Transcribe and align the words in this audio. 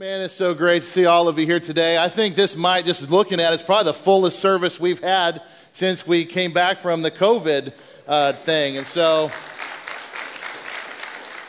Man, 0.00 0.22
it's 0.22 0.32
so 0.32 0.54
great 0.54 0.80
to 0.80 0.88
see 0.88 1.04
all 1.04 1.28
of 1.28 1.38
you 1.38 1.44
here 1.44 1.60
today. 1.60 1.98
I 1.98 2.08
think 2.08 2.34
this 2.34 2.56
might, 2.56 2.86
just 2.86 3.10
looking 3.10 3.38
at 3.38 3.52
it, 3.52 3.56
it's 3.56 3.62
probably 3.62 3.84
the 3.84 3.92
fullest 3.92 4.38
service 4.38 4.80
we've 4.80 5.04
had 5.04 5.42
since 5.74 6.06
we 6.06 6.24
came 6.24 6.54
back 6.54 6.78
from 6.78 7.02
the 7.02 7.10
COVID 7.10 7.74
uh, 8.08 8.32
thing. 8.32 8.78
And 8.78 8.86
so, 8.86 9.30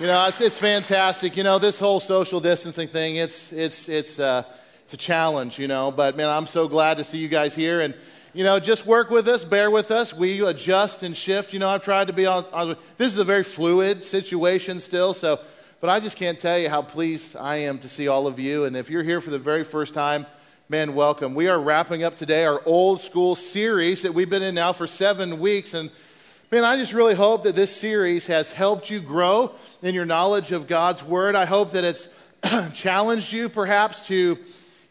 you 0.01 0.07
know, 0.07 0.27
it's, 0.27 0.41
it's 0.41 0.57
fantastic. 0.57 1.37
You 1.37 1.43
know, 1.43 1.59
this 1.59 1.79
whole 1.79 2.01
social 2.01 2.41
distancing 2.41 2.89
thing, 2.89 3.15
it's, 3.15 3.53
it's, 3.53 3.87
it's, 3.87 4.19
uh, 4.19 4.43
it's 4.83 4.95
a 4.95 4.97
challenge, 4.97 5.57
you 5.57 5.69
know. 5.69 5.89
But 5.89 6.17
man, 6.17 6.27
I'm 6.27 6.45
so 6.45 6.67
glad 6.67 6.97
to 6.97 7.05
see 7.05 7.19
you 7.19 7.29
guys 7.29 7.55
here. 7.55 7.79
And, 7.79 7.95
you 8.33 8.43
know, 8.43 8.59
just 8.59 8.85
work 8.85 9.09
with 9.09 9.29
us, 9.29 9.45
bear 9.45 9.71
with 9.71 9.91
us. 9.91 10.13
We 10.13 10.45
adjust 10.45 11.03
and 11.03 11.15
shift. 11.15 11.53
You 11.53 11.59
know, 11.59 11.69
I've 11.69 11.83
tried 11.83 12.07
to 12.07 12.13
be 12.13 12.25
on, 12.25 12.43
on 12.51 12.75
this 12.97 13.13
is 13.13 13.17
a 13.17 13.23
very 13.23 13.43
fluid 13.43 14.03
situation 14.03 14.81
still. 14.81 15.13
So, 15.13 15.39
but 15.81 15.89
I 15.89 15.99
just 15.99 16.15
can't 16.15 16.39
tell 16.39 16.59
you 16.59 16.69
how 16.69 16.83
pleased 16.83 17.35
I 17.35 17.57
am 17.57 17.79
to 17.79 17.89
see 17.89 18.07
all 18.07 18.27
of 18.27 18.37
you. 18.39 18.65
And 18.65 18.77
if 18.77 18.91
you're 18.91 19.01
here 19.01 19.19
for 19.19 19.31
the 19.31 19.39
very 19.39 19.63
first 19.63 19.95
time, 19.95 20.27
man, 20.69 20.93
welcome. 20.93 21.33
We 21.33 21.47
are 21.47 21.59
wrapping 21.59 22.03
up 22.03 22.15
today 22.15 22.45
our 22.45 22.61
old 22.67 23.01
school 23.01 23.35
series 23.35 24.03
that 24.03 24.13
we've 24.13 24.29
been 24.29 24.43
in 24.43 24.53
now 24.53 24.73
for 24.73 24.85
seven 24.85 25.39
weeks. 25.39 25.73
And 25.73 25.89
man, 26.51 26.63
I 26.63 26.77
just 26.77 26.93
really 26.93 27.15
hope 27.15 27.41
that 27.43 27.55
this 27.55 27.75
series 27.75 28.27
has 28.27 28.51
helped 28.51 28.91
you 28.91 28.99
grow 28.99 29.55
in 29.81 29.95
your 29.95 30.05
knowledge 30.05 30.51
of 30.51 30.67
God's 30.67 31.03
Word. 31.03 31.35
I 31.35 31.45
hope 31.45 31.71
that 31.71 31.83
it's 31.83 32.07
challenged 32.79 33.33
you 33.33 33.49
perhaps 33.49 34.05
to 34.05 34.37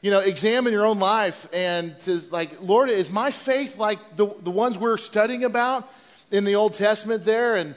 you 0.00 0.10
know, 0.10 0.18
examine 0.18 0.72
your 0.72 0.86
own 0.86 0.98
life 0.98 1.46
and 1.52 1.98
to 2.00 2.20
like, 2.32 2.60
Lord, 2.60 2.90
is 2.90 3.10
my 3.10 3.30
faith 3.30 3.78
like 3.78 4.16
the, 4.16 4.26
the 4.42 4.50
ones 4.50 4.76
we're 4.76 4.96
studying 4.96 5.44
about 5.44 5.88
in 6.32 6.42
the 6.42 6.56
Old 6.56 6.74
Testament 6.74 7.24
there? 7.24 7.54
And 7.54 7.76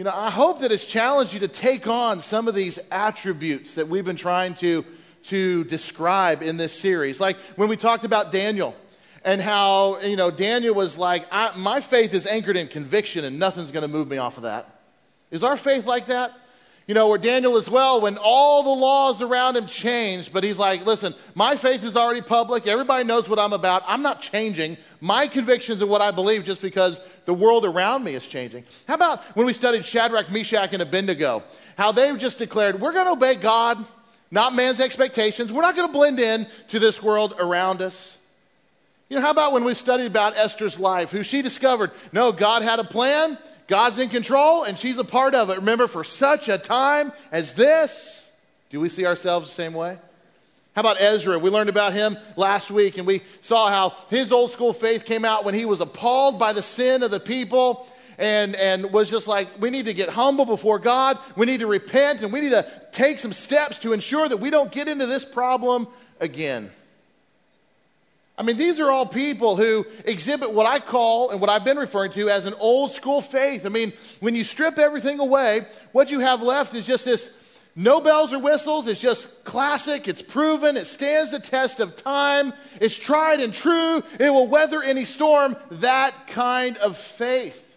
you 0.00 0.04
know, 0.04 0.14
I 0.14 0.30
hope 0.30 0.60
that 0.60 0.72
it's 0.72 0.86
challenged 0.86 1.34
you 1.34 1.40
to 1.40 1.48
take 1.48 1.86
on 1.86 2.22
some 2.22 2.48
of 2.48 2.54
these 2.54 2.78
attributes 2.90 3.74
that 3.74 3.86
we've 3.86 4.06
been 4.06 4.16
trying 4.16 4.54
to, 4.54 4.82
to 5.24 5.64
describe 5.64 6.40
in 6.40 6.56
this 6.56 6.72
series. 6.72 7.20
Like 7.20 7.36
when 7.56 7.68
we 7.68 7.76
talked 7.76 8.04
about 8.04 8.32
Daniel 8.32 8.74
and 9.26 9.42
how, 9.42 10.00
you 10.00 10.16
know, 10.16 10.30
Daniel 10.30 10.74
was 10.74 10.96
like, 10.96 11.30
my 11.58 11.82
faith 11.82 12.14
is 12.14 12.26
anchored 12.26 12.56
in 12.56 12.68
conviction 12.68 13.26
and 13.26 13.38
nothing's 13.38 13.70
going 13.70 13.82
to 13.82 13.88
move 13.88 14.08
me 14.08 14.16
off 14.16 14.38
of 14.38 14.44
that. 14.44 14.80
Is 15.30 15.42
our 15.42 15.58
faith 15.58 15.84
like 15.84 16.06
that? 16.06 16.32
You 16.86 16.94
know, 16.94 17.08
where 17.08 17.18
Daniel 17.18 17.58
as 17.58 17.68
well, 17.68 18.00
when 18.00 18.16
all 18.16 18.62
the 18.62 18.70
laws 18.70 19.20
around 19.20 19.54
him 19.54 19.66
changed, 19.66 20.32
but 20.32 20.42
he's 20.42 20.58
like, 20.58 20.86
listen, 20.86 21.14
my 21.34 21.56
faith 21.56 21.84
is 21.84 21.94
already 21.94 22.22
public. 22.22 22.66
Everybody 22.66 23.04
knows 23.04 23.28
what 23.28 23.38
I'm 23.38 23.52
about. 23.52 23.82
I'm 23.86 24.00
not 24.00 24.22
changing 24.22 24.78
my 25.02 25.26
convictions 25.26 25.82
of 25.82 25.90
what 25.90 26.00
I 26.00 26.10
believe 26.10 26.44
just 26.44 26.62
because 26.62 26.98
the 27.30 27.34
world 27.34 27.64
around 27.64 28.02
me 28.02 28.16
is 28.16 28.26
changing. 28.26 28.64
How 28.88 28.94
about 28.94 29.22
when 29.36 29.46
we 29.46 29.52
studied 29.52 29.86
Shadrach, 29.86 30.32
Meshach, 30.32 30.72
and 30.72 30.82
Abednego? 30.82 31.44
How 31.78 31.92
they 31.92 32.12
just 32.16 32.38
declared, 32.38 32.80
we're 32.80 32.92
going 32.92 33.04
to 33.06 33.12
obey 33.12 33.36
God, 33.36 33.78
not 34.32 34.52
man's 34.52 34.80
expectations. 34.80 35.52
We're 35.52 35.62
not 35.62 35.76
going 35.76 35.86
to 35.86 35.92
blend 35.92 36.18
in 36.18 36.48
to 36.70 36.80
this 36.80 37.00
world 37.00 37.36
around 37.38 37.82
us. 37.82 38.18
You 39.08 39.14
know, 39.14 39.22
how 39.22 39.30
about 39.30 39.52
when 39.52 39.62
we 39.62 39.74
studied 39.74 40.06
about 40.06 40.36
Esther's 40.36 40.80
life, 40.80 41.12
who 41.12 41.22
she 41.22 41.40
discovered, 41.40 41.92
no, 42.12 42.32
God 42.32 42.62
had 42.62 42.80
a 42.80 42.84
plan, 42.84 43.38
God's 43.68 44.00
in 44.00 44.08
control 44.08 44.64
and 44.64 44.76
she's 44.76 44.98
a 44.98 45.04
part 45.04 45.36
of 45.36 45.50
it. 45.50 45.58
Remember, 45.58 45.86
for 45.86 46.02
such 46.02 46.48
a 46.48 46.58
time 46.58 47.12
as 47.30 47.54
this, 47.54 48.28
do 48.70 48.80
we 48.80 48.88
see 48.88 49.06
ourselves 49.06 49.50
the 49.50 49.54
same 49.54 49.74
way? 49.74 49.98
How 50.74 50.80
about 50.80 51.00
Ezra? 51.00 51.38
We 51.38 51.50
learned 51.50 51.68
about 51.68 51.92
him 51.92 52.16
last 52.36 52.70
week 52.70 52.96
and 52.96 53.06
we 53.06 53.22
saw 53.40 53.68
how 53.68 53.94
his 54.08 54.30
old 54.30 54.52
school 54.52 54.72
faith 54.72 55.04
came 55.04 55.24
out 55.24 55.44
when 55.44 55.54
he 55.54 55.64
was 55.64 55.80
appalled 55.80 56.38
by 56.38 56.52
the 56.52 56.62
sin 56.62 57.02
of 57.02 57.10
the 57.10 57.18
people 57.18 57.88
and, 58.18 58.54
and 58.54 58.92
was 58.92 59.10
just 59.10 59.26
like, 59.26 59.48
we 59.60 59.70
need 59.70 59.86
to 59.86 59.94
get 59.94 60.10
humble 60.10 60.44
before 60.44 60.78
God. 60.78 61.18
We 61.36 61.46
need 61.46 61.60
to 61.60 61.66
repent 61.66 62.22
and 62.22 62.32
we 62.32 62.40
need 62.40 62.50
to 62.50 62.70
take 62.92 63.18
some 63.18 63.32
steps 63.32 63.80
to 63.80 63.92
ensure 63.92 64.28
that 64.28 64.36
we 64.36 64.50
don't 64.50 64.70
get 64.70 64.88
into 64.88 65.06
this 65.06 65.24
problem 65.24 65.88
again. 66.20 66.70
I 68.38 68.42
mean, 68.42 68.56
these 68.56 68.78
are 68.78 68.90
all 68.90 69.04
people 69.04 69.56
who 69.56 69.84
exhibit 70.06 70.52
what 70.52 70.66
I 70.66 70.78
call 70.78 71.30
and 71.30 71.40
what 71.40 71.50
I've 71.50 71.64
been 71.64 71.76
referring 71.76 72.12
to 72.12 72.30
as 72.30 72.46
an 72.46 72.54
old 72.58 72.92
school 72.92 73.20
faith. 73.20 73.66
I 73.66 73.68
mean, 73.68 73.92
when 74.20 74.34
you 74.34 74.44
strip 74.44 74.78
everything 74.78 75.18
away, 75.18 75.66
what 75.92 76.10
you 76.10 76.20
have 76.20 76.42
left 76.42 76.74
is 76.74 76.86
just 76.86 77.04
this 77.04 77.30
no 77.80 78.00
bells 78.00 78.32
or 78.34 78.38
whistles. 78.38 78.86
It's 78.86 79.00
just 79.00 79.42
classic. 79.44 80.06
It's 80.06 80.22
proven. 80.22 80.76
It 80.76 80.86
stands 80.86 81.30
the 81.30 81.40
test 81.40 81.80
of 81.80 81.96
time. 81.96 82.52
It's 82.78 82.96
tried 82.96 83.40
and 83.40 83.54
true. 83.54 84.02
It 84.18 84.30
will 84.30 84.46
weather 84.46 84.82
any 84.82 85.06
storm. 85.06 85.56
That 85.70 86.26
kind 86.26 86.76
of 86.78 86.98
faith. 86.98 87.76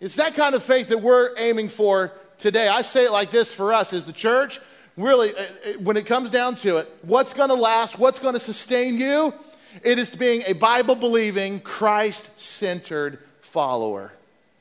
It's 0.00 0.16
that 0.16 0.34
kind 0.34 0.54
of 0.56 0.64
faith 0.64 0.88
that 0.88 1.00
we're 1.00 1.30
aiming 1.38 1.68
for 1.68 2.12
today. 2.38 2.66
I 2.66 2.82
say 2.82 3.04
it 3.04 3.12
like 3.12 3.30
this 3.30 3.52
for 3.52 3.72
us 3.72 3.92
as 3.92 4.04
the 4.04 4.12
church. 4.12 4.60
Really, 4.96 5.32
uh, 5.32 5.40
uh, 5.40 5.72
when 5.80 5.96
it 5.96 6.06
comes 6.06 6.28
down 6.28 6.56
to 6.56 6.78
it, 6.78 6.88
what's 7.02 7.32
going 7.32 7.50
to 7.50 7.54
last? 7.54 8.00
What's 8.00 8.18
going 8.18 8.34
to 8.34 8.40
sustain 8.40 8.98
you? 8.98 9.32
It 9.84 10.00
is 10.00 10.10
being 10.10 10.42
a 10.46 10.54
Bible 10.54 10.96
believing, 10.96 11.60
Christ 11.60 12.40
centered 12.40 13.20
follower. 13.42 14.12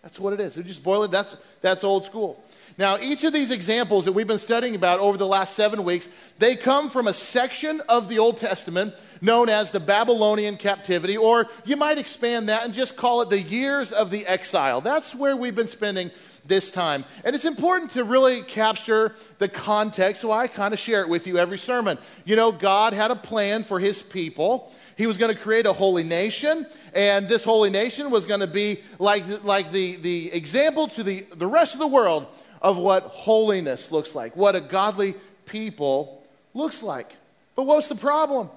That's 0.03 0.19
what 0.19 0.33
it 0.33 0.39
is. 0.39 0.57
We 0.57 0.63
just 0.63 0.83
boil 0.83 1.03
it, 1.03 1.11
that's, 1.11 1.35
that's 1.61 1.83
old 1.83 2.05
school. 2.05 2.43
Now, 2.77 2.99
each 2.99 3.23
of 3.23 3.33
these 3.33 3.49
examples 3.49 4.05
that 4.05 4.11
we've 4.11 4.27
been 4.27 4.37
studying 4.37 4.75
about 4.75 4.99
over 4.99 5.17
the 5.17 5.25
last 5.25 5.55
seven 5.55 5.83
weeks, 5.83 6.07
they 6.37 6.55
come 6.55 6.91
from 6.91 7.07
a 7.07 7.13
section 7.13 7.81
of 7.89 8.07
the 8.07 8.19
Old 8.19 8.37
Testament 8.37 8.93
known 9.19 9.49
as 9.49 9.71
the 9.71 9.79
Babylonian 9.79 10.57
captivity, 10.57 11.17
or 11.17 11.47
you 11.65 11.75
might 11.75 11.97
expand 11.97 12.49
that 12.49 12.65
and 12.65 12.75
just 12.75 12.95
call 12.95 13.21
it 13.21 13.31
the 13.31 13.41
years 13.41 13.91
of 13.91 14.11
the 14.11 14.27
exile. 14.27 14.79
That's 14.79 15.15
where 15.15 15.35
we've 15.35 15.55
been 15.55 15.67
spending 15.67 16.11
this 16.45 16.69
time. 16.69 17.03
And 17.25 17.35
it's 17.35 17.45
important 17.45 17.91
to 17.91 18.03
really 18.03 18.43
capture 18.43 19.15
the 19.39 19.49
context, 19.49 20.21
so 20.21 20.31
I 20.31 20.47
kind 20.47 20.71
of 20.71 20.79
share 20.79 21.01
it 21.01 21.09
with 21.09 21.25
you 21.25 21.39
every 21.39 21.57
sermon. 21.57 21.97
You 22.25 22.35
know, 22.35 22.51
God 22.51 22.93
had 22.93 23.09
a 23.09 23.15
plan 23.15 23.63
for 23.63 23.79
his 23.79 24.03
people. 24.03 24.71
He 24.97 25.07
was 25.07 25.17
going 25.17 25.35
to 25.35 25.41
create 25.41 25.65
a 25.65 25.73
holy 25.73 26.03
nation, 26.03 26.67
and 26.93 27.27
this 27.27 27.43
holy 27.43 27.71
nation 27.71 28.11
was 28.11 28.27
going 28.27 28.41
to 28.41 28.47
be 28.47 28.81
like, 28.99 29.23
like 29.43 29.71
the, 29.71 29.95
the 29.97 30.31
example 30.31 30.87
to 30.89 31.03
the, 31.03 31.25
the 31.35 31.47
rest 31.47 31.73
of 31.73 31.79
the 31.79 31.87
world 31.87 32.27
of 32.67 32.77
what 32.77 33.03
holiness 33.03 33.93
looks 33.93 34.13
like, 34.13 34.35
what 34.35 34.53
a 34.53 34.59
godly 34.59 35.15
people 35.45 36.21
looks 36.53 36.83
like. 36.83 37.09
But 37.55 37.63
what's 37.63 37.87
the 37.87 37.95
problem? 37.95 38.49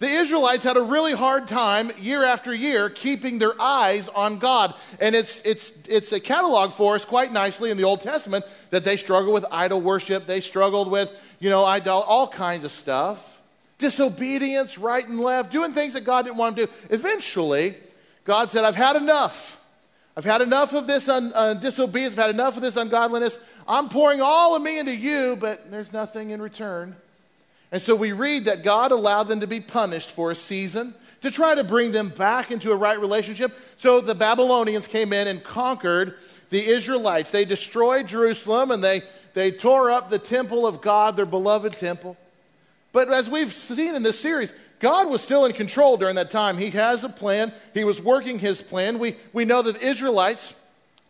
The 0.00 0.06
Israelites 0.06 0.64
had 0.64 0.76
a 0.76 0.82
really 0.82 1.14
hard 1.14 1.48
time 1.48 1.90
year 1.98 2.22
after 2.22 2.54
year 2.54 2.90
keeping 2.90 3.38
their 3.38 3.58
eyes 3.58 4.06
on 4.10 4.38
God. 4.38 4.74
And 5.00 5.14
it's, 5.14 5.40
it's, 5.46 5.72
it's 5.88 6.12
a 6.12 6.20
catalog 6.20 6.72
for 6.72 6.94
us 6.94 7.06
quite 7.06 7.32
nicely 7.32 7.70
in 7.70 7.78
the 7.78 7.84
Old 7.84 8.02
Testament 8.02 8.44
that 8.68 8.84
they 8.84 8.98
struggled 8.98 9.32
with 9.32 9.46
idol 9.50 9.80
worship. 9.80 10.26
They 10.26 10.42
struggled 10.42 10.90
with, 10.90 11.10
you 11.40 11.48
know, 11.48 11.64
idol, 11.64 12.02
all 12.02 12.28
kinds 12.28 12.64
of 12.64 12.70
stuff 12.70 13.36
disobedience 13.78 14.76
right 14.76 15.06
and 15.08 15.20
left, 15.20 15.52
doing 15.52 15.72
things 15.72 15.94
that 15.94 16.04
God 16.04 16.26
didn't 16.26 16.36
want 16.36 16.56
them 16.56 16.66
to 16.66 16.72
do. 16.72 16.78
Eventually, 16.94 17.76
God 18.24 18.50
said, 18.50 18.64
I've 18.64 18.74
had 18.74 18.96
enough. 18.96 19.58
I've 20.18 20.24
had 20.24 20.42
enough 20.42 20.74
of 20.74 20.88
this 20.88 21.08
un, 21.08 21.30
uh, 21.32 21.54
disobedience. 21.54 22.14
I've 22.14 22.24
had 22.24 22.34
enough 22.34 22.56
of 22.56 22.62
this 22.62 22.74
ungodliness. 22.74 23.38
I'm 23.68 23.88
pouring 23.88 24.20
all 24.20 24.56
of 24.56 24.62
me 24.62 24.80
into 24.80 24.92
you, 24.92 25.36
but 25.36 25.70
there's 25.70 25.92
nothing 25.92 26.30
in 26.30 26.42
return. 26.42 26.96
And 27.70 27.80
so 27.80 27.94
we 27.94 28.10
read 28.10 28.46
that 28.46 28.64
God 28.64 28.90
allowed 28.90 29.28
them 29.28 29.38
to 29.42 29.46
be 29.46 29.60
punished 29.60 30.10
for 30.10 30.32
a 30.32 30.34
season 30.34 30.92
to 31.20 31.30
try 31.30 31.54
to 31.54 31.62
bring 31.62 31.92
them 31.92 32.08
back 32.08 32.50
into 32.50 32.72
a 32.72 32.74
right 32.74 32.98
relationship. 32.98 33.56
So 33.76 34.00
the 34.00 34.16
Babylonians 34.16 34.88
came 34.88 35.12
in 35.12 35.28
and 35.28 35.40
conquered 35.44 36.16
the 36.50 36.66
Israelites. 36.66 37.30
They 37.30 37.44
destroyed 37.44 38.08
Jerusalem 38.08 38.72
and 38.72 38.82
they, 38.82 39.02
they 39.34 39.52
tore 39.52 39.88
up 39.88 40.10
the 40.10 40.18
temple 40.18 40.66
of 40.66 40.80
God, 40.80 41.16
their 41.16 41.26
beloved 41.26 41.74
temple. 41.74 42.16
But 42.92 43.12
as 43.12 43.30
we've 43.30 43.52
seen 43.52 43.94
in 43.94 44.02
this 44.02 44.18
series, 44.18 44.52
God 44.80 45.08
was 45.08 45.22
still 45.22 45.44
in 45.44 45.52
control 45.52 45.96
during 45.96 46.14
that 46.16 46.30
time. 46.30 46.56
He 46.56 46.70
has 46.70 47.04
a 47.04 47.08
plan, 47.08 47.52
He 47.74 47.84
was 47.84 48.00
working 48.00 48.38
His 48.38 48.62
plan. 48.62 48.98
We, 48.98 49.16
we 49.32 49.44
know 49.44 49.62
that 49.62 49.80
the 49.80 49.86
Israelites 49.86 50.54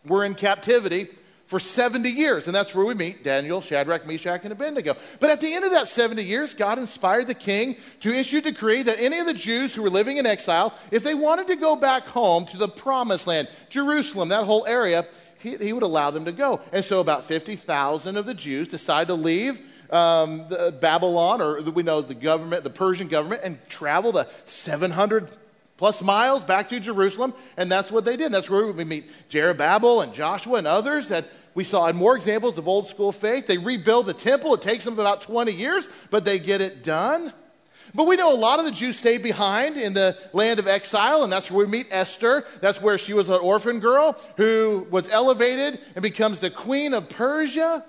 were 0.05 0.25
in 0.25 0.35
captivity 0.35 1.07
for 1.49 1.59
70 1.59 2.07
years, 2.09 2.45
and 2.45 2.53
that's 2.53 2.75
where 2.75 2.85
we 2.85 2.93
meet 2.93 3.23
Daniel, 3.23 3.59
Shadrach, 3.59 4.05
Meshach, 4.05 4.41
and 4.43 4.53
Abednego. 4.53 4.95
But 5.19 5.31
at 5.31 5.41
the 5.41 5.51
end 5.51 5.65
of 5.65 5.71
that 5.71 5.89
70 5.89 6.23
years, 6.23 6.53
God 6.53 6.77
inspired 6.77 7.25
the 7.25 7.33
king 7.33 7.75
to 8.01 8.13
issue 8.13 8.37
a 8.37 8.41
decree 8.41 8.83
that 8.83 8.99
any 8.99 9.17
of 9.17 9.25
the 9.25 9.33
Jews 9.33 9.73
who 9.73 9.81
were 9.81 9.89
living 9.89 10.17
in 10.17 10.27
exile, 10.27 10.75
if 10.91 11.03
they 11.03 11.15
wanted 11.15 11.47
to 11.47 11.55
go 11.55 11.75
back 11.75 12.03
home 12.03 12.45
to 12.47 12.57
the 12.57 12.67
promised 12.67 13.25
land, 13.25 13.49
Jerusalem, 13.69 14.29
that 14.29 14.43
whole 14.43 14.63
area, 14.67 15.07
he, 15.39 15.57
he 15.57 15.73
would 15.73 15.81
allow 15.81 16.11
them 16.11 16.25
to 16.25 16.31
go. 16.31 16.61
And 16.71 16.85
so 16.85 16.99
about 16.99 17.23
50,000 17.23 18.15
of 18.15 18.27
the 18.27 18.35
Jews 18.35 18.67
decided 18.67 19.07
to 19.07 19.15
leave 19.15 19.59
um, 19.91 20.45
Babylon, 20.79 21.41
or 21.41 21.61
we 21.61 21.83
know 21.83 22.01
the 22.01 22.13
government, 22.13 22.63
the 22.63 22.69
Persian 22.69 23.07
government, 23.07 23.41
and 23.43 23.57
travel 23.69 24.11
the 24.11 24.27
700 24.45 25.31
plus 25.77 26.01
miles 26.01 26.43
back 26.43 26.69
to 26.69 26.79
Jerusalem. 26.79 27.33
And 27.57 27.71
that's 27.71 27.91
what 27.91 28.05
they 28.05 28.17
did. 28.17 28.31
That's 28.31 28.49
where 28.49 28.67
we 28.67 28.83
meet 28.83 29.09
Zerubbabel 29.31 30.01
and 30.01 30.13
Joshua 30.13 30.57
and 30.57 30.67
others 30.67 31.07
that 31.07 31.25
we 31.55 31.63
saw 31.63 31.87
in 31.87 31.95
more 31.95 32.15
examples 32.15 32.57
of 32.57 32.67
old 32.67 32.87
school 32.87 33.11
faith. 33.11 33.47
They 33.47 33.57
rebuild 33.57 34.05
the 34.05 34.13
temple. 34.13 34.53
It 34.53 34.61
takes 34.61 34.83
them 34.83 34.93
about 34.93 35.21
20 35.21 35.51
years, 35.51 35.89
but 36.09 36.25
they 36.25 36.37
get 36.37 36.61
it 36.61 36.83
done. 36.83 37.33
But 37.95 38.05
we 38.05 38.17
know 38.17 38.33
a 38.33 38.35
lot 38.35 38.59
of 38.59 38.65
the 38.65 38.71
Jews 38.71 38.97
stayed 38.97 39.23
behind 39.23 39.77
in 39.77 39.93
the 39.93 40.17
land 40.31 40.59
of 40.59 40.67
exile, 40.67 41.23
and 41.23 41.33
that's 41.33 41.49
where 41.49 41.65
we 41.65 41.71
meet 41.71 41.87
Esther. 41.89 42.45
That's 42.61 42.81
where 42.81 42.97
she 42.97 43.13
was 43.13 43.29
an 43.29 43.39
orphan 43.39 43.79
girl 43.79 44.17
who 44.37 44.87
was 44.91 45.09
elevated 45.09 45.79
and 45.95 46.03
becomes 46.03 46.39
the 46.39 46.51
queen 46.51 46.93
of 46.93 47.09
Persia. 47.09 47.83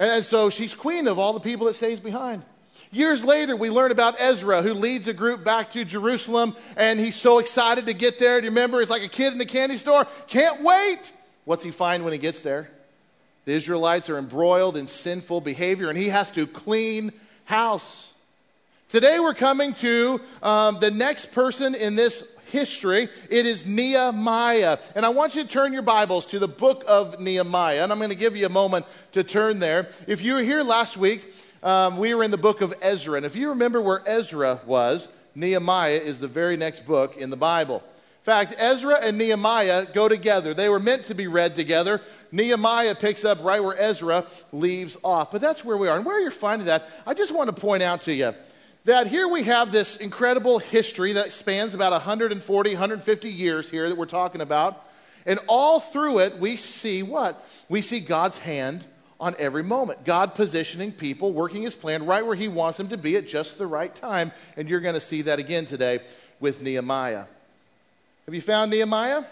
And 0.00 0.24
so 0.24 0.48
she's 0.48 0.74
queen 0.74 1.06
of 1.06 1.18
all 1.18 1.34
the 1.34 1.40
people 1.40 1.66
that 1.66 1.76
stays 1.76 2.00
behind. 2.00 2.42
Years 2.90 3.22
later, 3.22 3.54
we 3.54 3.68
learn 3.70 3.92
about 3.92 4.16
Ezra, 4.18 4.62
who 4.62 4.72
leads 4.72 5.06
a 5.06 5.12
group 5.12 5.44
back 5.44 5.70
to 5.72 5.84
Jerusalem, 5.84 6.56
and 6.76 6.98
he's 6.98 7.14
so 7.14 7.38
excited 7.38 7.86
to 7.86 7.92
get 7.92 8.18
there. 8.18 8.40
Do 8.40 8.46
you 8.46 8.50
remember? 8.50 8.80
He's 8.80 8.90
like 8.90 9.04
a 9.04 9.08
kid 9.08 9.34
in 9.34 9.40
a 9.40 9.46
candy 9.46 9.76
store. 9.76 10.06
Can't 10.26 10.62
wait. 10.62 11.12
What's 11.44 11.62
he 11.62 11.70
find 11.70 12.02
when 12.02 12.14
he 12.14 12.18
gets 12.18 12.40
there? 12.42 12.70
The 13.44 13.52
Israelites 13.52 14.08
are 14.08 14.18
embroiled 14.18 14.76
in 14.76 14.86
sinful 14.86 15.42
behavior, 15.42 15.88
and 15.88 15.98
he 15.98 16.08
has 16.08 16.30
to 16.32 16.46
clean 16.46 17.12
house. 17.44 18.14
Today, 18.88 19.20
we're 19.20 19.34
coming 19.34 19.74
to 19.74 20.20
um, 20.42 20.80
the 20.80 20.90
next 20.90 21.32
person 21.32 21.74
in 21.74 21.94
this 21.94 22.24
history. 22.50 23.08
It 23.30 23.46
is 23.46 23.64
Nehemiah. 23.64 24.78
And 24.94 25.06
I 25.06 25.08
want 25.08 25.34
you 25.34 25.42
to 25.42 25.48
turn 25.48 25.72
your 25.72 25.82
Bibles 25.82 26.26
to 26.26 26.38
the 26.38 26.48
book 26.48 26.84
of 26.86 27.20
Nehemiah. 27.20 27.82
And 27.82 27.92
I'm 27.92 27.98
going 27.98 28.10
to 28.10 28.16
give 28.16 28.36
you 28.36 28.46
a 28.46 28.50
moment 28.50 28.86
to 29.12 29.24
turn 29.24 29.58
there. 29.58 29.88
If 30.06 30.22
you 30.22 30.34
were 30.34 30.42
here 30.42 30.62
last 30.62 30.96
week, 30.96 31.34
um, 31.62 31.98
we 31.98 32.14
were 32.14 32.22
in 32.22 32.30
the 32.30 32.36
book 32.36 32.60
of 32.60 32.74
Ezra. 32.82 33.16
And 33.16 33.26
if 33.26 33.36
you 33.36 33.50
remember 33.50 33.80
where 33.80 34.02
Ezra 34.06 34.60
was, 34.66 35.08
Nehemiah 35.34 35.92
is 35.92 36.18
the 36.18 36.28
very 36.28 36.56
next 36.56 36.86
book 36.86 37.16
in 37.16 37.30
the 37.30 37.36
Bible. 37.36 37.76
In 37.76 38.24
fact, 38.24 38.54
Ezra 38.58 38.98
and 39.02 39.16
Nehemiah 39.16 39.86
go 39.94 40.08
together. 40.08 40.52
They 40.52 40.68
were 40.68 40.78
meant 40.78 41.04
to 41.04 41.14
be 41.14 41.26
read 41.26 41.56
together. 41.56 42.02
Nehemiah 42.32 42.94
picks 42.94 43.24
up 43.24 43.42
right 43.42 43.62
where 43.62 43.76
Ezra 43.78 44.26
leaves 44.52 44.96
off. 45.02 45.30
But 45.30 45.40
that's 45.40 45.64
where 45.64 45.76
we 45.76 45.88
are. 45.88 45.96
And 45.96 46.04
where 46.04 46.20
you're 46.20 46.30
finding 46.30 46.66
that, 46.66 46.88
I 47.06 47.14
just 47.14 47.34
want 47.34 47.54
to 47.54 47.58
point 47.58 47.82
out 47.82 48.02
to 48.02 48.12
you 48.12 48.34
that 48.84 49.06
here 49.06 49.28
we 49.28 49.42
have 49.44 49.72
this 49.72 49.96
incredible 49.96 50.58
history 50.58 51.14
that 51.14 51.32
spans 51.32 51.74
about 51.74 51.92
140, 51.92 52.70
150 52.70 53.28
years 53.30 53.68
here 53.70 53.88
that 53.88 53.98
we're 53.98 54.06
talking 54.06 54.40
about. 54.40 54.86
And 55.26 55.38
all 55.46 55.80
through 55.80 56.20
it, 56.20 56.38
we 56.38 56.56
see 56.56 57.02
what? 57.02 57.46
We 57.68 57.82
see 57.82 58.00
God's 58.00 58.38
hand 58.38 58.84
on 59.20 59.34
every 59.38 59.62
moment. 59.62 60.04
God 60.04 60.34
positioning 60.34 60.92
people, 60.92 61.32
working 61.32 61.62
his 61.62 61.74
plan 61.74 62.06
right 62.06 62.24
where 62.24 62.34
he 62.34 62.48
wants 62.48 62.78
them 62.78 62.88
to 62.88 62.96
be 62.96 63.16
at 63.16 63.28
just 63.28 63.58
the 63.58 63.66
right 63.66 63.94
time. 63.94 64.32
And 64.56 64.68
you're 64.68 64.80
going 64.80 64.94
to 64.94 65.00
see 65.00 65.22
that 65.22 65.38
again 65.38 65.66
today 65.66 66.00
with 66.40 66.62
Nehemiah. 66.62 67.26
Have 68.24 68.34
you 68.34 68.40
found 68.40 68.70
Nehemiah? 68.70 69.24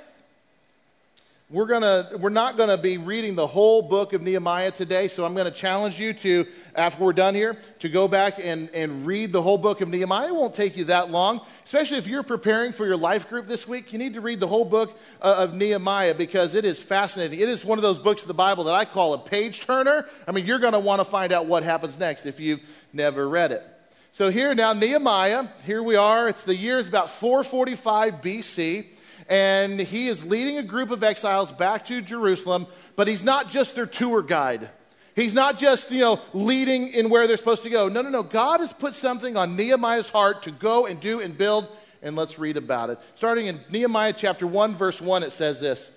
We're, 1.50 1.65
gonna, 1.65 2.11
we're 2.19 2.29
not 2.29 2.59
going 2.59 2.69
to 2.69 2.77
be 2.77 2.99
reading 2.99 3.35
the 3.35 3.47
whole 3.47 3.81
book 3.81 4.12
of 4.12 4.21
Nehemiah 4.21 4.71
today, 4.71 5.09
so 5.09 5.25
I'm 5.25 5.33
going 5.33 5.47
to 5.47 5.50
challenge 5.50 5.99
you 5.99 6.12
to, 6.12 6.47
after 6.75 7.03
we're 7.03 7.15
done 7.15 7.35
here, 7.35 7.56
to 7.79 7.89
go 7.89 8.06
back 8.06 8.39
and, 8.39 8.69
and 8.75 9.06
read 9.06 9.33
the 9.33 9.41
whole 9.41 9.56
book 9.56 9.81
of 9.81 9.89
Nehemiah. 9.89 10.27
It 10.29 10.35
won't 10.35 10.53
take 10.53 10.77
you 10.77 10.85
that 10.85 11.11
long, 11.11 11.41
especially 11.65 11.97
if 11.97 12.06
you're 12.06 12.23
preparing 12.23 12.73
for 12.73 12.85
your 12.85 12.99
life 12.99 13.31
group 13.31 13.47
this 13.47 13.67
week. 13.67 13.95
You 13.95 13.99
need 13.99 14.12
to 14.12 14.21
read 14.21 14.41
the 14.41 14.47
whole 14.47 14.67
book 14.67 14.99
uh, 15.23 15.37
of 15.39 15.55
Nehemiah 15.55 16.12
because 16.12 16.55
it 16.55 16.67
is 16.67 16.79
fascinating. 16.79 17.41
It 17.41 17.49
is 17.49 17.65
one 17.65 17.79
of 17.79 17.83
those 17.83 17.99
books 17.99 18.21
of 18.21 18.29
the 18.29 18.35
Bible 18.35 18.65
that 18.65 18.75
I 18.75 18.85
call 18.85 19.15
a 19.15 19.19
page 19.19 19.61
turner. 19.61 20.06
I 20.27 20.33
mean, 20.33 20.45
you're 20.45 20.59
going 20.59 20.75
to 20.75 20.79
want 20.79 21.00
to 21.00 21.06
find 21.06 21.33
out 21.33 21.47
what 21.47 21.62
happens 21.62 21.99
next 21.99 22.27
if 22.27 22.39
you've 22.39 22.61
never 22.93 23.27
read 23.27 23.53
it. 23.53 23.65
So 24.12 24.29
here 24.29 24.55
now, 24.55 24.75
Nehemiah, 24.75 25.47
here 25.65 25.83
we 25.83 25.97
are. 25.97 26.29
It's 26.29 26.45
the 26.45 26.55
year 26.55 26.77
is 26.77 26.89
about 26.89 27.09
445 27.09 28.21
BC 28.21 28.85
and 29.29 29.79
he 29.79 30.09
is 30.09 30.25
leading 30.25 30.59
a 30.59 30.63
group 30.63 30.91
of 30.91 31.03
exiles 31.03 31.53
back 31.53 31.85
to 31.87 32.01
Jerusalem, 32.01 32.67
but 32.97 33.09
he's 33.09 33.23
not 33.23 33.51
just 33.51 33.75
their 33.75 33.87
tour 33.87 34.23
guide. 34.23 34.71
He's 35.15 35.35
not 35.35 35.59
just, 35.59 35.91
you 35.91 36.01
know, 36.01 36.21
leading 36.33 36.89
in 36.89 37.11
where 37.11 37.27
they're 37.27 37.37
supposed 37.37 37.65
to 37.65 37.71
go. 37.71 37.89
No, 37.89 38.03
no, 38.03 38.09
no. 38.09 38.23
God 38.23 38.61
has 38.61 38.73
put 38.73 38.95
something 38.95 39.37
on 39.37 39.57
Nehemiah's 39.57 40.09
heart 40.09 40.45
to 40.45 40.53
go 40.53 40.87
and 40.87 41.01
do 41.01 41.21
and 41.21 41.37
build, 41.37 41.67
and 42.03 42.15
let's 42.15 42.39
read 42.39 42.57
about 42.57 42.91
it. 42.91 42.99
Starting 43.17 43.47
in 43.47 43.61
Nehemiah 43.69 44.15
chapter 44.17 44.47
1, 44.47 44.77
verse 44.77 45.01
1, 45.01 45.25
it 45.25 45.33
says 45.33 45.61
this 45.61 45.91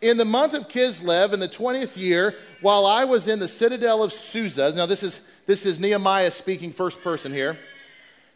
In 0.00 0.16
the 0.16 0.24
month 0.24 0.54
of 0.54 0.68
Kislev, 0.68 1.32
in 1.32 1.40
the 1.40 1.48
20th 1.48 1.96
year, 1.96 2.36
while 2.60 2.86
I 2.86 3.04
was 3.04 3.26
in 3.26 3.40
the 3.40 3.48
citadel 3.48 4.02
of 4.02 4.12
Susa, 4.12 4.72
now 4.74 4.86
this 4.86 5.02
is, 5.02 5.20
this 5.46 5.66
is 5.66 5.80
Nehemiah 5.80 6.30
speaking 6.30 6.72
first 6.72 7.02
person 7.02 7.32
here. 7.32 7.58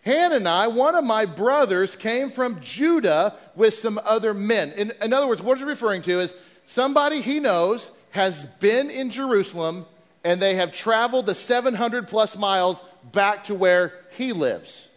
Hanani, 0.04 0.72
one 0.72 0.94
of 0.94 1.04
my 1.04 1.25
brothers, 1.26 1.94
came 1.94 2.31
from 2.31 2.60
Judah 2.60 3.34
with 3.54 3.75
some 3.75 4.00
other 4.04 4.34
men. 4.34 4.72
In, 4.72 4.93
in 5.00 5.12
other 5.12 5.28
words, 5.28 5.43
what 5.43 5.58
he's 5.58 5.66
referring 5.66 6.02
to 6.02 6.20
is 6.20 6.34
somebody 6.66 7.20
he 7.20 7.38
knows 7.38 7.90
has 8.10 8.44
been 8.44 8.90
in 8.90 9.10
Jerusalem 9.10 9.87
and 10.25 10.40
they 10.40 10.54
have 10.56 10.72
traveled 10.72 11.26
the 11.26 11.34
700 11.34 12.08
plus 12.08 12.37
miles 12.37 12.82
back 13.12 13.44
to 13.44 13.54
where 13.54 13.93
he 14.16 14.32
lives. 14.32 14.88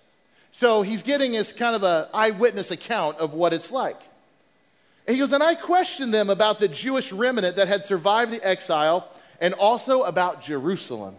So 0.52 0.82
he's 0.82 1.04
getting 1.04 1.34
his 1.34 1.52
kind 1.54 1.76
of 1.76 1.84
an 1.84 2.08
eyewitness 2.14 2.72
account 2.72 3.18
of 3.18 3.34
what 3.34 3.54
it's 3.54 3.72
like. 3.72 4.00
And 5.08 5.16
he 5.16 5.20
goes, 5.20 5.34
and 5.34 5.44
I 5.44 5.56
questioned 5.56 6.14
them 6.14 6.30
about 6.30 6.60
the 6.60 6.68
Jewish 6.68 7.12
remnant 7.12 7.58
that 7.58 7.68
had 7.68 7.84
survived 7.84 8.32
the 8.32 8.44
exile 8.46 9.08
and 9.40 9.54
also 9.54 10.04
about 10.04 10.42
Jerusalem. 10.42 11.16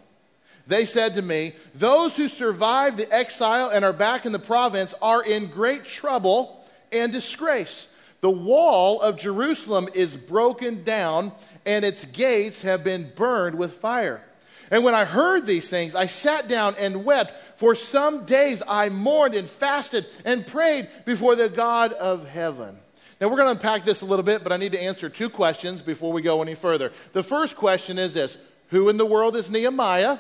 They 0.66 0.84
said 0.84 1.14
to 1.14 1.22
me, 1.22 1.54
Those 1.74 2.16
who 2.16 2.28
survived 2.28 2.96
the 2.96 3.12
exile 3.12 3.70
and 3.70 3.84
are 3.84 3.92
back 3.92 4.26
in 4.26 4.32
the 4.32 4.38
province 4.38 4.94
are 5.00 5.22
in 5.22 5.46
great 5.46 5.84
trouble 5.84 6.64
and 6.92 7.12
disgrace. 7.12 7.88
The 8.20 8.30
wall 8.30 9.00
of 9.00 9.18
Jerusalem 9.18 9.88
is 9.94 10.16
broken 10.16 10.82
down, 10.82 11.32
and 11.64 11.84
its 11.84 12.04
gates 12.04 12.62
have 12.62 12.82
been 12.82 13.12
burned 13.14 13.56
with 13.56 13.74
fire. 13.74 14.22
And 14.70 14.82
when 14.82 14.94
I 14.94 15.04
heard 15.04 15.46
these 15.46 15.68
things, 15.68 15.94
I 15.94 16.06
sat 16.06 16.48
down 16.48 16.74
and 16.78 17.04
wept. 17.04 17.32
For 17.56 17.74
some 17.74 18.24
days 18.24 18.62
I 18.66 18.88
mourned 18.88 19.34
and 19.34 19.48
fasted 19.48 20.06
and 20.24 20.46
prayed 20.46 20.88
before 21.04 21.36
the 21.36 21.48
God 21.48 21.92
of 21.92 22.28
heaven. 22.28 22.80
Now, 23.20 23.28
we're 23.28 23.36
going 23.36 23.46
to 23.46 23.52
unpack 23.52 23.84
this 23.84 24.02
a 24.02 24.04
little 24.04 24.24
bit, 24.24 24.42
but 24.42 24.52
I 24.52 24.58
need 24.58 24.72
to 24.72 24.82
answer 24.82 25.08
two 25.08 25.30
questions 25.30 25.80
before 25.80 26.12
we 26.12 26.20
go 26.20 26.42
any 26.42 26.54
further. 26.54 26.92
The 27.12 27.22
first 27.22 27.56
question 27.56 27.98
is 27.98 28.12
this 28.12 28.36
Who 28.70 28.88
in 28.88 28.96
the 28.96 29.06
world 29.06 29.36
is 29.36 29.50
Nehemiah? 29.50 30.18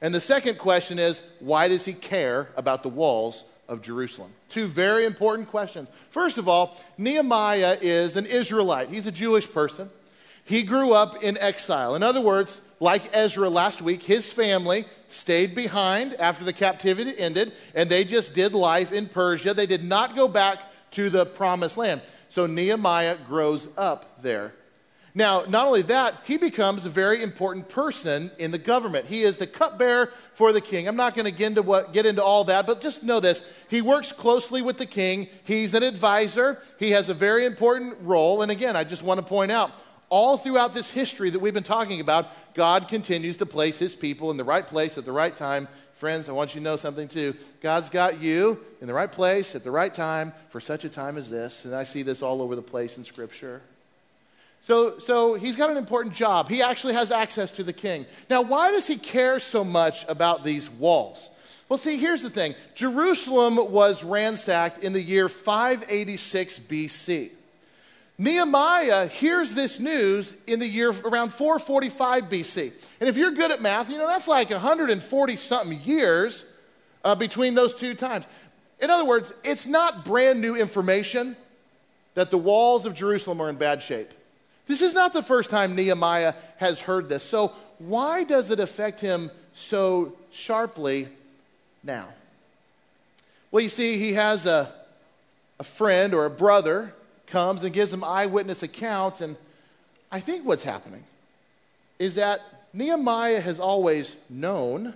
And 0.00 0.14
the 0.14 0.20
second 0.20 0.58
question 0.58 0.98
is 0.98 1.22
why 1.40 1.68
does 1.68 1.84
he 1.84 1.92
care 1.92 2.48
about 2.56 2.82
the 2.82 2.88
walls 2.88 3.44
of 3.68 3.82
Jerusalem? 3.82 4.32
Two 4.48 4.66
very 4.66 5.04
important 5.04 5.48
questions. 5.48 5.88
First 6.10 6.38
of 6.38 6.48
all, 6.48 6.76
Nehemiah 6.98 7.78
is 7.80 8.16
an 8.16 8.26
Israelite, 8.26 8.88
he's 8.88 9.06
a 9.06 9.12
Jewish 9.12 9.50
person. 9.50 9.90
He 10.44 10.62
grew 10.62 10.92
up 10.92 11.24
in 11.24 11.36
exile. 11.38 11.96
In 11.96 12.04
other 12.04 12.20
words, 12.20 12.60
like 12.78 13.10
Ezra 13.12 13.48
last 13.48 13.82
week, 13.82 14.02
his 14.02 14.30
family 14.32 14.84
stayed 15.08 15.56
behind 15.56 16.14
after 16.14 16.44
the 16.44 16.52
captivity 16.52 17.18
ended, 17.18 17.52
and 17.74 17.90
they 17.90 18.04
just 18.04 18.32
did 18.32 18.54
life 18.54 18.92
in 18.92 19.06
Persia. 19.06 19.54
They 19.54 19.66
did 19.66 19.82
not 19.82 20.14
go 20.14 20.28
back 20.28 20.60
to 20.92 21.10
the 21.10 21.26
promised 21.26 21.76
land. 21.76 22.00
So 22.28 22.46
Nehemiah 22.46 23.16
grows 23.26 23.68
up 23.76 24.22
there. 24.22 24.52
Now, 25.16 25.44
not 25.48 25.64
only 25.64 25.80
that, 25.82 26.14
he 26.24 26.36
becomes 26.36 26.84
a 26.84 26.90
very 26.90 27.22
important 27.22 27.70
person 27.70 28.30
in 28.38 28.50
the 28.50 28.58
government. 28.58 29.06
He 29.06 29.22
is 29.22 29.38
the 29.38 29.46
cupbearer 29.46 30.12
for 30.34 30.52
the 30.52 30.60
king. 30.60 30.86
I'm 30.86 30.94
not 30.94 31.14
going 31.14 31.24
to 31.24 31.30
get 31.30 31.46
into, 31.46 31.62
what, 31.62 31.94
get 31.94 32.04
into 32.04 32.22
all 32.22 32.44
that, 32.44 32.66
but 32.66 32.82
just 32.82 33.02
know 33.02 33.18
this. 33.18 33.42
He 33.70 33.80
works 33.80 34.12
closely 34.12 34.60
with 34.60 34.76
the 34.76 34.84
king. 34.84 35.28
He's 35.44 35.72
an 35.72 35.82
advisor. 35.82 36.60
He 36.78 36.90
has 36.90 37.08
a 37.08 37.14
very 37.14 37.46
important 37.46 37.96
role. 38.02 38.42
And 38.42 38.52
again, 38.52 38.76
I 38.76 38.84
just 38.84 39.02
want 39.02 39.18
to 39.18 39.24
point 39.24 39.50
out, 39.50 39.70
all 40.10 40.36
throughout 40.36 40.74
this 40.74 40.90
history 40.90 41.30
that 41.30 41.38
we've 41.38 41.54
been 41.54 41.62
talking 41.62 42.00
about, 42.02 42.28
God 42.52 42.86
continues 42.86 43.38
to 43.38 43.46
place 43.46 43.78
his 43.78 43.94
people 43.94 44.30
in 44.30 44.36
the 44.36 44.44
right 44.44 44.66
place 44.66 44.98
at 44.98 45.06
the 45.06 45.12
right 45.12 45.34
time. 45.34 45.66
Friends, 45.94 46.28
I 46.28 46.32
want 46.32 46.54
you 46.54 46.60
to 46.60 46.64
know 46.64 46.76
something 46.76 47.08
too. 47.08 47.34
God's 47.62 47.88
got 47.88 48.20
you 48.20 48.60
in 48.82 48.86
the 48.86 48.92
right 48.92 49.10
place 49.10 49.54
at 49.54 49.64
the 49.64 49.70
right 49.70 49.94
time 49.94 50.34
for 50.50 50.60
such 50.60 50.84
a 50.84 50.90
time 50.90 51.16
as 51.16 51.30
this. 51.30 51.64
And 51.64 51.74
I 51.74 51.84
see 51.84 52.02
this 52.02 52.20
all 52.20 52.42
over 52.42 52.54
the 52.54 52.60
place 52.60 52.98
in 52.98 53.04
Scripture. 53.04 53.62
So, 54.66 54.98
so 54.98 55.34
he's 55.34 55.54
got 55.54 55.70
an 55.70 55.76
important 55.76 56.12
job. 56.12 56.48
He 56.48 56.60
actually 56.60 56.94
has 56.94 57.12
access 57.12 57.52
to 57.52 57.62
the 57.62 57.72
king. 57.72 58.04
Now, 58.28 58.42
why 58.42 58.72
does 58.72 58.88
he 58.88 58.96
care 58.96 59.38
so 59.38 59.62
much 59.62 60.04
about 60.08 60.42
these 60.42 60.68
walls? 60.68 61.30
Well, 61.68 61.78
see, 61.78 61.98
here's 61.98 62.22
the 62.22 62.30
thing 62.30 62.56
Jerusalem 62.74 63.70
was 63.70 64.02
ransacked 64.02 64.78
in 64.78 64.92
the 64.92 65.00
year 65.00 65.28
586 65.28 66.58
BC. 66.58 67.30
Nehemiah 68.18 69.06
hears 69.06 69.52
this 69.52 69.78
news 69.78 70.34
in 70.48 70.58
the 70.58 70.66
year 70.66 70.90
around 70.90 71.32
445 71.32 72.24
BC. 72.24 72.72
And 72.98 73.08
if 73.08 73.16
you're 73.16 73.30
good 73.30 73.52
at 73.52 73.62
math, 73.62 73.88
you 73.88 73.98
know 73.98 74.08
that's 74.08 74.26
like 74.26 74.50
140 74.50 75.36
something 75.36 75.80
years 75.82 76.44
uh, 77.04 77.14
between 77.14 77.54
those 77.54 77.72
two 77.72 77.94
times. 77.94 78.24
In 78.80 78.90
other 78.90 79.04
words, 79.04 79.32
it's 79.44 79.68
not 79.68 80.04
brand 80.04 80.40
new 80.40 80.56
information 80.56 81.36
that 82.14 82.32
the 82.32 82.38
walls 82.38 82.84
of 82.84 82.94
Jerusalem 82.94 83.40
are 83.40 83.48
in 83.48 83.54
bad 83.54 83.80
shape. 83.80 84.12
This 84.66 84.82
is 84.82 84.94
not 84.94 85.12
the 85.12 85.22
first 85.22 85.50
time 85.50 85.74
Nehemiah 85.74 86.34
has 86.56 86.80
heard 86.80 87.08
this. 87.08 87.22
So, 87.22 87.52
why 87.78 88.24
does 88.24 88.50
it 88.50 88.58
affect 88.58 89.00
him 89.00 89.30
so 89.54 90.14
sharply 90.32 91.08
now? 91.82 92.08
Well, 93.50 93.62
you 93.62 93.68
see, 93.68 93.98
he 93.98 94.14
has 94.14 94.46
a, 94.46 94.72
a 95.58 95.64
friend 95.64 96.14
or 96.14 96.24
a 96.24 96.30
brother 96.30 96.92
comes 97.26 97.64
and 97.64 97.72
gives 97.72 97.92
him 97.92 98.04
eyewitness 98.04 98.62
accounts, 98.62 99.20
and 99.20 99.36
I 100.10 100.20
think 100.20 100.44
what's 100.44 100.62
happening 100.62 101.04
is 101.98 102.16
that 102.16 102.40
Nehemiah 102.72 103.40
has 103.40 103.58
always 103.58 104.14
known, 104.28 104.94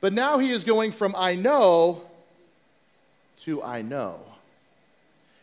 but 0.00 0.12
now 0.12 0.38
he 0.38 0.50
is 0.50 0.64
going 0.64 0.92
from 0.92 1.14
I 1.16 1.34
know 1.34 2.02
to 3.42 3.62
I 3.62 3.82
know. 3.82 4.20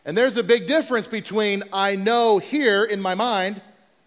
And 0.04 0.16
there's 0.16 0.36
a 0.36 0.42
big 0.42 0.66
difference 0.66 1.06
between 1.06 1.62
I 1.72 1.96
know 1.96 2.38
here 2.38 2.84
in 2.84 3.00
my 3.00 3.14
mind 3.14 3.60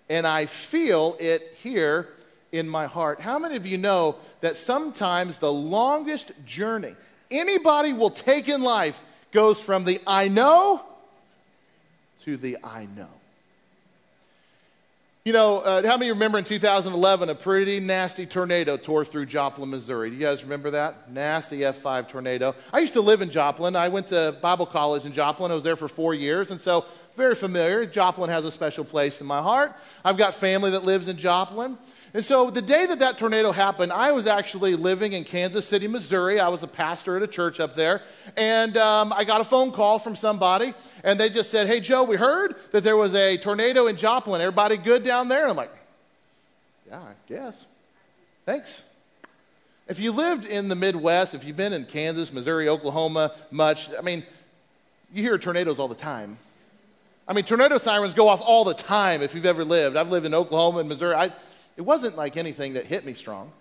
and 0.09 0.25
I 0.27 0.45
feel 0.45 1.15
it 1.19 1.41
here 1.61 2.09
in 2.51 2.67
my 2.67 2.85
heart. 2.85 3.19
How 3.19 3.39
many 3.39 3.55
of 3.55 3.65
you 3.65 3.77
know 3.77 4.15
that 4.41 4.57
sometimes 4.57 5.37
the 5.37 5.51
longest 5.51 6.31
journey 6.45 6.95
anybody 7.31 7.93
will 7.93 8.11
take 8.11 8.47
in 8.49 8.61
life 8.61 8.99
goes 9.31 9.61
from 9.61 9.85
the 9.85 9.99
I 10.05 10.27
know 10.27 10.83
to 12.23 12.37
the 12.37 12.57
I 12.63 12.85
know? 12.85 13.09
You 15.25 15.31
know, 15.31 15.59
uh, 15.59 15.87
how 15.87 15.95
many 15.95 16.11
remember 16.11 16.37
in 16.37 16.43
2011 16.43 17.29
a 17.29 17.35
pretty 17.35 17.79
nasty 17.79 18.25
tornado 18.25 18.75
tore 18.75 19.05
through 19.05 19.27
Joplin, 19.27 19.69
Missouri? 19.69 20.09
Do 20.09 20.17
you 20.17 20.21
guys 20.21 20.43
remember 20.43 20.71
that? 20.71 21.09
Nasty 21.09 21.59
F5 21.59 22.09
tornado. 22.09 22.53
I 22.73 22.79
used 22.79 22.91
to 22.91 22.99
live 22.99 23.21
in 23.21 23.29
Joplin. 23.29 23.77
I 23.77 23.87
went 23.87 24.07
to 24.07 24.35
Bible 24.41 24.65
college 24.65 25.05
in 25.05 25.13
Joplin. 25.13 25.49
I 25.49 25.55
was 25.55 25.63
there 25.63 25.77
for 25.77 25.87
four 25.87 26.13
years, 26.13 26.51
and 26.51 26.59
so 26.59 26.83
very 27.15 27.35
familiar. 27.35 27.85
Joplin 27.85 28.29
has 28.31 28.43
a 28.43 28.51
special 28.51 28.83
place 28.83 29.21
in 29.21 29.27
my 29.27 29.41
heart. 29.41 29.73
I've 30.03 30.17
got 30.17 30.35
family 30.35 30.71
that 30.71 30.83
lives 30.83 31.07
in 31.07 31.15
Joplin. 31.15 31.77
And 32.15 32.23
so 32.23 32.51
the 32.51 32.61
day 32.61 32.85
that 32.85 32.99
that 32.99 33.17
tornado 33.17 33.51
happened, 33.51 33.91
I 33.91 34.11
was 34.11 34.27
actually 34.27 34.75
living 34.75 35.13
in 35.13 35.23
Kansas 35.23 35.67
City, 35.67 35.87
Missouri. 35.87 36.39
I 36.39 36.47
was 36.47 36.61
a 36.61 36.67
pastor 36.67 37.17
at 37.17 37.23
a 37.23 37.27
church 37.27 37.59
up 37.59 37.73
there. 37.73 38.03
And 38.37 38.77
um, 38.77 39.11
I 39.11 39.23
got 39.23 39.41
a 39.41 39.43
phone 39.43 39.71
call 39.71 39.97
from 39.97 40.15
somebody, 40.15 40.75
and 41.03 41.19
they 41.19 41.29
just 41.29 41.49
said, 41.49 41.65
Hey, 41.65 41.79
Joe, 41.79 42.03
we 42.03 42.15
heard 42.15 42.55
that 42.71 42.83
there 42.83 42.97
was 42.97 43.15
a 43.15 43.37
tornado 43.37 43.87
in 43.87 43.97
Joplin. 43.97 44.41
Everybody 44.41 44.77
good 44.77 45.03
down 45.03 45.27
there? 45.27 45.41
And 45.41 45.51
I'm 45.51 45.57
like, 45.57 45.71
Yeah, 46.87 46.99
I 46.99 47.13
guess. 47.27 47.55
Thanks. 48.45 48.83
If 49.87 49.99
you 49.99 50.11
lived 50.11 50.45
in 50.45 50.67
the 50.67 50.75
Midwest, 50.75 51.33
if 51.33 51.43
you've 51.43 51.57
been 51.57 51.73
in 51.73 51.85
Kansas, 51.85 52.31
Missouri, 52.31 52.69
Oklahoma 52.69 53.31
much, 53.49 53.89
I 53.97 54.01
mean, 54.01 54.23
you 55.11 55.23
hear 55.23 55.37
tornadoes 55.39 55.79
all 55.79 55.87
the 55.87 55.95
time. 55.95 56.37
I 57.27 57.33
mean, 57.33 57.43
tornado 57.43 57.77
sirens 57.79 58.13
go 58.13 58.27
off 58.27 58.41
all 58.41 58.65
the 58.65 58.73
time 58.73 59.21
if 59.21 59.33
you've 59.33 59.45
ever 59.45 59.65
lived. 59.65 59.95
I've 59.95 60.09
lived 60.09 60.25
in 60.25 60.33
Oklahoma 60.33 60.79
and 60.79 60.89
Missouri. 60.89 61.15
I, 61.15 61.31
it 61.77 61.81
wasn't 61.81 62.15
like 62.15 62.37
anything 62.37 62.73
that 62.73 62.85
hit 62.85 63.05
me 63.05 63.13
strong. 63.13 63.51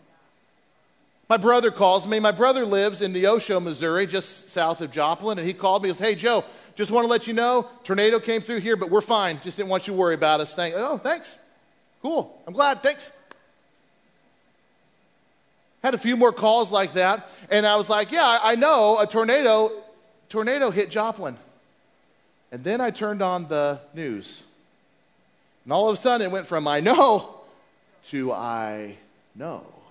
My 1.28 1.36
brother 1.38 1.70
calls 1.70 2.06
me. 2.06 2.20
My 2.20 2.30
brother 2.30 2.66
lives 2.66 3.00
in 3.00 3.14
Neosho, 3.14 3.62
Missouri, 3.62 4.06
just 4.06 4.50
south 4.50 4.80
of 4.82 4.90
Joplin, 4.90 5.38
and 5.38 5.46
he 5.46 5.54
called 5.54 5.82
me 5.82 5.88
and 5.88 5.98
goes, 5.98 6.06
Hey, 6.06 6.14
Joe, 6.14 6.44
just 6.74 6.90
want 6.90 7.04
to 7.04 7.08
let 7.10 7.26
you 7.26 7.32
know, 7.32 7.68
tornado 7.84 8.18
came 8.18 8.42
through 8.42 8.60
here, 8.60 8.76
but 8.76 8.90
we're 8.90 9.00
fine. 9.00 9.40
Just 9.42 9.56
didn't 9.56 9.70
want 9.70 9.86
you 9.86 9.94
to 9.94 9.98
worry 9.98 10.14
about 10.14 10.40
us. 10.40 10.54
Thank- 10.54 10.74
oh, 10.76 10.98
thanks. 10.98 11.36
Cool. 12.02 12.38
I'm 12.46 12.52
glad. 12.52 12.82
Thanks. 12.82 13.12
Had 15.82 15.94
a 15.94 15.98
few 15.98 16.16
more 16.16 16.32
calls 16.32 16.70
like 16.70 16.92
that, 16.94 17.30
and 17.50 17.66
I 17.66 17.76
was 17.76 17.88
like, 17.88 18.12
Yeah, 18.12 18.38
I 18.42 18.54
know 18.54 18.98
a 19.00 19.06
tornado, 19.06 19.72
tornado 20.28 20.70
hit 20.70 20.90
Joplin. 20.90 21.36
And 22.50 22.62
then 22.62 22.82
I 22.82 22.90
turned 22.90 23.22
on 23.22 23.48
the 23.48 23.80
news. 23.94 24.42
And 25.64 25.72
all 25.72 25.88
of 25.88 25.94
a 25.94 25.96
sudden 25.96 26.26
it 26.26 26.30
went 26.30 26.46
from 26.46 26.68
I 26.68 26.80
know 26.80 27.41
to 28.08 28.32
I 28.32 28.96
know. 29.34 29.81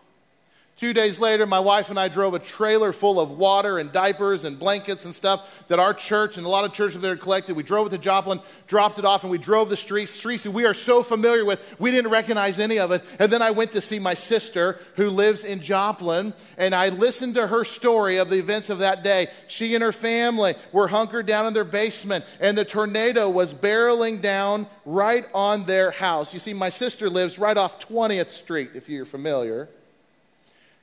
Two 0.81 0.93
days 0.93 1.19
later, 1.19 1.45
my 1.45 1.59
wife 1.59 1.91
and 1.91 1.99
I 1.99 2.07
drove 2.07 2.33
a 2.33 2.39
trailer 2.39 2.91
full 2.91 3.19
of 3.19 3.29
water 3.29 3.77
and 3.77 3.91
diapers 3.91 4.45
and 4.45 4.57
blankets 4.57 5.05
and 5.05 5.13
stuff 5.13 5.63
that 5.67 5.77
our 5.77 5.93
church 5.93 6.37
and 6.37 6.45
a 6.47 6.49
lot 6.49 6.65
of 6.65 6.73
churches 6.73 6.99
there 6.99 7.15
collected. 7.15 7.55
We 7.55 7.61
drove 7.61 7.85
it 7.85 7.89
to 7.91 7.99
Joplin, 7.99 8.39
dropped 8.65 8.97
it 8.97 9.05
off, 9.05 9.21
and 9.21 9.29
we 9.29 9.37
drove 9.37 9.69
the 9.69 9.77
streets, 9.77 10.11
streets 10.11 10.47
we 10.47 10.65
are 10.65 10.73
so 10.73 11.03
familiar 11.03 11.45
with, 11.45 11.61
we 11.77 11.91
didn't 11.91 12.09
recognize 12.09 12.57
any 12.57 12.79
of 12.79 12.91
it. 12.91 13.03
And 13.19 13.31
then 13.31 13.43
I 13.43 13.51
went 13.51 13.69
to 13.73 13.79
see 13.79 13.99
my 13.99 14.15
sister 14.15 14.79
who 14.95 15.11
lives 15.11 15.43
in 15.43 15.61
Joplin, 15.61 16.33
and 16.57 16.73
I 16.73 16.89
listened 16.89 17.35
to 17.35 17.45
her 17.45 17.63
story 17.63 18.17
of 18.17 18.31
the 18.31 18.39
events 18.39 18.71
of 18.71 18.79
that 18.79 19.03
day. 19.03 19.27
She 19.47 19.75
and 19.75 19.83
her 19.83 19.91
family 19.91 20.55
were 20.71 20.87
hunkered 20.87 21.27
down 21.27 21.45
in 21.45 21.53
their 21.53 21.63
basement, 21.63 22.25
and 22.39 22.57
the 22.57 22.65
tornado 22.65 23.29
was 23.29 23.53
barreling 23.53 24.19
down 24.19 24.65
right 24.85 25.27
on 25.35 25.65
their 25.65 25.91
house. 25.91 26.33
You 26.33 26.39
see, 26.39 26.53
my 26.53 26.69
sister 26.69 27.07
lives 27.07 27.37
right 27.37 27.55
off 27.55 27.87
20th 27.87 28.31
Street, 28.31 28.71
if 28.73 28.89
you're 28.89 29.05
familiar. 29.05 29.69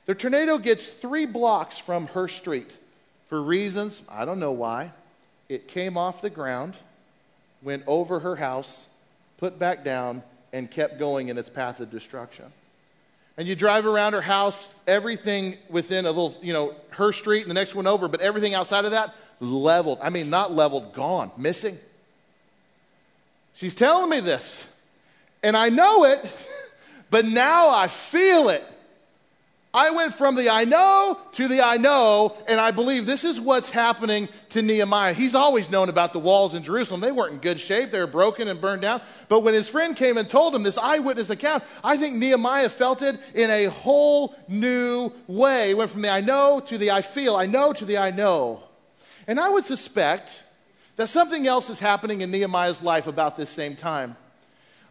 The 0.09 0.15
tornado 0.15 0.57
gets 0.57 0.87
three 0.87 1.27
blocks 1.27 1.77
from 1.77 2.07
her 2.07 2.27
street. 2.27 2.75
For 3.27 3.39
reasons, 3.39 4.01
I 4.09 4.25
don't 4.25 4.39
know 4.39 4.53
why, 4.53 4.91
it 5.49 5.67
came 5.67 5.99
off 5.99 6.23
the 6.23 6.31
ground, 6.31 6.73
went 7.61 7.83
over 7.85 8.19
her 8.21 8.35
house, 8.35 8.87
put 9.37 9.59
back 9.59 9.83
down, 9.83 10.23
and 10.51 10.71
kept 10.71 10.97
going 10.97 11.27
in 11.27 11.37
its 11.37 11.51
path 11.51 11.79
of 11.79 11.91
destruction. 11.91 12.45
And 13.37 13.47
you 13.47 13.55
drive 13.55 13.85
around 13.85 14.13
her 14.13 14.21
house, 14.21 14.73
everything 14.87 15.57
within 15.69 16.07
a 16.07 16.09
little, 16.09 16.35
you 16.41 16.53
know, 16.53 16.73
her 16.89 17.13
street 17.13 17.43
and 17.43 17.51
the 17.51 17.53
next 17.53 17.75
one 17.75 17.85
over, 17.85 18.07
but 18.07 18.19
everything 18.19 18.55
outside 18.55 18.85
of 18.85 18.91
that, 18.91 19.13
leveled. 19.39 19.99
I 20.01 20.09
mean, 20.09 20.31
not 20.31 20.51
leveled, 20.51 20.95
gone, 20.95 21.31
missing. 21.37 21.77
She's 23.53 23.75
telling 23.75 24.09
me 24.09 24.21
this, 24.21 24.67
and 25.43 25.55
I 25.55 25.69
know 25.69 26.05
it, 26.05 26.35
but 27.11 27.25
now 27.25 27.69
I 27.69 27.85
feel 27.85 28.49
it. 28.49 28.63
I 29.71 29.91
went 29.91 30.15
from 30.15 30.35
the 30.35 30.49
I 30.49 30.63
know 30.63 31.19
to 31.33 31.47
the 31.47 31.61
I 31.61 31.77
know, 31.77 32.35
and 32.47 32.59
I 32.59 32.71
believe 32.71 33.05
this 33.05 33.23
is 33.23 33.39
what's 33.39 33.69
happening 33.69 34.27
to 34.49 34.63
Nehemiah. 34.63 35.13
He's 35.13 35.35
always 35.35 35.69
known 35.69 35.89
about 35.89 36.11
the 36.11 36.19
walls 36.19 36.55
in 36.55 36.63
Jerusalem. 36.63 37.01
They 37.01 37.11
weren't 37.11 37.33
in 37.33 37.39
good 37.39 37.59
shape, 37.59 37.91
they 37.91 37.99
were 37.99 38.07
broken 38.07 38.47
and 38.47 38.59
burned 38.59 38.81
down. 38.81 39.01
But 39.27 39.41
when 39.41 39.53
his 39.53 39.69
friend 39.69 39.95
came 39.95 40.17
and 40.17 40.27
told 40.27 40.55
him 40.55 40.63
this 40.63 40.79
eyewitness 40.79 41.29
account, 41.29 41.63
I 41.83 41.97
think 41.97 42.15
Nehemiah 42.15 42.69
felt 42.69 43.03
it 43.03 43.19
in 43.35 43.51
a 43.51 43.65
whole 43.65 44.35
new 44.47 45.11
way. 45.27 45.67
He 45.67 45.73
went 45.75 45.91
from 45.91 46.01
the 46.01 46.09
I 46.09 46.21
know 46.21 46.59
to 46.61 46.77
the 46.79 46.89
I 46.89 47.03
feel, 47.03 47.35
I 47.35 47.45
know 47.45 47.71
to 47.71 47.85
the 47.85 47.99
I 47.99 48.09
know. 48.09 48.63
And 49.27 49.39
I 49.39 49.49
would 49.49 49.65
suspect 49.65 50.41
that 50.95 51.09
something 51.09 51.45
else 51.45 51.69
is 51.69 51.77
happening 51.77 52.21
in 52.21 52.31
Nehemiah's 52.31 52.81
life 52.81 53.05
about 53.05 53.37
this 53.37 53.51
same 53.51 53.75
time. 53.75 54.17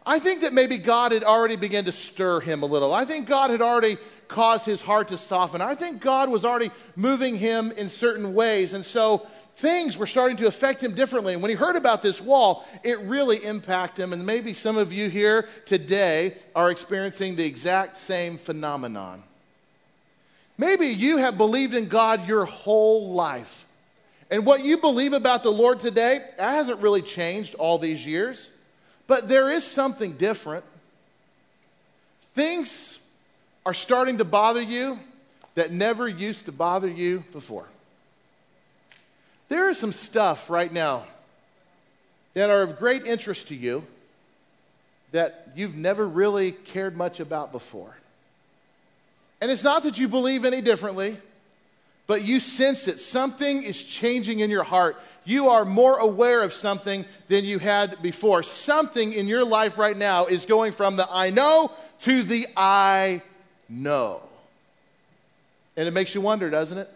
I 0.09 0.17
think 0.17 0.41
that 0.41 0.53
maybe 0.53 0.79
God 0.79 1.11
had 1.11 1.23
already 1.23 1.55
begun 1.55 1.85
to 1.85 1.91
stir 1.91 2.39
him 2.39 2.63
a 2.63 2.65
little. 2.65 2.95
I 2.95 3.05
think 3.05 3.27
God 3.27 3.51
had 3.51 3.61
already 3.61 3.99
caused 4.27 4.65
his 4.65 4.81
heart 4.81 5.09
to 5.09 5.19
soften. 5.19 5.61
I 5.61 5.75
think 5.75 6.01
God 6.01 6.29
was 6.29 6.43
already 6.43 6.71
moving 6.95 7.37
him 7.37 7.71
in 7.73 7.89
certain 7.89 8.33
ways. 8.33 8.73
And 8.73 8.83
so 8.83 9.27
things 9.57 9.97
were 9.97 10.07
starting 10.07 10.35
to 10.37 10.47
affect 10.47 10.81
him 10.81 10.95
differently. 10.95 11.33
And 11.33 11.43
when 11.43 11.49
he 11.49 11.55
heard 11.55 11.75
about 11.75 12.01
this 12.01 12.19
wall, 12.19 12.65
it 12.83 12.97
really 13.01 13.37
impacted 13.37 14.01
him. 14.01 14.11
And 14.11 14.25
maybe 14.25 14.51
some 14.51 14.77
of 14.77 14.91
you 14.91 15.09
here 15.09 15.47
today 15.67 16.37
are 16.55 16.71
experiencing 16.71 17.35
the 17.35 17.45
exact 17.45 17.95
same 17.95 18.39
phenomenon. 18.39 19.21
Maybe 20.57 20.87
you 20.87 21.17
have 21.17 21.37
believed 21.37 21.75
in 21.75 21.87
God 21.87 22.27
your 22.27 22.45
whole 22.45 23.13
life. 23.13 23.63
And 24.31 24.43
what 24.43 24.63
you 24.63 24.77
believe 24.77 25.13
about 25.13 25.43
the 25.43 25.51
Lord 25.51 25.79
today 25.79 26.21
hasn't 26.39 26.79
really 26.79 27.03
changed 27.03 27.53
all 27.53 27.77
these 27.77 28.07
years. 28.07 28.49
But 29.09 29.27
there 29.27 29.49
is 29.49 29.65
something 29.65 30.13
different. 30.13 30.63
Things 32.35 32.99
are 33.65 33.73
starting 33.73 34.19
to 34.19 34.23
bother 34.23 34.61
you 34.61 34.99
that 35.55 35.71
never 35.71 36.07
used 36.07 36.45
to 36.45 36.51
bother 36.51 36.87
you 36.87 37.23
before. 37.31 37.65
There 39.49 39.67
is 39.67 39.79
some 39.79 39.91
stuff 39.91 40.47
right 40.47 40.71
now 40.71 41.05
that 42.35 42.51
are 42.51 42.61
of 42.61 42.77
great 42.77 43.07
interest 43.07 43.47
to 43.47 43.55
you 43.55 43.83
that 45.11 45.47
you've 45.55 45.75
never 45.75 46.07
really 46.07 46.51
cared 46.51 46.95
much 46.95 47.19
about 47.19 47.51
before. 47.51 47.97
And 49.41 49.49
it's 49.49 49.63
not 49.63 49.81
that 49.85 49.97
you 49.97 50.07
believe 50.07 50.45
any 50.45 50.61
differently 50.61 51.17
but 52.09 52.23
you 52.23 52.39
sense 52.39 52.87
it. 52.87 52.99
Something 52.99 53.61
is 53.61 53.83
changing 53.83 54.39
in 54.39 54.49
your 54.49 54.63
heart. 54.63 54.97
You 55.25 55.49
are 55.49 55.63
more 55.63 55.99
aware 55.99 56.41
of 56.41 56.53
something 56.53 57.05
than 57.27 57.45
you 57.45 57.59
had 57.59 58.01
before. 58.01 58.41
Something 58.41 59.13
in 59.13 59.27
your 59.27 59.45
life 59.45 59.77
right 59.77 59.95
now 59.95 60.25
is 60.25 60.47
going 60.47 60.71
from 60.71 60.95
the 60.95 61.07
I 61.07 61.29
know 61.29 61.71
to 61.99 62.23
the 62.23 62.47
I 62.57 63.21
know. 63.69 64.23
And 65.77 65.87
it 65.87 65.91
makes 65.91 66.15
you 66.15 66.21
wonder, 66.21 66.49
doesn't 66.49 66.79
it? 66.79 66.89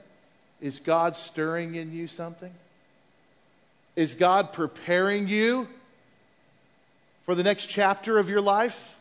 Is 0.59 0.79
God 0.79 1.15
stirring 1.15 1.75
in 1.75 1.93
you 1.93 2.07
something? 2.07 2.51
Is 3.95 4.15
God 4.15 4.51
preparing 4.51 5.27
you 5.27 5.67
for 7.27 7.35
the 7.35 7.43
next 7.43 7.67
chapter 7.67 8.17
of 8.17 8.31
your 8.31 8.41
life? 8.41 8.97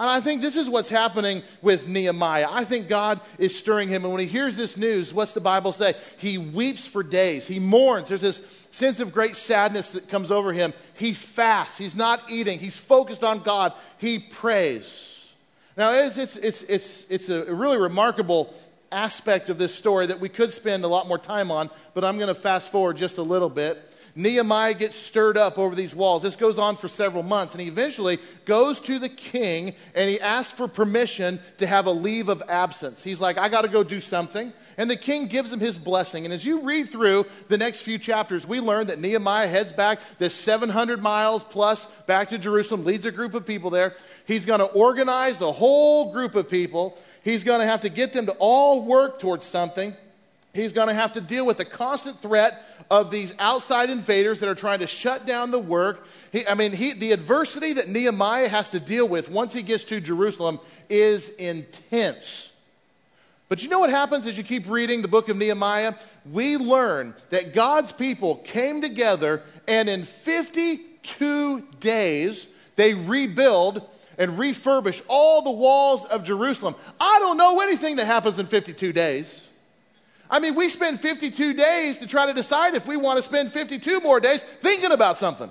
And 0.00 0.08
I 0.08 0.20
think 0.20 0.40
this 0.40 0.56
is 0.56 0.66
what's 0.66 0.88
happening 0.88 1.42
with 1.60 1.86
Nehemiah. 1.86 2.46
I 2.50 2.64
think 2.64 2.88
God 2.88 3.20
is 3.36 3.56
stirring 3.56 3.90
him. 3.90 4.04
And 4.04 4.14
when 4.14 4.22
he 4.22 4.26
hears 4.26 4.56
this 4.56 4.78
news, 4.78 5.12
what's 5.12 5.32
the 5.32 5.42
Bible 5.42 5.72
say? 5.72 5.92
He 6.16 6.38
weeps 6.38 6.86
for 6.86 7.02
days. 7.02 7.46
He 7.46 7.58
mourns. 7.58 8.08
There's 8.08 8.22
this 8.22 8.40
sense 8.70 9.00
of 9.00 9.12
great 9.12 9.36
sadness 9.36 9.92
that 9.92 10.08
comes 10.08 10.30
over 10.30 10.54
him. 10.54 10.72
He 10.94 11.12
fasts. 11.12 11.76
He's 11.76 11.94
not 11.94 12.30
eating. 12.30 12.58
He's 12.58 12.78
focused 12.78 13.22
on 13.22 13.42
God. 13.42 13.74
He 13.98 14.18
prays. 14.18 15.22
Now, 15.76 15.92
it's, 15.92 16.16
it's, 16.16 16.36
it's, 16.36 16.62
it's, 16.62 17.04
it's 17.10 17.28
a 17.28 17.54
really 17.54 17.76
remarkable 17.76 18.54
aspect 18.90 19.50
of 19.50 19.58
this 19.58 19.74
story 19.74 20.06
that 20.06 20.18
we 20.18 20.30
could 20.30 20.50
spend 20.50 20.82
a 20.82 20.88
lot 20.88 21.08
more 21.08 21.18
time 21.18 21.50
on, 21.50 21.68
but 21.92 22.06
I'm 22.06 22.16
going 22.16 22.28
to 22.28 22.34
fast 22.34 22.72
forward 22.72 22.96
just 22.96 23.18
a 23.18 23.22
little 23.22 23.50
bit. 23.50 23.89
Nehemiah 24.14 24.74
gets 24.74 24.96
stirred 24.96 25.36
up 25.36 25.58
over 25.58 25.74
these 25.74 25.94
walls. 25.94 26.22
This 26.22 26.36
goes 26.36 26.58
on 26.58 26.76
for 26.76 26.88
several 26.88 27.22
months, 27.22 27.54
and 27.54 27.60
he 27.60 27.68
eventually 27.68 28.18
goes 28.44 28.80
to 28.80 28.98
the 28.98 29.08
king 29.08 29.74
and 29.94 30.10
he 30.10 30.20
asks 30.20 30.52
for 30.52 30.66
permission 30.66 31.40
to 31.58 31.66
have 31.66 31.86
a 31.86 31.90
leave 31.90 32.28
of 32.28 32.42
absence. 32.48 33.02
He's 33.02 33.20
like, 33.20 33.38
I 33.38 33.48
got 33.48 33.62
to 33.62 33.68
go 33.68 33.82
do 33.82 34.00
something. 34.00 34.52
And 34.76 34.90
the 34.90 34.96
king 34.96 35.26
gives 35.26 35.52
him 35.52 35.60
his 35.60 35.76
blessing. 35.76 36.24
And 36.24 36.32
as 36.34 36.44
you 36.44 36.62
read 36.62 36.88
through 36.88 37.26
the 37.48 37.58
next 37.58 37.82
few 37.82 37.98
chapters, 37.98 38.46
we 38.46 38.60
learn 38.60 38.86
that 38.88 38.98
Nehemiah 38.98 39.46
heads 39.46 39.72
back 39.72 40.00
this 40.18 40.34
700 40.34 41.02
miles 41.02 41.44
plus 41.44 41.86
back 42.06 42.30
to 42.30 42.38
Jerusalem, 42.38 42.84
leads 42.84 43.06
a 43.06 43.12
group 43.12 43.34
of 43.34 43.46
people 43.46 43.70
there. 43.70 43.94
He's 44.26 44.46
going 44.46 44.60
to 44.60 44.66
organize 44.66 45.40
a 45.40 45.52
whole 45.52 46.12
group 46.12 46.34
of 46.34 46.48
people. 46.48 46.98
He's 47.22 47.44
going 47.44 47.60
to 47.60 47.66
have 47.66 47.82
to 47.82 47.88
get 47.88 48.12
them 48.12 48.26
to 48.26 48.32
all 48.38 48.84
work 48.84 49.20
towards 49.20 49.46
something. 49.46 49.94
He's 50.52 50.72
going 50.72 50.88
to 50.88 50.94
have 50.94 51.12
to 51.12 51.20
deal 51.20 51.46
with 51.46 51.58
the 51.58 51.64
constant 51.64 52.20
threat 52.20 52.64
of 52.90 53.10
these 53.10 53.34
outside 53.38 53.88
invaders 53.88 54.40
that 54.40 54.48
are 54.48 54.54
trying 54.54 54.80
to 54.80 54.86
shut 54.86 55.24
down 55.24 55.52
the 55.52 55.60
work. 55.60 56.06
He, 56.32 56.46
I 56.46 56.54
mean, 56.54 56.72
he, 56.72 56.92
the 56.92 57.12
adversity 57.12 57.72
that 57.74 57.88
Nehemiah 57.88 58.48
has 58.48 58.70
to 58.70 58.80
deal 58.80 59.06
with 59.06 59.30
once 59.30 59.52
he 59.52 59.62
gets 59.62 59.84
to 59.84 60.00
Jerusalem 60.00 60.58
is 60.88 61.28
intense. 61.30 62.52
But 63.48 63.62
you 63.62 63.68
know 63.68 63.78
what 63.78 63.90
happens 63.90 64.26
as 64.26 64.36
you 64.36 64.44
keep 64.44 64.68
reading 64.68 65.02
the 65.02 65.08
book 65.08 65.28
of 65.28 65.36
Nehemiah? 65.36 65.94
We 66.30 66.56
learn 66.56 67.14
that 67.30 67.54
God's 67.54 67.92
people 67.92 68.36
came 68.36 68.80
together 68.80 69.42
and 69.68 69.88
in 69.88 70.04
52 70.04 71.60
days 71.78 72.48
they 72.74 72.94
rebuild 72.94 73.88
and 74.18 74.32
refurbish 74.32 75.00
all 75.08 75.42
the 75.42 75.50
walls 75.50 76.04
of 76.06 76.24
Jerusalem. 76.24 76.74
I 77.00 77.18
don't 77.20 77.36
know 77.36 77.60
anything 77.60 77.96
that 77.96 78.06
happens 78.06 78.38
in 78.38 78.46
52 78.46 78.92
days. 78.92 79.44
I 80.30 80.38
mean, 80.38 80.54
we 80.54 80.68
spend 80.68 81.00
52 81.00 81.54
days 81.54 81.98
to 81.98 82.06
try 82.06 82.26
to 82.26 82.32
decide 82.32 82.74
if 82.74 82.86
we 82.86 82.96
want 82.96 83.16
to 83.16 83.22
spend 83.22 83.52
52 83.52 84.00
more 84.00 84.20
days 84.20 84.42
thinking 84.42 84.92
about 84.92 85.16
something. 85.16 85.50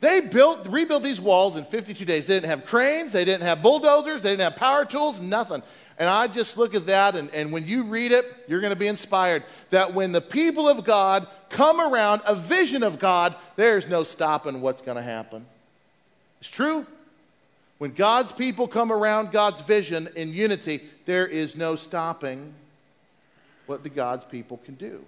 They 0.00 0.20
built, 0.20 0.66
rebuilt 0.68 1.02
these 1.02 1.20
walls 1.20 1.56
in 1.56 1.64
52 1.64 2.04
days. 2.04 2.26
They 2.26 2.34
didn't 2.34 2.50
have 2.50 2.66
cranes, 2.66 3.12
they 3.12 3.24
didn't 3.24 3.44
have 3.44 3.62
bulldozers, 3.62 4.22
they 4.22 4.30
didn't 4.30 4.42
have 4.42 4.56
power 4.56 4.84
tools, 4.84 5.20
nothing. 5.20 5.62
And 5.98 6.08
I 6.10 6.26
just 6.26 6.58
look 6.58 6.74
at 6.74 6.86
that, 6.86 7.16
and, 7.16 7.30
and 7.32 7.52
when 7.52 7.66
you 7.66 7.84
read 7.84 8.12
it, 8.12 8.26
you're 8.46 8.60
going 8.60 8.72
to 8.72 8.78
be 8.78 8.88
inspired 8.88 9.44
that 9.70 9.94
when 9.94 10.12
the 10.12 10.20
people 10.20 10.68
of 10.68 10.84
God 10.84 11.26
come 11.48 11.80
around 11.80 12.20
a 12.26 12.34
vision 12.34 12.82
of 12.82 12.98
God, 12.98 13.34
there's 13.54 13.88
no 13.88 14.04
stopping 14.04 14.60
what's 14.60 14.82
going 14.82 14.96
to 14.96 15.02
happen. 15.02 15.46
It's 16.40 16.50
true. 16.50 16.86
When 17.78 17.92
God's 17.92 18.32
people 18.32 18.68
come 18.68 18.92
around 18.92 19.32
God's 19.32 19.60
vision 19.62 20.08
in 20.16 20.34
unity, 20.34 20.82
there 21.06 21.26
is 21.26 21.56
no 21.56 21.76
stopping 21.76 22.54
what 23.66 23.82
the 23.82 23.88
God's 23.88 24.24
people 24.24 24.58
can 24.64 24.74
do. 24.74 25.04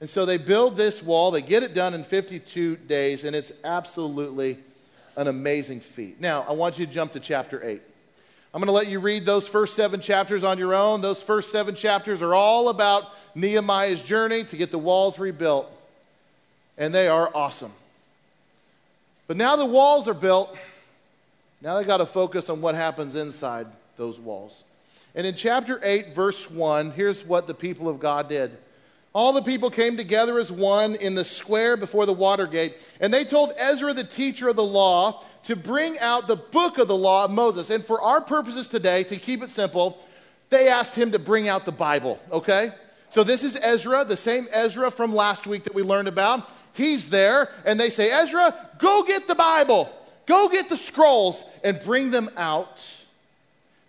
And 0.00 0.08
so 0.08 0.24
they 0.24 0.38
build 0.38 0.76
this 0.76 1.02
wall, 1.02 1.30
they 1.30 1.42
get 1.42 1.62
it 1.62 1.74
done 1.74 1.92
in 1.92 2.04
52 2.04 2.76
days, 2.76 3.24
and 3.24 3.36
it's 3.36 3.52
absolutely 3.62 4.58
an 5.16 5.28
amazing 5.28 5.80
feat. 5.80 6.20
Now, 6.20 6.44
I 6.48 6.52
want 6.52 6.78
you 6.78 6.86
to 6.86 6.92
jump 6.92 7.12
to 7.12 7.20
chapter 7.20 7.62
8. 7.62 7.82
I'm 8.52 8.60
going 8.60 8.66
to 8.66 8.72
let 8.72 8.88
you 8.88 8.98
read 8.98 9.26
those 9.26 9.46
first 9.46 9.76
seven 9.76 10.00
chapters 10.00 10.42
on 10.42 10.58
your 10.58 10.74
own. 10.74 11.02
Those 11.02 11.22
first 11.22 11.52
seven 11.52 11.74
chapters 11.74 12.20
are 12.20 12.34
all 12.34 12.68
about 12.68 13.04
Nehemiah's 13.34 14.02
journey 14.02 14.42
to 14.44 14.56
get 14.56 14.70
the 14.70 14.78
walls 14.78 15.18
rebuilt, 15.18 15.70
and 16.76 16.94
they 16.94 17.06
are 17.06 17.30
awesome. 17.34 17.72
But 19.28 19.36
now 19.36 19.54
the 19.54 19.66
walls 19.66 20.08
are 20.08 20.14
built, 20.14 20.56
now 21.60 21.76
they 21.76 21.84
got 21.84 21.98
to 21.98 22.06
focus 22.06 22.48
on 22.48 22.60
what 22.60 22.74
happens 22.74 23.14
inside 23.14 23.66
those 23.96 24.18
walls. 24.18 24.64
And 25.14 25.26
in 25.26 25.34
chapter 25.34 25.80
8, 25.82 26.14
verse 26.14 26.50
1, 26.50 26.92
here's 26.92 27.24
what 27.24 27.46
the 27.46 27.54
people 27.54 27.88
of 27.88 27.98
God 27.98 28.28
did. 28.28 28.58
All 29.12 29.32
the 29.32 29.42
people 29.42 29.70
came 29.70 29.96
together 29.96 30.38
as 30.38 30.52
one 30.52 30.94
in 30.94 31.16
the 31.16 31.24
square 31.24 31.76
before 31.76 32.06
the 32.06 32.12
water 32.12 32.46
gate, 32.46 32.76
and 33.00 33.12
they 33.12 33.24
told 33.24 33.52
Ezra, 33.56 33.92
the 33.92 34.04
teacher 34.04 34.48
of 34.48 34.56
the 34.56 34.62
law, 34.62 35.24
to 35.44 35.56
bring 35.56 35.98
out 35.98 36.28
the 36.28 36.36
book 36.36 36.78
of 36.78 36.86
the 36.86 36.96
law 36.96 37.24
of 37.24 37.30
Moses. 37.32 37.70
And 37.70 37.84
for 37.84 38.00
our 38.00 38.20
purposes 38.20 38.68
today, 38.68 39.02
to 39.04 39.16
keep 39.16 39.42
it 39.42 39.50
simple, 39.50 39.98
they 40.48 40.68
asked 40.68 40.94
him 40.94 41.10
to 41.10 41.18
bring 41.18 41.48
out 41.48 41.64
the 41.64 41.72
Bible, 41.72 42.20
okay? 42.30 42.70
So 43.08 43.24
this 43.24 43.42
is 43.42 43.58
Ezra, 43.60 44.04
the 44.04 44.16
same 44.16 44.46
Ezra 44.52 44.92
from 44.92 45.12
last 45.12 45.44
week 45.44 45.64
that 45.64 45.74
we 45.74 45.82
learned 45.82 46.06
about. 46.06 46.48
He's 46.72 47.10
there, 47.10 47.48
and 47.64 47.80
they 47.80 47.90
say, 47.90 48.12
Ezra, 48.12 48.70
go 48.78 49.02
get 49.02 49.26
the 49.26 49.34
Bible, 49.34 49.90
go 50.26 50.48
get 50.48 50.68
the 50.68 50.76
scrolls, 50.76 51.42
and 51.64 51.80
bring 51.84 52.12
them 52.12 52.30
out. 52.36 52.99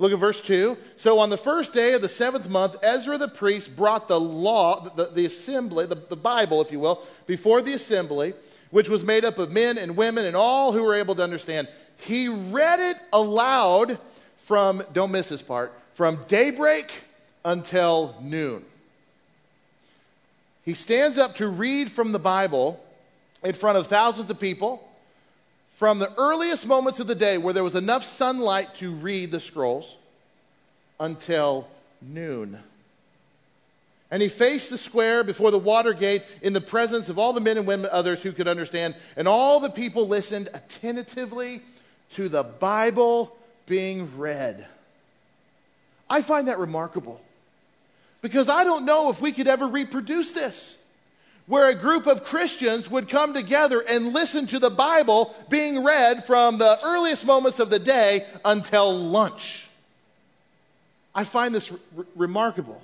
Look 0.01 0.11
at 0.11 0.17
verse 0.17 0.41
2. 0.41 0.77
So 0.97 1.19
on 1.19 1.29
the 1.29 1.37
first 1.37 1.73
day 1.73 1.93
of 1.93 2.01
the 2.01 2.09
seventh 2.09 2.49
month, 2.49 2.75
Ezra 2.81 3.19
the 3.19 3.27
priest 3.27 3.75
brought 3.75 4.07
the 4.07 4.19
law, 4.19 4.89
the, 4.95 5.05
the 5.05 5.25
assembly, 5.25 5.85
the, 5.85 5.93
the 5.93 6.15
Bible, 6.15 6.59
if 6.59 6.71
you 6.71 6.79
will, 6.79 7.03
before 7.27 7.61
the 7.61 7.73
assembly, 7.73 8.33
which 8.71 8.89
was 8.89 9.05
made 9.05 9.23
up 9.23 9.37
of 9.37 9.51
men 9.51 9.77
and 9.77 9.95
women 9.95 10.25
and 10.25 10.35
all 10.35 10.71
who 10.71 10.81
were 10.81 10.95
able 10.95 11.13
to 11.13 11.23
understand. 11.23 11.67
He 11.97 12.27
read 12.27 12.79
it 12.79 12.97
aloud 13.13 13.99
from, 14.39 14.81
don't 14.91 15.11
miss 15.11 15.29
this 15.29 15.43
part, 15.43 15.71
from 15.93 16.17
daybreak 16.27 16.91
until 17.45 18.15
noon. 18.19 18.65
He 20.65 20.73
stands 20.73 21.19
up 21.19 21.35
to 21.35 21.47
read 21.47 21.91
from 21.91 22.11
the 22.11 22.17
Bible 22.17 22.83
in 23.43 23.53
front 23.53 23.77
of 23.77 23.85
thousands 23.85 24.31
of 24.31 24.39
people 24.39 24.90
from 25.81 25.97
the 25.97 26.13
earliest 26.15 26.67
moments 26.67 26.99
of 26.99 27.07
the 27.07 27.15
day 27.15 27.39
where 27.39 27.55
there 27.55 27.63
was 27.63 27.73
enough 27.73 28.03
sunlight 28.03 28.75
to 28.75 28.91
read 28.91 29.31
the 29.31 29.39
scrolls 29.39 29.95
until 30.99 31.67
noon. 32.03 32.55
And 34.11 34.21
he 34.21 34.27
faced 34.27 34.69
the 34.69 34.77
square 34.77 35.23
before 35.23 35.49
the 35.49 35.57
water 35.57 35.93
gate 35.93 36.21
in 36.43 36.53
the 36.53 36.61
presence 36.61 37.09
of 37.09 37.17
all 37.17 37.33
the 37.33 37.41
men 37.41 37.57
and 37.57 37.65
women, 37.65 37.89
others 37.91 38.21
who 38.21 38.31
could 38.31 38.47
understand. 38.47 38.93
And 39.17 39.27
all 39.27 39.59
the 39.59 39.71
people 39.71 40.07
listened 40.07 40.49
attentively 40.53 41.63
to 42.11 42.29
the 42.29 42.43
Bible 42.43 43.35
being 43.65 44.15
read. 44.19 44.67
I 46.07 46.21
find 46.21 46.47
that 46.47 46.59
remarkable 46.59 47.19
because 48.21 48.49
I 48.49 48.63
don't 48.63 48.85
know 48.85 49.09
if 49.09 49.19
we 49.19 49.31
could 49.31 49.47
ever 49.47 49.65
reproduce 49.65 50.31
this 50.31 50.77
where 51.51 51.67
a 51.67 51.75
group 51.75 52.07
of 52.07 52.23
Christians 52.23 52.89
would 52.89 53.09
come 53.09 53.33
together 53.33 53.81
and 53.81 54.13
listen 54.13 54.47
to 54.47 54.57
the 54.57 54.69
Bible 54.69 55.35
being 55.49 55.83
read 55.83 56.23
from 56.23 56.57
the 56.57 56.79
earliest 56.81 57.25
moments 57.25 57.59
of 57.59 57.69
the 57.69 57.77
day 57.77 58.25
until 58.45 58.97
lunch. 58.97 59.67
I 61.13 61.25
find 61.25 61.53
this 61.53 61.69
r- 61.69 62.05
remarkable. 62.15 62.81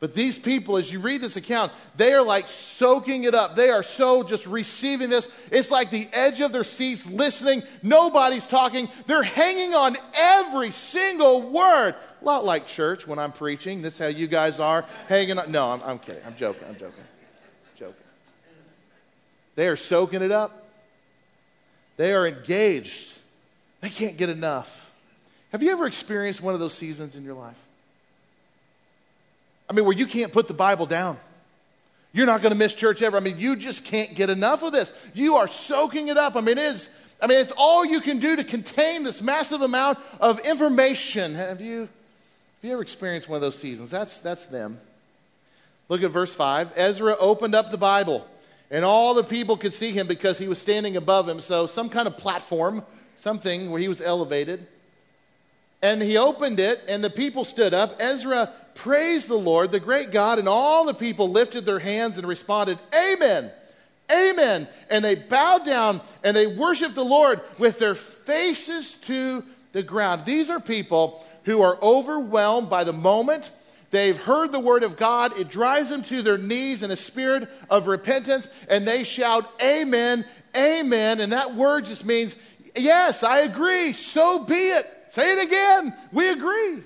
But 0.00 0.16
these 0.16 0.36
people, 0.36 0.78
as 0.78 0.92
you 0.92 0.98
read 0.98 1.22
this 1.22 1.36
account, 1.36 1.70
they 1.96 2.12
are 2.12 2.24
like 2.24 2.48
soaking 2.48 3.22
it 3.22 3.36
up. 3.36 3.54
They 3.54 3.70
are 3.70 3.84
so 3.84 4.24
just 4.24 4.48
receiving 4.48 5.08
this. 5.08 5.28
It's 5.52 5.70
like 5.70 5.92
the 5.92 6.08
edge 6.12 6.40
of 6.40 6.50
their 6.50 6.64
seats, 6.64 7.06
listening. 7.06 7.62
Nobody's 7.84 8.48
talking. 8.48 8.88
They're 9.06 9.22
hanging 9.22 9.76
on 9.76 9.96
every 10.12 10.72
single 10.72 11.40
word. 11.40 11.94
A 12.20 12.24
lot 12.24 12.44
like 12.44 12.66
church 12.66 13.06
when 13.06 13.20
I'm 13.20 13.30
preaching. 13.30 13.80
That's 13.80 13.96
how 13.96 14.08
you 14.08 14.26
guys 14.26 14.58
are 14.58 14.84
hanging 15.08 15.38
on. 15.38 15.52
No, 15.52 15.70
I'm, 15.70 15.82
I'm 15.84 15.98
kidding. 16.00 16.22
I'm 16.26 16.34
joking. 16.34 16.66
I'm 16.68 16.76
joking. 16.76 17.05
They 19.56 19.68
are 19.68 19.76
soaking 19.76 20.22
it 20.22 20.30
up. 20.30 20.64
They 21.96 22.12
are 22.12 22.26
engaged. 22.26 23.12
They 23.80 23.88
can't 23.88 24.16
get 24.16 24.28
enough. 24.28 24.84
Have 25.50 25.62
you 25.62 25.70
ever 25.70 25.86
experienced 25.86 26.42
one 26.42 26.54
of 26.54 26.60
those 26.60 26.74
seasons 26.74 27.16
in 27.16 27.24
your 27.24 27.34
life? 27.34 27.56
I 29.68 29.72
mean, 29.72 29.84
where 29.84 29.96
you 29.96 30.06
can't 30.06 30.32
put 30.32 30.46
the 30.46 30.54
Bible 30.54 30.86
down. 30.86 31.18
You're 32.12 32.26
not 32.26 32.40
going 32.40 32.52
to 32.52 32.58
miss 32.58 32.72
church 32.74 33.02
ever. 33.02 33.16
I 33.16 33.20
mean, 33.20 33.38
you 33.38 33.56
just 33.56 33.84
can't 33.84 34.14
get 34.14 34.30
enough 34.30 34.62
of 34.62 34.72
this. 34.72 34.92
You 35.12 35.36
are 35.36 35.48
soaking 35.48 36.08
it 36.08 36.16
up. 36.16 36.36
I 36.36 36.40
mean, 36.40 36.58
it 36.58 36.64
is, 36.64 36.88
I 37.20 37.26
mean, 37.26 37.38
it's 37.38 37.52
all 37.56 37.84
you 37.84 38.00
can 38.00 38.18
do 38.18 38.36
to 38.36 38.44
contain 38.44 39.02
this 39.02 39.20
massive 39.20 39.62
amount 39.62 39.98
of 40.20 40.38
information. 40.40 41.34
Have 41.34 41.60
you, 41.60 41.80
have 41.80 41.88
you 42.62 42.72
ever 42.72 42.82
experienced 42.82 43.28
one 43.28 43.36
of 43.36 43.42
those 43.42 43.58
seasons? 43.58 43.90
That's, 43.90 44.18
that's 44.18 44.46
them. 44.46 44.80
Look 45.88 46.02
at 46.02 46.10
verse 46.10 46.34
5. 46.34 46.72
Ezra 46.74 47.16
opened 47.18 47.54
up 47.54 47.70
the 47.70 47.78
Bible 47.78 48.26
and 48.70 48.84
all 48.84 49.14
the 49.14 49.24
people 49.24 49.56
could 49.56 49.72
see 49.72 49.92
him 49.92 50.06
because 50.06 50.38
he 50.38 50.48
was 50.48 50.60
standing 50.60 50.96
above 50.96 51.28
him. 51.28 51.40
So, 51.40 51.66
some 51.66 51.88
kind 51.88 52.06
of 52.06 52.16
platform, 52.16 52.84
something 53.14 53.70
where 53.70 53.80
he 53.80 53.88
was 53.88 54.00
elevated. 54.00 54.66
And 55.82 56.02
he 56.02 56.16
opened 56.16 56.58
it, 56.58 56.82
and 56.88 57.04
the 57.04 57.10
people 57.10 57.44
stood 57.44 57.74
up. 57.74 57.96
Ezra 58.00 58.52
praised 58.74 59.28
the 59.28 59.36
Lord, 59.36 59.72
the 59.72 59.80
great 59.80 60.10
God, 60.10 60.38
and 60.38 60.48
all 60.48 60.84
the 60.84 60.94
people 60.94 61.30
lifted 61.30 61.66
their 61.66 61.78
hands 61.78 62.18
and 62.18 62.26
responded, 62.26 62.78
Amen. 62.94 63.50
Amen. 64.12 64.68
And 64.88 65.04
they 65.04 65.16
bowed 65.16 65.64
down 65.64 66.00
and 66.22 66.36
they 66.36 66.46
worshiped 66.46 66.94
the 66.94 67.04
Lord 67.04 67.40
with 67.58 67.78
their 67.78 67.94
faces 67.96 68.92
to 69.02 69.42
the 69.72 69.82
ground. 69.82 70.24
These 70.24 70.48
are 70.48 70.60
people 70.60 71.26
who 71.44 71.62
are 71.62 71.78
overwhelmed 71.82 72.70
by 72.70 72.84
the 72.84 72.92
moment 72.92 73.50
They've 73.90 74.16
heard 74.16 74.52
the 74.52 74.60
word 74.60 74.82
of 74.82 74.96
God. 74.96 75.38
It 75.38 75.48
drives 75.48 75.90
them 75.90 76.02
to 76.04 76.22
their 76.22 76.38
knees 76.38 76.82
in 76.82 76.90
a 76.90 76.96
spirit 76.96 77.48
of 77.70 77.86
repentance, 77.86 78.48
and 78.68 78.86
they 78.86 79.04
shout, 79.04 79.48
Amen, 79.62 80.24
Amen. 80.56 81.20
And 81.20 81.32
that 81.32 81.54
word 81.54 81.84
just 81.84 82.04
means, 82.04 82.36
Yes, 82.74 83.22
I 83.22 83.40
agree. 83.40 83.92
So 83.92 84.44
be 84.44 84.54
it. 84.54 84.86
Say 85.08 85.32
it 85.32 85.46
again. 85.46 85.94
We 86.12 86.28
agree. 86.28 86.82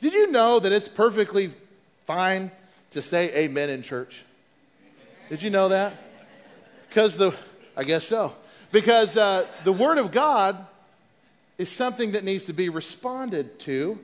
Did 0.00 0.14
you 0.14 0.30
know 0.30 0.58
that 0.58 0.72
it's 0.72 0.88
perfectly 0.88 1.50
fine 2.06 2.50
to 2.92 3.02
say 3.02 3.34
amen 3.34 3.70
in 3.70 3.82
church? 3.82 4.24
Did 5.28 5.42
you 5.42 5.50
know 5.50 5.68
that? 5.68 5.94
Because 6.88 7.16
the, 7.16 7.34
I 7.76 7.84
guess 7.84 8.06
so. 8.06 8.34
Because 8.72 9.16
uh, 9.16 9.46
the 9.64 9.72
Word 9.72 9.98
of 9.98 10.12
God 10.12 10.66
is 11.58 11.70
something 11.70 12.12
that 12.12 12.24
needs 12.24 12.44
to 12.44 12.52
be 12.52 12.68
responded 12.68 13.58
to. 13.60 13.98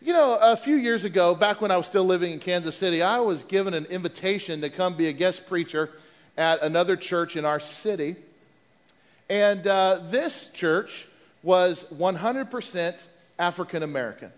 You 0.00 0.12
know, 0.12 0.38
a 0.40 0.56
few 0.56 0.76
years 0.76 1.04
ago, 1.04 1.34
back 1.34 1.60
when 1.60 1.72
I 1.72 1.76
was 1.76 1.88
still 1.88 2.04
living 2.04 2.32
in 2.32 2.38
Kansas 2.38 2.76
City, 2.76 3.02
I 3.02 3.18
was 3.18 3.42
given 3.42 3.74
an 3.74 3.84
invitation 3.86 4.60
to 4.60 4.70
come 4.70 4.94
be 4.94 5.08
a 5.08 5.12
guest 5.12 5.48
preacher 5.48 5.90
at 6.36 6.62
another 6.62 6.94
church 6.94 7.34
in 7.34 7.44
our 7.44 7.58
city. 7.58 8.14
And 9.28 9.66
uh, 9.66 9.98
this 10.04 10.50
church 10.50 11.08
was 11.42 11.82
100% 11.92 13.02
African 13.40 13.82
American. 13.82 14.30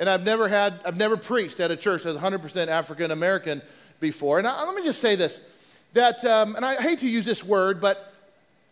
And 0.00 0.10
I've 0.10 0.24
never 0.24 0.48
had, 0.48 0.80
I've 0.84 0.96
never 0.96 1.16
preached 1.16 1.60
at 1.60 1.70
a 1.70 1.76
church 1.76 2.02
that's 2.02 2.18
100% 2.18 2.66
African 2.66 3.12
American 3.12 3.62
before. 4.00 4.38
And 4.38 4.46
I, 4.46 4.64
let 4.64 4.74
me 4.74 4.82
just 4.82 5.00
say 5.00 5.14
this 5.14 5.40
that, 5.92 6.24
um, 6.24 6.56
and 6.56 6.64
I 6.64 6.82
hate 6.82 6.98
to 6.98 7.08
use 7.08 7.24
this 7.24 7.44
word, 7.44 7.80
but 7.80 8.12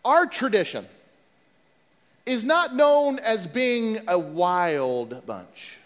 our 0.03 0.25
tradition 0.25 0.85
is 2.25 2.43
not 2.43 2.75
known 2.75 3.19
as 3.19 3.47
being 3.47 3.99
a 4.09 4.19
wild 4.19 5.25
bunch. 5.25 5.77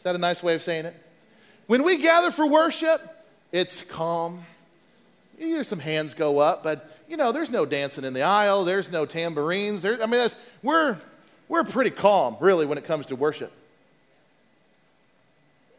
Is 0.00 0.04
that 0.04 0.14
a 0.14 0.18
nice 0.18 0.42
way 0.42 0.54
of 0.54 0.62
saying 0.62 0.86
it? 0.86 0.94
When 1.66 1.82
we 1.82 1.98
gather 1.98 2.30
for 2.30 2.46
worship, 2.46 3.02
it's 3.52 3.82
calm. 3.82 4.44
You 5.38 5.48
hear 5.48 5.62
some 5.62 5.78
hands 5.78 6.14
go 6.14 6.38
up, 6.38 6.62
but 6.62 6.90
you 7.06 7.18
know, 7.18 7.32
there's 7.32 7.50
no 7.50 7.66
dancing 7.66 8.04
in 8.04 8.14
the 8.14 8.22
aisle, 8.22 8.64
there's 8.64 8.90
no 8.90 9.04
tambourines. 9.04 9.82
There, 9.82 10.02
I 10.02 10.06
mean, 10.06 10.26
we're, 10.62 10.96
we're 11.50 11.64
pretty 11.64 11.90
calm, 11.90 12.38
really, 12.40 12.64
when 12.64 12.78
it 12.78 12.84
comes 12.84 13.04
to 13.06 13.14
worship. 13.14 13.52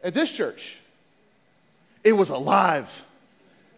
At 0.04 0.14
this 0.14 0.32
church, 0.32 0.78
it 2.04 2.12
was 2.12 2.30
alive. 2.30 3.04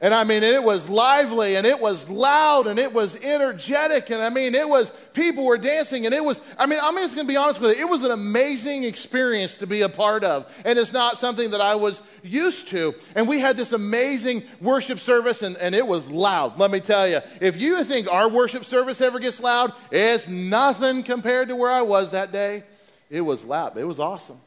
And 0.04 0.12
I 0.12 0.22
mean, 0.22 0.42
it 0.42 0.62
was 0.62 0.86
lively 0.86 1.54
and 1.56 1.66
it 1.66 1.80
was 1.80 2.10
loud 2.10 2.66
and 2.66 2.78
it 2.78 2.92
was 2.92 3.18
energetic. 3.24 4.10
And 4.10 4.20
I 4.20 4.28
mean, 4.28 4.54
it 4.54 4.68
was, 4.68 4.92
people 5.14 5.46
were 5.46 5.56
dancing 5.56 6.04
and 6.04 6.14
it 6.14 6.22
was, 6.22 6.42
I 6.58 6.66
mean, 6.66 6.78
I'm 6.82 6.94
just 6.96 7.14
going 7.14 7.26
to 7.26 7.32
be 7.32 7.38
honest 7.38 7.58
with 7.58 7.74
you. 7.74 7.86
It 7.86 7.88
was 7.88 8.04
an 8.04 8.10
amazing 8.10 8.84
experience 8.84 9.56
to 9.56 9.66
be 9.66 9.80
a 9.80 9.88
part 9.88 10.22
of. 10.22 10.54
And 10.66 10.78
it's 10.78 10.92
not 10.92 11.16
something 11.16 11.52
that 11.52 11.62
I 11.62 11.76
was 11.76 12.02
used 12.22 12.68
to. 12.68 12.94
And 13.14 13.26
we 13.26 13.40
had 13.40 13.56
this 13.56 13.72
amazing 13.72 14.42
worship 14.60 14.98
service 14.98 15.40
and, 15.40 15.56
and 15.56 15.74
it 15.74 15.86
was 15.86 16.06
loud. 16.06 16.58
Let 16.58 16.70
me 16.70 16.80
tell 16.80 17.08
you, 17.08 17.20
if 17.40 17.58
you 17.58 17.82
think 17.82 18.06
our 18.12 18.28
worship 18.28 18.66
service 18.66 19.00
ever 19.00 19.18
gets 19.18 19.40
loud, 19.40 19.72
it's 19.90 20.28
nothing 20.28 21.02
compared 21.02 21.48
to 21.48 21.56
where 21.56 21.70
I 21.70 21.80
was 21.80 22.10
that 22.10 22.30
day. 22.30 22.64
It 23.08 23.22
was 23.22 23.42
loud. 23.42 23.78
It 23.78 23.84
was 23.84 23.98
awesome. 23.98 24.40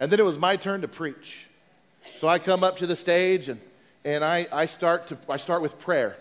And 0.00 0.10
then 0.10 0.18
it 0.18 0.26
was 0.26 0.40
my 0.40 0.56
turn 0.56 0.80
to 0.80 0.88
preach. 0.88 1.46
So 2.18 2.26
I 2.26 2.40
come 2.40 2.64
up 2.64 2.78
to 2.78 2.86
the 2.88 2.96
stage 2.96 3.48
and 3.48 3.60
and 4.04 4.24
I, 4.24 4.46
I, 4.52 4.66
start 4.66 5.08
to, 5.08 5.18
I 5.28 5.36
start 5.36 5.62
with 5.62 5.78
prayer. 5.78 6.16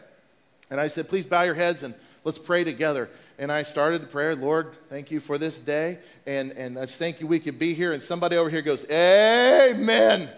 And 0.70 0.80
I 0.80 0.88
said, 0.88 1.10
please 1.10 1.26
bow 1.26 1.42
your 1.44 1.56
heads 1.56 1.84
and 1.84 1.94
let's 2.24 2.38
pray 2.38 2.64
together. 2.64 3.10
And 3.38 3.52
I 3.52 3.64
started 3.64 4.02
the 4.02 4.08
prayer, 4.08 4.36
Lord, 4.36 4.72
thank 4.90 5.10
you 5.10 5.20
for 5.20 5.38
this 5.38 5.58
day. 5.58 5.98
And, 6.28 6.52
and 6.52 6.78
I 6.78 6.86
just 6.86 7.00
thank 7.00 7.20
you 7.20 7.28
we 7.28 7.40
could 7.40 7.58
be 7.58 7.74
here. 7.74 7.92
And 7.92 8.02
somebody 8.02 8.38
over 8.38 8.50
here 8.50 8.62
goes, 8.62 8.86
Amen. 8.90 10.30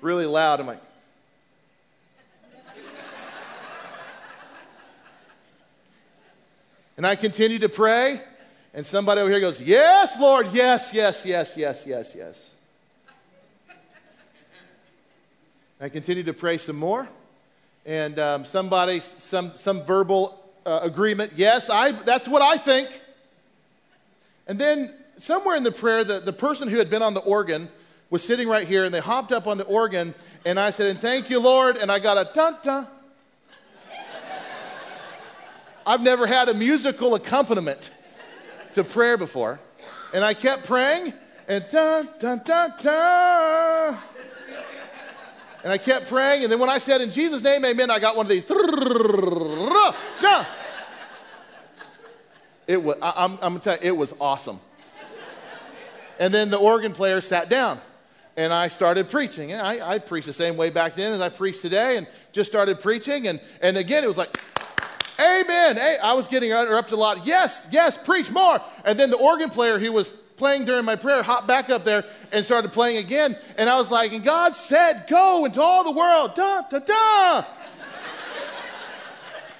Really 0.00 0.26
loud. 0.26 0.58
I'm 0.58 0.66
like, 0.66 0.80
and 6.96 7.06
I 7.06 7.14
continue 7.14 7.60
to 7.60 7.68
pray. 7.68 8.20
And 8.74 8.86
somebody 8.86 9.20
over 9.20 9.30
here 9.30 9.40
goes, 9.40 9.60
Yes, 9.60 10.18
Lord, 10.18 10.48
yes, 10.52 10.92
yes, 10.92 11.24
yes, 11.24 11.56
yes, 11.56 11.84
yes, 11.86 12.14
yes. 12.16 12.51
I 15.82 15.88
continued 15.88 16.26
to 16.26 16.32
pray 16.32 16.58
some 16.58 16.76
more. 16.76 17.08
And 17.84 18.16
um, 18.20 18.44
somebody, 18.44 19.00
some, 19.00 19.56
some 19.56 19.82
verbal 19.82 20.40
uh, 20.64 20.78
agreement, 20.80 21.32
yes, 21.34 21.68
I, 21.68 21.90
that's 21.90 22.28
what 22.28 22.40
I 22.40 22.56
think. 22.56 22.88
And 24.46 24.60
then 24.60 24.94
somewhere 25.18 25.56
in 25.56 25.64
the 25.64 25.72
prayer, 25.72 26.04
the, 26.04 26.20
the 26.20 26.32
person 26.32 26.68
who 26.68 26.76
had 26.76 26.88
been 26.88 27.02
on 27.02 27.14
the 27.14 27.20
organ 27.20 27.68
was 28.10 28.22
sitting 28.22 28.46
right 28.46 28.64
here, 28.64 28.84
and 28.84 28.94
they 28.94 29.00
hopped 29.00 29.32
up 29.32 29.48
on 29.48 29.58
the 29.58 29.64
organ, 29.64 30.14
and 30.44 30.60
I 30.60 30.70
said, 30.70 30.86
and 30.86 31.00
thank 31.00 31.30
you, 31.30 31.40
Lord, 31.40 31.76
and 31.76 31.90
I 31.90 31.98
got 31.98 32.16
a 32.16 32.32
dun 32.32 32.58
dun. 32.62 32.86
I've 35.84 36.00
never 36.00 36.28
had 36.28 36.48
a 36.48 36.54
musical 36.54 37.16
accompaniment 37.16 37.90
to 38.74 38.84
prayer 38.84 39.16
before. 39.16 39.58
And 40.14 40.24
I 40.24 40.34
kept 40.34 40.64
praying, 40.64 41.12
and 41.48 41.66
dun 41.72 42.08
dun 42.20 42.40
dun 42.44 42.72
dun. 42.80 43.98
And 45.64 45.72
I 45.72 45.78
kept 45.78 46.08
praying, 46.08 46.42
and 46.42 46.50
then 46.50 46.58
when 46.58 46.70
I 46.70 46.78
said, 46.78 47.00
In 47.00 47.12
Jesus' 47.12 47.42
name, 47.42 47.64
amen, 47.64 47.90
I 47.90 47.98
got 48.00 48.16
one 48.16 48.26
of 48.26 48.30
these. 48.30 48.44
It 52.66 52.82
was, 52.82 52.96
I, 53.02 53.24
am 53.24 53.32
I'm, 53.32 53.38
I'm 53.42 53.60
telling 53.60 53.82
you, 53.82 53.88
it 53.88 53.96
was 53.96 54.14
awesome. 54.20 54.60
And 56.18 56.32
then 56.32 56.50
the 56.50 56.58
organ 56.58 56.92
player 56.92 57.20
sat 57.20 57.48
down, 57.48 57.80
and 58.36 58.52
I 58.52 58.68
started 58.68 59.08
preaching. 59.08 59.52
And 59.52 59.60
I, 59.60 59.94
I 59.94 59.98
preached 59.98 60.26
the 60.26 60.32
same 60.32 60.56
way 60.56 60.70
back 60.70 60.94
then 60.94 61.12
as 61.12 61.20
I 61.20 61.28
preach 61.28 61.60
today, 61.60 61.96
and 61.96 62.06
just 62.32 62.50
started 62.50 62.80
preaching. 62.80 63.28
And, 63.28 63.40
and 63.60 63.76
again, 63.76 64.02
it 64.04 64.08
was 64.08 64.16
like, 64.16 64.36
Amen. 65.20 65.76
Hey, 65.76 65.96
I 66.02 66.14
was 66.14 66.26
getting 66.26 66.50
interrupted 66.50 66.94
a 66.94 66.96
lot. 66.96 67.26
Yes, 67.26 67.64
yes, 67.70 67.96
preach 67.96 68.30
more. 68.30 68.60
And 68.84 68.98
then 68.98 69.10
the 69.10 69.16
organ 69.16 69.50
player, 69.50 69.78
he 69.78 69.88
was 69.88 70.12
playing 70.42 70.64
during 70.64 70.84
my 70.84 70.96
prayer, 70.96 71.22
hopped 71.22 71.46
back 71.46 71.70
up 71.70 71.84
there 71.84 72.04
and 72.32 72.44
started 72.44 72.72
playing 72.72 72.96
again. 72.96 73.36
And 73.56 73.70
I 73.70 73.76
was 73.76 73.92
like, 73.92 74.12
and 74.12 74.24
God 74.24 74.56
said, 74.56 75.04
go 75.08 75.44
into 75.44 75.62
all 75.62 75.84
the 75.84 75.92
world. 75.92 76.34
Da, 76.34 76.62
da, 76.62 76.80
da. 76.80 77.44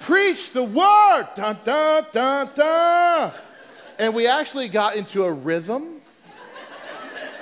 Preach 0.00 0.50
the 0.50 0.64
word. 0.64 1.28
Da, 1.36 1.52
da, 1.52 2.00
da, 2.00 2.46
da. 2.46 3.30
And 3.96 4.12
we 4.12 4.26
actually 4.26 4.68
got 4.68 4.96
into 4.96 5.22
a 5.22 5.30
rhythm. 5.30 6.00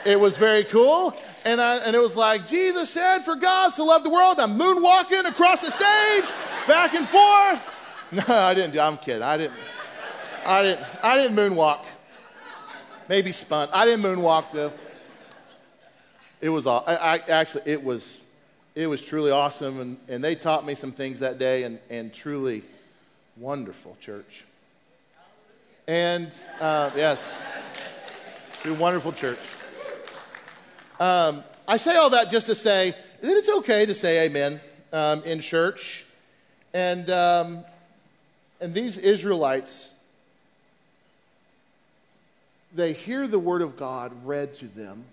It 0.05 0.20
was 0.20 0.37
very 0.37 0.64
cool. 0.64 1.16
And, 1.46 1.62
I, 1.62 1.76
and 1.76 1.96
it 1.96 2.03
was 2.03 2.16
like, 2.16 2.46
Jesus 2.46 2.90
said, 2.90 3.20
for 3.20 3.37
God 3.37 3.72
to 3.72 3.85
love 3.85 4.03
the 4.03 4.11
world. 4.11 4.38
I'm 4.38 4.59
moonwalking 4.59 5.26
across 5.26 5.62
the 5.62 5.70
stage, 5.70 6.31
back 6.68 6.92
and 6.94 7.09
forth. 7.09 7.74
No, 8.12 8.24
I 8.26 8.55
didn't. 8.55 8.76
I'm 8.76 8.96
kidding. 8.96 9.22
I 9.22 9.37
didn't. 9.37 9.55
I 10.44 10.62
didn't. 10.62 10.87
I 11.00 11.16
didn't 11.16 11.37
moonwalk. 11.37 11.85
Maybe 13.11 13.33
spun. 13.33 13.68
I 13.73 13.87
didn't 13.87 14.05
moonwalk 14.05 14.53
though. 14.53 14.73
It 16.40 16.49
was 16.49 16.64
all. 16.64 16.85
I, 16.87 16.94
I 16.94 17.16
actually 17.29 17.62
it 17.66 17.83
was 17.83 18.20
it 18.77 18.87
was 18.87 19.03
truly 19.03 19.33
awesome, 19.33 19.81
and, 19.81 19.99
and 20.09 20.23
they 20.23 20.37
taught 20.37 20.64
me 20.64 20.77
some 20.77 20.92
things 20.92 21.18
that 21.18 21.37
day, 21.37 21.64
and, 21.64 21.81
and 21.90 22.14
truly 22.14 22.62
wonderful 23.37 23.96
church. 24.01 24.44
And 25.88 26.33
uh, 26.61 26.92
yes, 26.94 27.37
a 28.64 28.73
wonderful 28.75 29.11
church. 29.11 29.40
Um, 31.01 31.42
I 31.66 31.79
say 31.79 31.96
all 31.96 32.11
that 32.11 32.31
just 32.31 32.46
to 32.46 32.55
say 32.55 32.94
that 33.23 33.37
it's 33.37 33.49
okay 33.49 33.87
to 33.87 33.94
say 33.96 34.27
amen 34.27 34.61
um, 34.92 35.25
in 35.25 35.40
church. 35.40 36.05
And, 36.73 37.11
um, 37.11 37.64
and 38.61 38.73
these 38.73 38.99
Israelites 38.99 39.90
they 42.75 42.93
hear 42.93 43.27
the 43.27 43.39
word 43.39 43.63
of 43.63 43.77
God 43.77 44.13
read 44.25 44.55
to 44.55 44.67
them. 44.67 45.05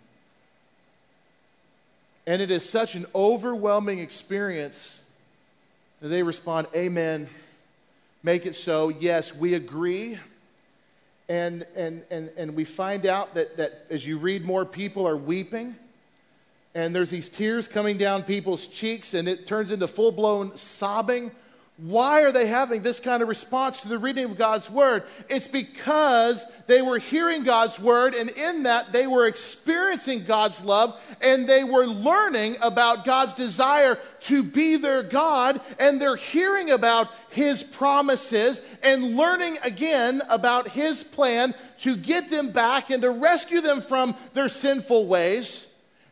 And 2.25 2.41
it 2.41 2.51
is 2.51 2.67
such 2.67 2.95
an 2.95 3.05
overwhelming 3.15 3.99
experience 3.99 5.01
that 6.01 6.09
they 6.09 6.23
respond, 6.23 6.67
Amen. 6.75 7.29
Make 8.21 8.45
it 8.45 8.55
so. 8.55 8.89
Yes, 8.89 9.33
we 9.33 9.53
agree. 9.53 10.19
And, 11.29 11.65
and, 11.75 12.03
and, 12.11 12.29
and 12.37 12.55
we 12.55 12.65
find 12.65 13.05
out 13.05 13.35
that, 13.35 13.57
that 13.57 13.85
as 13.89 14.05
you 14.05 14.17
read 14.17 14.45
more, 14.45 14.65
people 14.65 15.07
are 15.07 15.17
weeping. 15.17 15.75
And 16.75 16.93
there's 16.93 17.09
these 17.09 17.29
tears 17.29 17.67
coming 17.67 17.97
down 17.97 18.23
people's 18.23 18.67
cheeks, 18.67 19.13
and 19.13 19.27
it 19.27 19.47
turns 19.47 19.71
into 19.71 19.87
full 19.87 20.11
blown 20.11 20.55
sobbing 20.57 21.31
why 21.77 22.23
are 22.23 22.31
they 22.31 22.47
having 22.47 22.81
this 22.81 22.99
kind 22.99 23.21
of 23.21 23.29
response 23.29 23.81
to 23.81 23.87
the 23.87 23.99
reading 23.99 24.25
of 24.25 24.37
God's 24.37 24.67
word? 24.67 25.03
It's 25.29 25.47
because 25.47 26.43
they 26.65 26.81
were 26.81 26.97
hearing 26.97 27.43
God's 27.43 27.77
word, 27.79 28.15
and 28.15 28.31
in 28.31 28.63
that 28.63 28.91
they 28.91 29.05
were 29.05 29.27
experiencing 29.27 30.25
God's 30.25 30.63
love, 30.63 30.99
and 31.21 31.47
they 31.47 31.63
were 31.63 31.85
learning 31.85 32.55
about 32.63 33.05
God's 33.05 33.33
desire 33.33 33.99
to 34.21 34.41
be 34.41 34.77
their 34.77 35.03
God, 35.03 35.61
and 35.79 36.01
they're 36.01 36.15
hearing 36.15 36.71
about 36.71 37.09
His 37.29 37.61
promises 37.61 38.59
and 38.81 39.15
learning 39.15 39.57
again 39.63 40.23
about 40.29 40.69
His 40.69 41.03
plan 41.03 41.53
to 41.79 41.95
get 41.95 42.31
them 42.31 42.49
back 42.49 42.89
and 42.89 43.03
to 43.03 43.11
rescue 43.11 43.61
them 43.61 43.81
from 43.81 44.15
their 44.33 44.49
sinful 44.49 45.05
ways. 45.05 45.66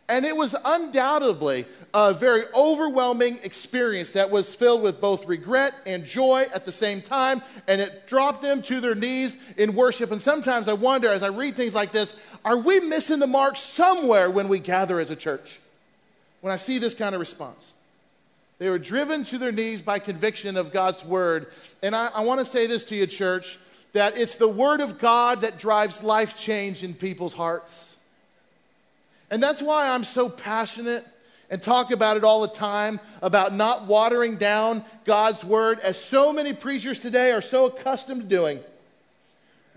And 0.08 0.24
it 0.24 0.38
was 0.38 0.56
undoubtedly 0.63 1.65
a 1.94 2.13
very 2.13 2.44
overwhelming 2.54 3.39
experience 3.44 4.13
that 4.13 4.30
was 4.30 4.54
filled 4.54 4.84
with 4.84 5.02
both 5.02 5.26
regret 5.26 5.74
and 5.88 6.06
joy 6.06 6.46
at 6.54 6.63
the 6.63 6.72
same 6.72 7.02
time. 7.02 7.41
And 7.68 7.82
it 7.82 8.06
dropped 8.06 8.44
them 8.44 8.62
to 8.63 8.80
their 8.80 8.94
knees 8.94 9.36
in 9.58 9.74
worship. 9.74 10.12
And 10.12 10.22
sometimes 10.22 10.68
I 10.68 10.74
wonder, 10.74 11.10
as 11.10 11.24
I 11.24 11.30
read 11.30 11.56
things 11.56 11.74
like 11.74 11.91
this, 11.91 12.13
are 12.44 12.58
we 12.58 12.80
missing 12.82 13.20
the 13.20 13.26
mark 13.26 13.58
somewhere 13.58 14.30
when 14.30 14.48
we 14.48 14.60
gather 14.60 15.00
as 15.00 15.10
a 15.10 15.15
church? 15.15 15.60
When 16.41 16.54
I 16.54 16.58
see 16.58 16.78
this 16.78 16.94
kind 16.94 17.15
of 17.15 17.20
response. 17.20 17.74
They 18.60 18.70
were 18.70 18.80
driven 18.80 19.24
to 19.26 19.39
their 19.39 19.52
knees 19.52 19.82
by 19.82 19.98
conviction 19.98 20.56
of 20.56 20.72
God's 20.72 21.04
word. 21.04 21.48
And 21.82 21.96
I, 21.96 22.08
I 22.13 22.22
want 22.22 22.39
to 22.39 22.46
say 22.46 22.68
this 22.68 22.84
to 22.86 22.96
you, 22.96 23.08
church, 23.08 23.58
that 23.94 24.18
it's 24.18 24.36
the 24.36 24.48
word 24.48 24.82
of 24.82 25.00
God 25.00 25.41
that 25.41 25.58
drives 25.58 26.04
life 26.04 26.38
change 26.38 26.84
in 26.84 26.94
people's 26.94 27.34
hearts. 27.34 27.95
And 29.30 29.42
that's 29.42 29.62
why 29.62 29.90
I'm 29.90 30.04
so 30.04 30.30
passionate 30.30 31.06
and 31.50 31.62
talk 31.62 31.92
about 31.92 32.18
it 32.18 32.24
all 32.24 32.42
the 32.42 32.48
time 32.48 33.00
about 33.22 33.54
not 33.54 33.86
watering 33.86 34.38
down 34.38 34.84
God's 35.06 35.44
word, 35.44 35.80
as 35.80 36.00
so 36.00 36.34
many 36.34 36.54
preachers 36.54 37.00
today 37.00 37.32
are 37.32 37.42
so 37.42 37.68
accustomed 37.68 38.22
to 38.22 38.28
doing. 38.28 38.60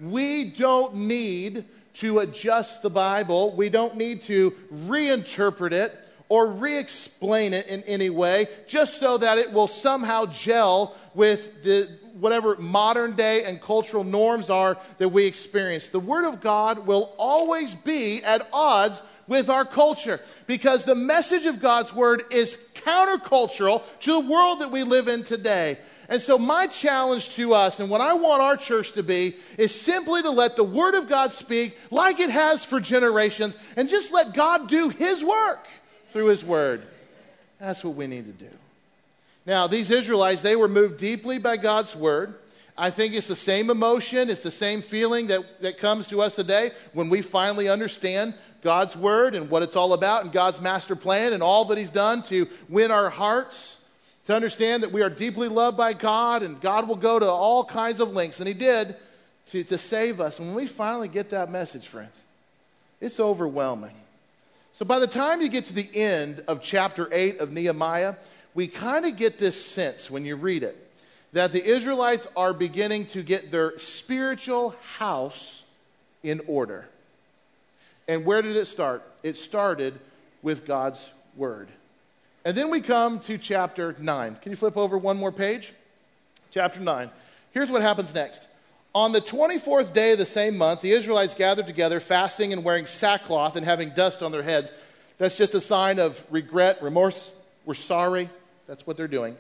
We 0.01 0.45
don't 0.45 0.95
need 0.95 1.65
to 1.95 2.21
adjust 2.21 2.83
the 2.83 2.91
Bible, 2.91 3.55
we 3.57 3.69
don't 3.69 3.97
need 3.97 4.23
to 4.23 4.53
reinterpret 4.73 5.73
it 5.73 5.95
or 6.29 6.47
re 6.47 6.79
explain 6.79 7.53
it 7.53 7.69
in 7.69 7.83
any 7.85 8.11
way 8.11 8.47
just 8.67 8.99
so 8.99 9.19
that 9.19 9.39
it 9.39 9.53
will 9.53 9.67
somehow 9.67 10.27
gel 10.27 10.95
with 11.15 11.63
the, 11.65 11.89
whatever 12.21 12.57
modern 12.57 13.17
day 13.17 13.45
and 13.45 13.61
cultural 13.61 14.05
norms 14.05 14.51
are 14.51 14.77
that 14.99 15.09
we 15.09 15.25
experience. 15.25 15.89
The 15.89 16.01
Word 16.01 16.25
of 16.25 16.41
God 16.41 16.87
will 16.87 17.15
always 17.19 17.75
be 17.75 18.23
at 18.23 18.47
odds 18.53 19.01
with 19.29 19.49
our 19.51 19.65
culture 19.65 20.21
because 20.47 20.85
the 20.85 20.95
message 20.95 21.47
of 21.47 21.61
God's 21.61 21.95
Word 21.95 22.23
is 22.33 22.59
countercultural 22.75 23.83
to 24.01 24.13
the 24.13 24.29
world 24.29 24.61
that 24.61 24.73
we 24.73 24.83
live 24.83 25.07
in 25.07 25.23
today. 25.23 25.79
And 26.09 26.21
so, 26.23 26.39
my 26.39 26.67
challenge 26.67 27.31
to 27.37 27.53
us 27.53 27.81
and 27.81 27.91
what 27.91 28.01
I 28.01 28.15
want 28.15 28.41
our 28.41 28.57
church 28.57 28.93
to 28.93 29.03
be 29.03 29.37
is 29.59 29.79
simply 29.79 30.23
to 30.23 30.31
let 30.31 30.57
the 30.57 30.65
Word 30.65 30.95
of 30.95 31.09
God 31.09 31.31
speak 31.31 31.79
like 31.91 32.19
it 32.19 32.31
has 32.31 32.65
for 32.65 32.81
generations 32.81 33.59
and 33.77 33.89
just 33.89 34.13
let 34.13 34.33
God 34.33 34.69
do 34.69 34.89
His 34.89 35.23
work 35.23 35.67
through 36.13 36.29
His 36.29 36.43
Word. 36.43 36.83
That's 37.61 37.85
what 37.85 37.95
we 37.95 38.07
need 38.07 38.25
to 38.27 38.33
do. 38.33 38.51
Now, 39.45 39.67
these 39.67 39.91
Israelites, 39.91 40.43
they 40.43 40.57
were 40.57 40.69
moved 40.69 40.99
deeply 40.99 41.39
by 41.39 41.59
God's 41.59 41.95
Word. 41.95 42.35
I 42.77 42.91
think 42.91 43.15
it's 43.15 43.27
the 43.27 43.37
same 43.37 43.71
emotion, 43.71 44.31
it's 44.31 44.45
the 44.45 44.51
same 44.53 44.83
feeling 44.83 45.27
that, 45.27 45.61
that 45.61 45.79
comes 45.79 46.07
to 46.09 46.23
us 46.23 46.37
today 46.37 46.71
when 46.93 47.11
we 47.11 47.23
finally 47.23 47.69
understand 47.69 48.35
God's 48.63 48.97
Word 48.97 49.35
and 49.35 49.51
what 49.51 49.63
it's 49.63 49.77
all 49.77 49.93
about 49.93 50.25
and 50.25 50.33
God's 50.33 50.61
master 50.61 50.97
plan 50.97 51.33
and 51.33 51.43
all 51.43 51.65
that 51.67 51.79
He's 51.79 51.91
done 51.91 52.23
to 52.25 52.49
win 52.69 52.91
our 52.91 53.11
hearts, 53.11 53.79
to 54.27 54.35
understand 54.35 54.83
that 54.83 54.93
we 54.93 55.03
are 55.03 55.11
deeply 55.11 55.49
loved 55.49 55.77
by 55.77 55.93
God 55.93 56.43
and 56.43 56.61
God 56.61 56.89
will 56.89 56.97
go 56.97 57.19
to 57.19 57.27
all 57.27 57.65
kinds 57.65 58.01
of 58.01 58.13
lengths, 58.13 58.41
and 58.41 58.49
He 58.49 58.55
did 58.55 58.97
to, 59.47 59.65
to 59.65 59.79
save 59.79 60.21
us. 60.21 60.39
And 60.39 60.49
when 60.49 60.57
we 60.57 60.67
finally 60.67 61.09
get 61.09 61.31
that 61.31 61.51
message, 61.51 61.87
friends, 61.87 62.23
it's 63.01 63.21
overwhelming. 63.21 63.95
So 64.73 64.85
by 64.85 64.99
the 64.99 65.07
time 65.07 65.41
you 65.41 65.49
get 65.49 65.65
to 65.67 65.75
the 65.75 65.89
end 65.95 66.45
of 66.47 66.63
chapter 66.63 67.09
8 67.11 67.39
of 67.39 67.53
Nehemiah, 67.53 68.15
we 68.55 68.69
kind 68.69 69.07
of 69.07 69.17
get 69.17 69.39
this 69.39 69.65
sense 69.65 70.11
when 70.11 70.25
you 70.25 70.37
read 70.37 70.63
it 70.63 70.85
that 71.33 71.53
the 71.53 71.65
Israelites 71.65 72.27
are 72.37 72.53
beginning 72.53 73.07
to 73.07 73.23
get 73.23 73.51
their 73.51 73.77
spiritual 73.79 74.75
house 74.97 75.65
in 76.23 76.41
order. 76.47 76.89
And 78.09 78.25
where 78.25 78.43
did 78.43 78.57
it 78.57 78.67
start? 78.67 79.03
It 79.23 79.37
started 79.37 79.95
with 80.43 80.67
God's 80.67 81.09
word. 81.37 81.69
And 82.45 82.57
then 82.57 82.71
we 82.71 82.81
come 82.81 83.21
to 83.21 83.37
chapter 83.37 83.95
9. 83.99 84.39
Can 84.41 84.51
you 84.51 84.57
flip 84.57 84.77
over 84.77 84.97
one 84.97 85.19
more 85.19 85.31
page? 85.31 85.75
Chapter 86.51 86.81
9. 86.81 87.11
Here's 87.53 87.71
what 87.71 87.83
happens 87.83 88.15
next. 88.15 88.49
On 88.95 89.13
the 89.13 89.21
24th 89.21 89.93
day 89.93 90.13
of 90.13 90.19
the 90.19 90.25
same 90.27 90.57
month, 90.57 90.81
the 90.81 90.93
Israelites 90.93 91.35
gathered 91.35 91.67
together, 91.67 92.01
fasting 92.01 92.53
and 92.53 92.65
wearing 92.65 92.87
sackcloth 92.87 93.55
and 93.55 93.67
having 93.67 93.91
dust 93.91 94.23
on 94.23 94.33
their 94.33 94.43
heads. 94.43 94.73
That's 95.19 95.37
just 95.37 95.55
a 95.55 95.61
sign 95.61 95.99
of 95.99 96.25
regret, 96.31 96.83
remorse. 96.83 97.33
We're 97.67 97.75
sorry. 97.75 98.31
That's 98.67 98.87
what 98.87 98.97
they're 98.97 99.07
doing. 99.07 99.37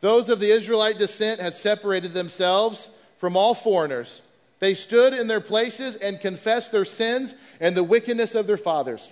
Those 0.00 0.28
of 0.28 0.40
the 0.40 0.50
Israelite 0.50 0.98
descent 0.98 1.40
had 1.40 1.56
separated 1.56 2.14
themselves 2.14 2.90
from 3.18 3.36
all 3.36 3.54
foreigners. 3.54 4.20
They 4.60 4.74
stood 4.74 5.12
in 5.12 5.26
their 5.26 5.40
places 5.40 5.96
and 5.96 6.20
confessed 6.20 6.72
their 6.72 6.84
sins 6.84 7.34
and 7.60 7.76
the 7.76 7.84
wickedness 7.84 8.34
of 8.34 8.46
their 8.46 8.56
fathers. 8.56 9.10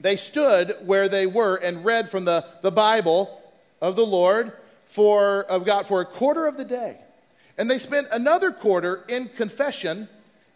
They 0.00 0.16
stood 0.16 0.76
where 0.84 1.08
they 1.08 1.26
were 1.26 1.56
and 1.56 1.84
read 1.84 2.10
from 2.10 2.24
the, 2.24 2.44
the 2.62 2.70
Bible 2.72 3.40
of 3.80 3.96
the 3.96 4.06
Lord 4.06 4.52
for, 4.86 5.44
of 5.44 5.64
God 5.64 5.86
for 5.86 6.00
a 6.00 6.06
quarter 6.06 6.46
of 6.46 6.56
the 6.56 6.64
day. 6.64 6.98
And 7.58 7.70
they 7.70 7.78
spent 7.78 8.06
another 8.10 8.50
quarter 8.50 9.04
in 9.08 9.28
confession 9.28 10.08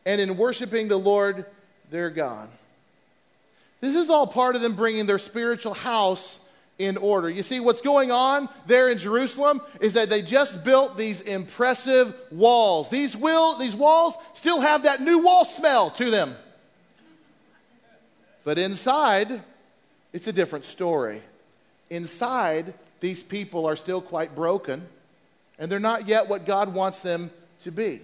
and 0.07 0.21
in 0.21 0.37
worshiping 0.37 0.89
the 0.89 0.97
Lord 0.97 1.45
their 1.91 2.11
God. 2.11 2.49
This 3.81 3.95
is 3.95 4.09
all 4.09 4.27
part 4.27 4.57
of 4.57 4.63
them 4.63 4.75
bringing 4.75 5.05
their 5.05 5.19
spiritual 5.19 5.75
house 5.75 6.39
in 6.79 6.97
order. 6.97 7.31
You 7.31 7.43
see, 7.43 7.61
what's 7.61 7.81
going 7.81 8.11
on 8.11 8.49
there 8.67 8.89
in 8.89 8.99
Jerusalem 8.99 9.61
is 9.81 9.95
that 9.95 10.11
they 10.11 10.23
just 10.23 10.65
built 10.65 10.97
these 10.97 11.21
impressive 11.21 12.15
walls. 12.31 12.89
These, 12.91 13.17
will, 13.17 13.57
these 13.59 13.75
walls 13.75 14.15
still 14.35 14.61
have 14.61 14.83
that 14.83 15.01
new 15.01 15.19
wall 15.19 15.45
smell 15.45 15.91
to 15.93 16.11
them. 16.11 16.35
But 18.43 18.59
inside, 18.59 19.43
it's 20.13 20.27
a 20.27 20.33
different 20.33 20.65
story. 20.65 21.23
Inside, 21.91 22.75
these 23.01 23.23
people 23.23 23.67
are 23.67 23.77
still 23.77 24.01
quite 24.01 24.35
broken 24.35 24.87
and 25.59 25.71
they're 25.71 25.79
not 25.79 26.09
yet 26.09 26.29
what 26.29 26.47
God 26.47 26.75
wants 26.75 27.01
them 27.01 27.31
to 27.61 27.71
be. 27.71 28.01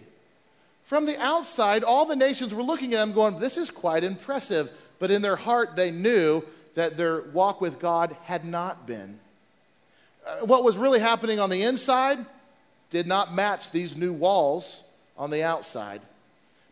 From 0.85 1.07
the 1.07 1.21
outside, 1.21 1.85
all 1.85 2.05
the 2.05 2.17
nations 2.17 2.55
were 2.55 2.63
looking 2.63 2.95
at 2.95 2.99
them 2.99 3.13
going, 3.13 3.39
This 3.39 3.57
is 3.57 3.71
quite 3.71 4.05
impressive. 4.05 4.71
But 4.99 5.11
in 5.11 5.23
their 5.23 5.37
heart, 5.37 5.77
they 5.77 5.91
knew 5.91 6.45
that 6.75 6.97
their 6.97 7.23
walk 7.23 7.61
with 7.61 7.79
God 7.79 8.17
had 8.25 8.45
not 8.45 8.87
been. 8.87 9.19
Uh, 10.27 10.47
what 10.47 10.65
was 10.65 10.77
really 10.77 11.01
happening 11.01 11.41
on 11.41 11.51
the 11.51 11.63
inside 11.63 12.25
did 12.91 13.07
not 13.07 13.35
match 13.35 13.71
these 13.71 13.97
new 13.97 14.13
walls 14.13 14.83
on 15.17 15.31
the 15.31 15.43
outside. 15.43 16.01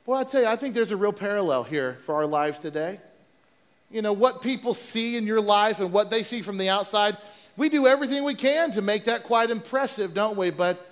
Well, 0.06 0.18
I 0.18 0.24
tell 0.24 0.42
you, 0.42 0.46
I 0.46 0.56
think 0.56 0.74
there's 0.74 0.90
a 0.90 0.96
real 0.96 1.12
parallel 1.12 1.64
here 1.64 1.98
for 2.04 2.14
our 2.14 2.26
lives 2.26 2.58
today. 2.58 3.00
You 3.90 4.02
know, 4.02 4.12
what 4.12 4.42
people 4.42 4.74
see 4.74 5.16
in 5.16 5.26
your 5.26 5.40
life 5.40 5.80
and 5.80 5.92
what 5.92 6.10
they 6.10 6.22
see 6.22 6.42
from 6.42 6.58
the 6.58 6.68
outside 6.68 7.16
we 7.58 7.68
do 7.68 7.88
everything 7.88 8.22
we 8.22 8.34
can 8.34 8.70
to 8.70 8.80
make 8.80 9.04
that 9.06 9.24
quite 9.24 9.50
impressive, 9.50 10.14
don't 10.14 10.36
we? 10.36 10.50
But 10.50 10.88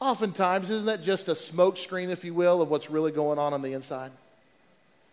oftentimes, 0.00 0.70
isn't 0.70 0.86
that 0.86 1.02
just 1.02 1.28
a 1.28 1.32
smokescreen, 1.32 2.08
if 2.08 2.24
you 2.24 2.32
will, 2.32 2.62
of 2.62 2.70
what's 2.70 2.90
really 2.90 3.12
going 3.12 3.38
on 3.38 3.52
on 3.52 3.60
the 3.60 3.74
inside? 3.74 4.10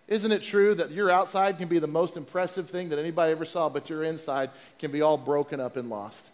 Isn't 0.10 0.32
it 0.32 0.42
true 0.42 0.74
that 0.74 0.90
your 0.90 1.12
outside 1.12 1.60
can 1.60 1.68
be 1.68 1.78
the 1.78 1.86
most 1.86 2.18
impressive 2.18 2.68
thing 2.68 2.90
that 2.90 2.98
anybody 2.98 3.32
ever 3.32 3.46
saw, 3.46 3.70
but 3.70 3.92
your 3.92 4.04
inside 4.04 4.50
can 4.80 4.92
be 4.92 5.04
all 5.04 5.18
broken 5.18 5.60
up 5.60 5.78
and 5.78 5.88
lost? 5.88 6.30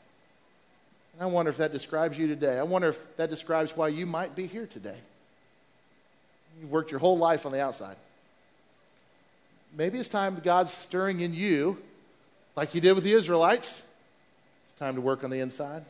And 1.13 1.23
I 1.23 1.25
wonder 1.25 1.49
if 1.49 1.57
that 1.57 1.73
describes 1.73 2.17
you 2.17 2.25
today. 2.25 2.57
I 2.57 2.63
wonder 2.63 2.87
if 2.87 3.17
that 3.17 3.29
describes 3.29 3.75
why 3.75 3.89
you 3.89 4.05
might 4.05 4.33
be 4.33 4.47
here 4.47 4.65
today. 4.65 4.95
You've 6.61 6.71
worked 6.71 6.89
your 6.89 7.01
whole 7.01 7.17
life 7.17 7.45
on 7.45 7.51
the 7.51 7.61
outside. 7.61 7.97
Maybe 9.77 9.99
it's 9.99 10.07
time 10.07 10.39
God's 10.41 10.71
stirring 10.71 11.19
in 11.19 11.33
you, 11.33 11.77
like 12.55 12.69
He 12.69 12.79
did 12.79 12.93
with 12.93 13.03
the 13.03 13.11
Israelites, 13.11 13.81
It's 14.69 14.79
time 14.79 14.95
to 14.95 15.01
work 15.01 15.25
on 15.25 15.31
the 15.31 15.41
inside. 15.41 15.83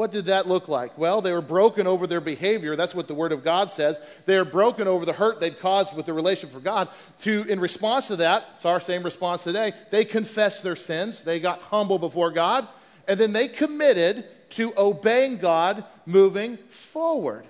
What 0.00 0.12
did 0.12 0.24
that 0.24 0.48
look 0.48 0.66
like? 0.66 0.96
Well, 0.96 1.20
they 1.20 1.30
were 1.30 1.42
broken 1.42 1.86
over 1.86 2.06
their 2.06 2.22
behavior. 2.22 2.74
That's 2.74 2.94
what 2.94 3.06
the 3.06 3.14
Word 3.14 3.32
of 3.32 3.44
God 3.44 3.70
says. 3.70 4.00
They 4.24 4.38
are 4.38 4.46
broken 4.46 4.88
over 4.88 5.04
the 5.04 5.12
hurt 5.12 5.40
they'd 5.40 5.60
caused 5.60 5.94
with 5.94 6.06
the 6.06 6.14
relation 6.14 6.48
for 6.48 6.58
God. 6.58 6.88
To, 7.24 7.44
in 7.46 7.60
response 7.60 8.06
to 8.06 8.16
that, 8.16 8.46
it's 8.54 8.64
our 8.64 8.80
same 8.80 9.02
response 9.02 9.44
today, 9.44 9.74
they 9.90 10.06
confessed 10.06 10.62
their 10.62 10.74
sins. 10.74 11.22
They 11.22 11.38
got 11.38 11.60
humble 11.60 11.98
before 11.98 12.30
God. 12.30 12.66
And 13.06 13.20
then 13.20 13.34
they 13.34 13.46
committed 13.46 14.24
to 14.52 14.72
obeying 14.78 15.36
God 15.36 15.84
moving 16.06 16.56
forward. 16.56 17.44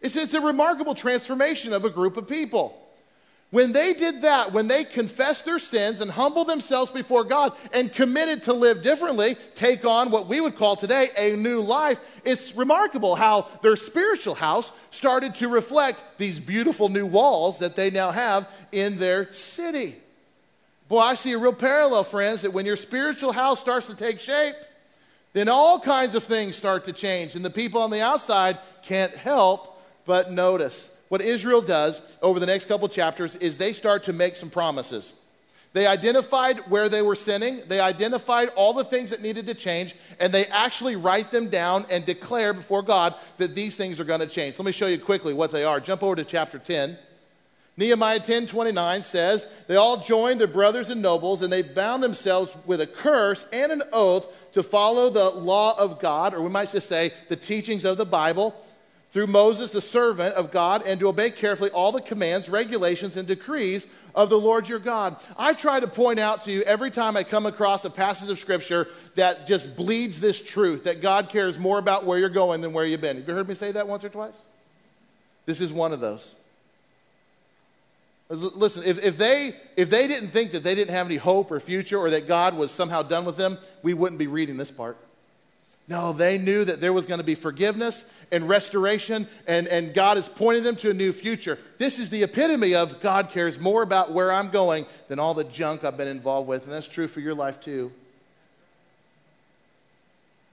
It's, 0.00 0.14
it's 0.14 0.34
a 0.34 0.40
remarkable 0.40 0.94
transformation 0.94 1.72
of 1.72 1.84
a 1.84 1.90
group 1.90 2.16
of 2.16 2.28
people. 2.28 2.83
When 3.54 3.70
they 3.70 3.92
did 3.92 4.22
that, 4.22 4.52
when 4.52 4.66
they 4.66 4.82
confessed 4.82 5.44
their 5.44 5.60
sins 5.60 6.00
and 6.00 6.10
humbled 6.10 6.48
themselves 6.48 6.90
before 6.90 7.22
God 7.22 7.52
and 7.72 7.92
committed 7.92 8.42
to 8.42 8.52
live 8.52 8.82
differently, 8.82 9.36
take 9.54 9.84
on 9.84 10.10
what 10.10 10.26
we 10.26 10.40
would 10.40 10.56
call 10.56 10.74
today 10.74 11.10
a 11.16 11.36
new 11.36 11.60
life, 11.60 12.00
it's 12.24 12.56
remarkable 12.56 13.14
how 13.14 13.46
their 13.62 13.76
spiritual 13.76 14.34
house 14.34 14.72
started 14.90 15.36
to 15.36 15.46
reflect 15.46 16.02
these 16.18 16.40
beautiful 16.40 16.88
new 16.88 17.06
walls 17.06 17.60
that 17.60 17.76
they 17.76 17.90
now 17.90 18.10
have 18.10 18.48
in 18.72 18.98
their 18.98 19.32
city. 19.32 19.94
Boy, 20.88 20.98
I 20.98 21.14
see 21.14 21.30
a 21.30 21.38
real 21.38 21.52
parallel, 21.52 22.02
friends, 22.02 22.42
that 22.42 22.52
when 22.52 22.66
your 22.66 22.76
spiritual 22.76 23.30
house 23.30 23.60
starts 23.60 23.86
to 23.86 23.94
take 23.94 24.18
shape, 24.18 24.56
then 25.32 25.48
all 25.48 25.78
kinds 25.78 26.16
of 26.16 26.24
things 26.24 26.56
start 26.56 26.86
to 26.86 26.92
change, 26.92 27.36
and 27.36 27.44
the 27.44 27.50
people 27.50 27.80
on 27.82 27.90
the 27.90 28.02
outside 28.02 28.58
can't 28.82 29.14
help 29.14 29.80
but 30.04 30.32
notice 30.32 30.90
what 31.08 31.20
Israel 31.20 31.60
does 31.60 32.00
over 32.22 32.40
the 32.40 32.46
next 32.46 32.66
couple 32.66 32.88
chapters 32.88 33.36
is 33.36 33.56
they 33.56 33.72
start 33.72 34.04
to 34.04 34.12
make 34.12 34.36
some 34.36 34.50
promises. 34.50 35.12
They 35.74 35.88
identified 35.88 36.58
where 36.70 36.88
they 36.88 37.02
were 37.02 37.16
sinning, 37.16 37.62
they 37.66 37.80
identified 37.80 38.50
all 38.50 38.72
the 38.72 38.84
things 38.84 39.10
that 39.10 39.22
needed 39.22 39.48
to 39.48 39.54
change, 39.54 39.96
and 40.20 40.32
they 40.32 40.46
actually 40.46 40.94
write 40.94 41.32
them 41.32 41.48
down 41.48 41.84
and 41.90 42.06
declare 42.06 42.54
before 42.54 42.82
God 42.82 43.16
that 43.38 43.56
these 43.56 43.76
things 43.76 43.98
are 43.98 44.04
going 44.04 44.20
to 44.20 44.28
change. 44.28 44.56
Let 44.56 44.66
me 44.66 44.72
show 44.72 44.86
you 44.86 45.00
quickly 45.00 45.34
what 45.34 45.50
they 45.50 45.64
are. 45.64 45.80
Jump 45.80 46.04
over 46.04 46.14
to 46.14 46.24
chapter 46.24 46.60
10. 46.60 46.96
Nehemiah 47.76 48.20
10 48.20 48.46
29 48.46 49.02
says, 49.02 49.48
They 49.66 49.74
all 49.74 49.96
joined 49.96 50.40
their 50.40 50.46
brothers 50.46 50.90
and 50.90 51.02
nobles, 51.02 51.42
and 51.42 51.52
they 51.52 51.62
bound 51.62 52.04
themselves 52.04 52.52
with 52.66 52.80
a 52.80 52.86
curse 52.86 53.44
and 53.52 53.72
an 53.72 53.82
oath 53.92 54.28
to 54.52 54.62
follow 54.62 55.10
the 55.10 55.30
law 55.30 55.76
of 55.76 56.00
God, 56.00 56.34
or 56.34 56.40
we 56.40 56.50
might 56.50 56.70
just 56.70 56.88
say 56.88 57.12
the 57.28 57.34
teachings 57.34 57.84
of 57.84 57.96
the 57.96 58.06
Bible, 58.06 58.54
through 59.14 59.28
Moses, 59.28 59.70
the 59.70 59.80
servant 59.80 60.34
of 60.34 60.50
God, 60.50 60.82
and 60.84 60.98
to 60.98 61.06
obey 61.06 61.30
carefully 61.30 61.70
all 61.70 61.92
the 61.92 62.00
commands, 62.00 62.48
regulations, 62.48 63.16
and 63.16 63.28
decrees 63.28 63.86
of 64.12 64.28
the 64.28 64.36
Lord 64.36 64.68
your 64.68 64.80
God. 64.80 65.14
I 65.38 65.52
try 65.52 65.78
to 65.78 65.86
point 65.86 66.18
out 66.18 66.42
to 66.46 66.52
you 66.52 66.62
every 66.62 66.90
time 66.90 67.16
I 67.16 67.22
come 67.22 67.46
across 67.46 67.84
a 67.84 67.90
passage 67.90 68.28
of 68.28 68.40
Scripture 68.40 68.88
that 69.14 69.46
just 69.46 69.76
bleeds 69.76 70.18
this 70.18 70.42
truth 70.42 70.82
that 70.82 71.00
God 71.00 71.28
cares 71.28 71.60
more 71.60 71.78
about 71.78 72.04
where 72.04 72.18
you're 72.18 72.28
going 72.28 72.60
than 72.60 72.72
where 72.72 72.84
you've 72.84 73.02
been. 73.02 73.18
Have 73.18 73.28
you 73.28 73.34
heard 73.34 73.48
me 73.48 73.54
say 73.54 73.70
that 73.70 73.86
once 73.86 74.02
or 74.02 74.08
twice? 74.08 74.36
This 75.46 75.60
is 75.60 75.70
one 75.70 75.92
of 75.92 76.00
those. 76.00 76.34
Listen, 78.30 78.82
if, 78.84 79.00
if, 79.00 79.16
they, 79.16 79.54
if 79.76 79.90
they 79.90 80.08
didn't 80.08 80.30
think 80.30 80.50
that 80.50 80.64
they 80.64 80.74
didn't 80.74 80.92
have 80.92 81.06
any 81.06 81.18
hope 81.18 81.52
or 81.52 81.60
future 81.60 81.98
or 81.98 82.10
that 82.10 82.26
God 82.26 82.56
was 82.56 82.72
somehow 82.72 83.02
done 83.04 83.24
with 83.24 83.36
them, 83.36 83.58
we 83.80 83.94
wouldn't 83.94 84.18
be 84.18 84.26
reading 84.26 84.56
this 84.56 84.72
part. 84.72 84.96
No, 85.86 86.14
they 86.14 86.38
knew 86.38 86.64
that 86.64 86.80
there 86.80 86.94
was 86.94 87.04
going 87.04 87.18
to 87.18 87.24
be 87.24 87.34
forgiveness 87.34 88.06
and 88.32 88.48
restoration, 88.48 89.28
and, 89.46 89.68
and 89.68 89.92
God 89.92 90.16
is 90.16 90.28
pointing 90.28 90.62
them 90.62 90.76
to 90.76 90.90
a 90.90 90.94
new 90.94 91.12
future. 91.12 91.58
This 91.76 91.98
is 91.98 92.08
the 92.08 92.22
epitome 92.22 92.74
of 92.74 93.02
God 93.02 93.30
cares 93.30 93.60
more 93.60 93.82
about 93.82 94.12
where 94.12 94.32
I'm 94.32 94.48
going 94.50 94.86
than 95.08 95.18
all 95.18 95.34
the 95.34 95.44
junk 95.44 95.84
I've 95.84 95.98
been 95.98 96.08
involved 96.08 96.48
with. 96.48 96.64
And 96.64 96.72
that's 96.72 96.88
true 96.88 97.06
for 97.06 97.20
your 97.20 97.34
life 97.34 97.60
too. 97.60 97.92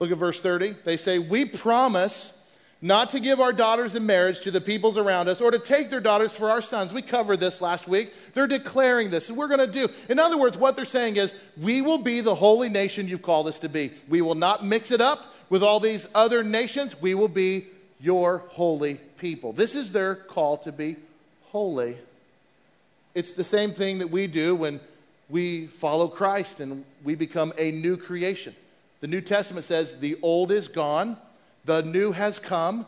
Look 0.00 0.10
at 0.10 0.18
verse 0.18 0.40
30. 0.40 0.76
They 0.84 0.98
say, 0.98 1.18
We 1.18 1.46
promise 1.46 2.36
not 2.84 3.10
to 3.10 3.20
give 3.20 3.40
our 3.40 3.52
daughters 3.52 3.94
in 3.94 4.04
marriage 4.04 4.40
to 4.40 4.50
the 4.50 4.60
peoples 4.60 4.98
around 4.98 5.28
us 5.28 5.40
or 5.40 5.52
to 5.52 5.58
take 5.58 5.88
their 5.88 6.00
daughters 6.00 6.36
for 6.36 6.50
our 6.50 6.60
sons. 6.60 6.92
We 6.92 7.00
covered 7.00 7.38
this 7.38 7.60
last 7.60 7.86
week. 7.86 8.12
They're 8.34 8.48
declaring 8.48 9.08
this, 9.08 9.28
and 9.28 9.38
we're 9.38 9.46
going 9.46 9.60
to 9.60 9.68
do. 9.68 9.88
In 10.08 10.18
other 10.18 10.36
words, 10.36 10.58
what 10.58 10.74
they're 10.74 10.84
saying 10.84 11.14
is, 11.16 11.32
we 11.56 11.80
will 11.80 11.98
be 11.98 12.20
the 12.20 12.34
holy 12.34 12.68
nation 12.68 13.06
you've 13.06 13.22
called 13.22 13.46
us 13.46 13.60
to 13.60 13.68
be. 13.68 13.92
We 14.08 14.20
will 14.20 14.34
not 14.34 14.64
mix 14.64 14.90
it 14.90 15.00
up 15.00 15.32
with 15.48 15.62
all 15.62 15.78
these 15.78 16.08
other 16.12 16.42
nations. 16.42 17.00
We 17.00 17.14
will 17.14 17.28
be 17.28 17.66
your 18.00 18.38
holy 18.48 18.94
people. 19.16 19.52
This 19.52 19.76
is 19.76 19.92
their 19.92 20.16
call 20.16 20.58
to 20.58 20.72
be 20.72 20.96
holy. 21.50 21.96
It's 23.14 23.32
the 23.32 23.44
same 23.44 23.72
thing 23.72 23.98
that 23.98 24.10
we 24.10 24.26
do 24.26 24.56
when 24.56 24.80
we 25.28 25.68
follow 25.68 26.08
Christ 26.08 26.58
and 26.58 26.84
we 27.04 27.14
become 27.14 27.52
a 27.58 27.70
new 27.70 27.96
creation. 27.96 28.56
The 29.00 29.06
New 29.06 29.20
Testament 29.20 29.64
says, 29.64 29.98
the 30.00 30.18
old 30.20 30.50
is 30.50 30.66
gone 30.66 31.16
the 31.64 31.82
new 31.82 32.12
has 32.12 32.38
come, 32.38 32.86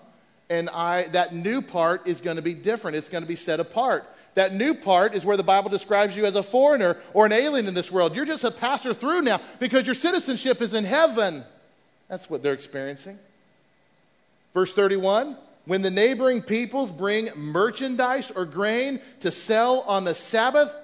and 0.51 0.69
I, 0.71 1.09
that 1.09 1.35
new 1.35 1.63
part 1.63 2.07
is 2.07 2.21
going 2.21 2.37
to 2.37 2.43
be 2.43 2.55
different. 2.55 2.97
It's 2.97 3.09
going 3.09 3.23
to 3.23 3.29
be 3.29 3.37
set 3.37 3.61
apart. 3.61 4.05
That 4.35 4.53
new 4.53 4.75
part 4.75 5.15
is 5.15 5.25
where 5.25 5.37
the 5.37 5.45
Bible 5.45 5.71
describes 5.71 6.17
you 6.17 6.27
as 6.27 6.35
a 6.35 6.43
foreigner 6.43 6.97
or 7.13 7.27
an 7.27 7.33
alien 7.33 7.67
in 7.67 7.75
this 7.75 7.91
world. 7.91 8.17
You're 8.17 8.25
just 8.25 8.43
a 8.43 8.51
passer 8.51 8.93
through 8.93 9.23
now 9.23 9.41
because 9.61 9.87
your 9.87 9.95
citizenship 9.95 10.61
is 10.61 10.75
in 10.75 10.85
heaven. 10.85 11.45
That's 12.09 12.29
what 12.29 12.43
they're 12.43 12.53
experiencing. 12.53 13.19
Verse 14.53 14.75
31 14.75 15.37
When 15.67 15.83
the 15.83 15.91
neighboring 15.91 16.43
peoples 16.43 16.91
bring 16.91 17.29
merchandise 17.37 18.33
or 18.33 18.45
grain 18.45 19.01
to 19.21 19.31
sell 19.31 19.81
on 19.87 20.05
the 20.05 20.15
Sabbath, 20.15 20.75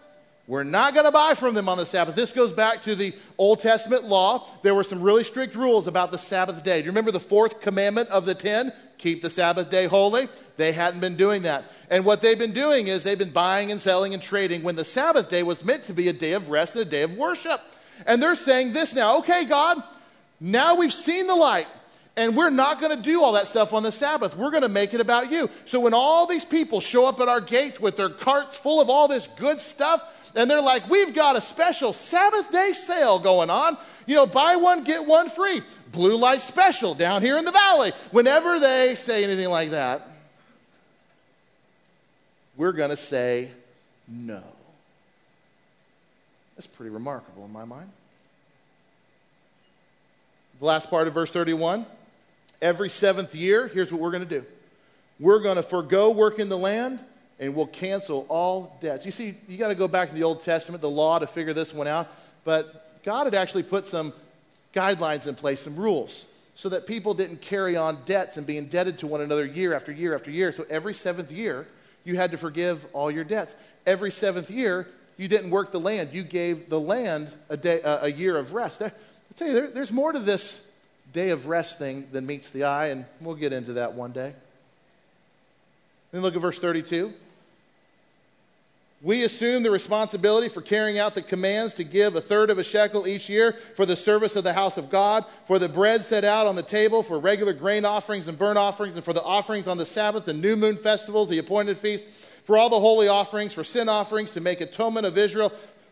we're 0.50 0.64
not 0.64 0.94
going 0.94 1.06
to 1.06 1.12
buy 1.12 1.34
from 1.34 1.54
them 1.54 1.68
on 1.68 1.78
the 1.78 1.86
Sabbath. 1.86 2.16
This 2.16 2.32
goes 2.32 2.50
back 2.50 2.82
to 2.82 2.96
the 2.96 3.14
Old 3.38 3.60
Testament 3.60 4.02
law. 4.02 4.48
There 4.64 4.74
were 4.74 4.82
some 4.82 5.00
really 5.00 5.22
strict 5.22 5.54
rules 5.54 5.86
about 5.86 6.10
the 6.10 6.18
Sabbath 6.18 6.64
day. 6.64 6.80
Do 6.80 6.86
you 6.86 6.90
remember 6.90 7.12
the 7.12 7.20
fourth 7.20 7.60
commandment 7.60 8.08
of 8.08 8.26
the 8.26 8.34
ten? 8.34 8.72
Keep 8.98 9.22
the 9.22 9.30
Sabbath 9.30 9.70
day 9.70 9.86
holy. 9.86 10.28
They 10.56 10.72
hadn't 10.72 10.98
been 10.98 11.14
doing 11.14 11.42
that. 11.42 11.70
And 11.88 12.04
what 12.04 12.20
they've 12.20 12.36
been 12.36 12.50
doing 12.50 12.88
is 12.88 13.04
they've 13.04 13.16
been 13.16 13.30
buying 13.30 13.70
and 13.70 13.80
selling 13.80 14.12
and 14.12 14.20
trading 14.20 14.64
when 14.64 14.74
the 14.74 14.84
Sabbath 14.84 15.28
day 15.28 15.44
was 15.44 15.64
meant 15.64 15.84
to 15.84 15.92
be 15.92 16.08
a 16.08 16.12
day 16.12 16.32
of 16.32 16.50
rest 16.50 16.74
and 16.74 16.84
a 16.84 16.90
day 16.90 17.02
of 17.02 17.16
worship. 17.16 17.60
And 18.04 18.20
they're 18.20 18.34
saying 18.34 18.72
this 18.72 18.92
now 18.92 19.18
okay, 19.18 19.44
God, 19.44 19.80
now 20.40 20.74
we've 20.74 20.92
seen 20.92 21.28
the 21.28 21.36
light. 21.36 21.68
And 22.16 22.36
we're 22.36 22.50
not 22.50 22.80
going 22.80 22.96
to 22.96 23.00
do 23.00 23.22
all 23.22 23.34
that 23.34 23.46
stuff 23.46 23.72
on 23.72 23.84
the 23.84 23.92
Sabbath. 23.92 24.36
We're 24.36 24.50
going 24.50 24.64
to 24.64 24.68
make 24.68 24.94
it 24.94 25.00
about 25.00 25.30
you. 25.30 25.48
So 25.64 25.78
when 25.78 25.94
all 25.94 26.26
these 26.26 26.44
people 26.44 26.80
show 26.80 27.06
up 27.06 27.20
at 27.20 27.28
our 27.28 27.40
gates 27.40 27.78
with 27.78 27.96
their 27.96 28.10
carts 28.10 28.56
full 28.56 28.80
of 28.80 28.90
all 28.90 29.06
this 29.06 29.28
good 29.38 29.60
stuff, 29.60 30.02
and 30.34 30.50
they're 30.50 30.60
like, 30.60 30.88
We've 30.88 31.14
got 31.14 31.36
a 31.36 31.40
special 31.40 31.92
Sabbath 31.92 32.50
day 32.50 32.72
sale 32.72 33.18
going 33.18 33.50
on. 33.50 33.76
You 34.06 34.16
know, 34.16 34.26
buy 34.26 34.56
one, 34.56 34.84
get 34.84 35.04
one 35.04 35.28
free. 35.28 35.62
Blue 35.92 36.16
light 36.16 36.40
special 36.40 36.94
down 36.94 37.22
here 37.22 37.36
in 37.36 37.44
the 37.44 37.52
valley. 37.52 37.92
Whenever 38.10 38.58
they 38.58 38.94
say 38.96 39.24
anything 39.24 39.48
like 39.48 39.70
that, 39.70 40.08
we're 42.56 42.72
going 42.72 42.90
to 42.90 42.96
say 42.96 43.50
no. 44.06 44.42
That's 46.56 46.66
pretty 46.66 46.90
remarkable 46.90 47.44
in 47.44 47.52
my 47.52 47.64
mind. 47.64 47.90
The 50.58 50.66
last 50.66 50.90
part 50.90 51.08
of 51.08 51.14
verse 51.14 51.30
31 51.30 51.86
every 52.60 52.90
seventh 52.90 53.34
year, 53.34 53.68
here's 53.68 53.90
what 53.90 54.00
we're 54.00 54.10
going 54.10 54.28
to 54.28 54.40
do 54.40 54.44
we're 55.18 55.40
going 55.40 55.56
to 55.56 55.62
forego 55.62 56.10
work 56.10 56.38
in 56.38 56.48
the 56.48 56.58
land 56.58 56.98
and 57.40 57.54
will 57.54 57.66
cancel 57.66 58.26
all 58.28 58.76
debts. 58.80 59.06
You 59.06 59.10
see, 59.10 59.34
you 59.48 59.56
got 59.56 59.68
to 59.68 59.74
go 59.74 59.88
back 59.88 60.10
to 60.10 60.14
the 60.14 60.22
Old 60.22 60.42
Testament, 60.42 60.82
the 60.82 60.90
law, 60.90 61.18
to 61.18 61.26
figure 61.26 61.54
this 61.54 61.72
one 61.72 61.88
out. 61.88 62.06
But 62.44 63.02
God 63.02 63.24
had 63.24 63.34
actually 63.34 63.62
put 63.62 63.86
some 63.86 64.12
guidelines 64.74 65.26
in 65.26 65.34
place, 65.34 65.62
some 65.62 65.74
rules, 65.74 66.26
so 66.54 66.68
that 66.68 66.86
people 66.86 67.14
didn't 67.14 67.40
carry 67.40 67.76
on 67.76 67.98
debts 68.04 68.36
and 68.36 68.46
be 68.46 68.58
indebted 68.58 68.98
to 68.98 69.06
one 69.06 69.22
another 69.22 69.46
year 69.46 69.72
after 69.72 69.90
year 69.90 70.14
after 70.14 70.30
year. 70.30 70.52
So 70.52 70.66
every 70.68 70.92
seventh 70.92 71.32
year, 71.32 71.66
you 72.04 72.16
had 72.16 72.30
to 72.32 72.36
forgive 72.36 72.86
all 72.92 73.10
your 73.10 73.24
debts. 73.24 73.56
Every 73.86 74.10
seventh 74.10 74.50
year, 74.50 74.86
you 75.16 75.26
didn't 75.26 75.50
work 75.50 75.72
the 75.72 75.80
land. 75.80 76.10
You 76.12 76.22
gave 76.22 76.68
the 76.68 76.80
land 76.80 77.30
a, 77.48 77.56
day, 77.56 77.80
a, 77.80 78.04
a 78.04 78.08
year 78.08 78.36
of 78.36 78.52
rest. 78.52 78.82
I 78.82 78.92
tell 79.34 79.48
you, 79.48 79.54
there, 79.54 79.66
there's 79.68 79.92
more 79.92 80.12
to 80.12 80.18
this 80.18 80.66
day 81.14 81.30
of 81.30 81.46
rest 81.46 81.78
thing 81.78 82.06
than 82.12 82.26
meets 82.26 82.50
the 82.50 82.64
eye, 82.64 82.88
and 82.88 83.06
we'll 83.20 83.34
get 83.34 83.54
into 83.54 83.74
that 83.74 83.94
one 83.94 84.12
day. 84.12 84.34
Then 86.12 86.22
look 86.22 86.34
at 86.34 86.42
verse 86.42 86.58
32. 86.58 87.12
We 89.02 89.24
assume 89.24 89.62
the 89.62 89.70
responsibility 89.70 90.50
for 90.50 90.60
carrying 90.60 90.98
out 90.98 91.14
the 91.14 91.22
commands 91.22 91.72
to 91.74 91.84
give 91.84 92.16
a 92.16 92.20
third 92.20 92.50
of 92.50 92.58
a 92.58 92.64
shekel 92.64 93.08
each 93.08 93.30
year 93.30 93.56
for 93.74 93.86
the 93.86 93.96
service 93.96 94.36
of 94.36 94.44
the 94.44 94.52
house 94.52 94.76
of 94.76 94.90
God, 94.90 95.24
for 95.46 95.58
the 95.58 95.70
bread 95.70 96.04
set 96.04 96.22
out 96.22 96.46
on 96.46 96.54
the 96.54 96.62
table, 96.62 97.02
for 97.02 97.18
regular 97.18 97.54
grain 97.54 97.86
offerings 97.86 98.28
and 98.28 98.38
burnt 98.38 98.58
offerings, 98.58 98.96
and 98.96 99.04
for 99.04 99.14
the 99.14 99.22
offerings 99.22 99.66
on 99.68 99.78
the 99.78 99.86
Sabbath, 99.86 100.26
the 100.26 100.34
new 100.34 100.54
moon 100.54 100.76
festivals, 100.76 101.30
the 101.30 101.38
appointed 101.38 101.78
feast, 101.78 102.04
for 102.44 102.58
all 102.58 102.68
the 102.68 102.78
holy 102.78 103.08
offerings, 103.08 103.54
for 103.54 103.64
sin 103.64 103.88
offerings, 103.88 104.32
to 104.32 104.40
make 104.40 104.60
atonement 104.60 105.06
of 105.06 105.16
Israel, 105.16 105.50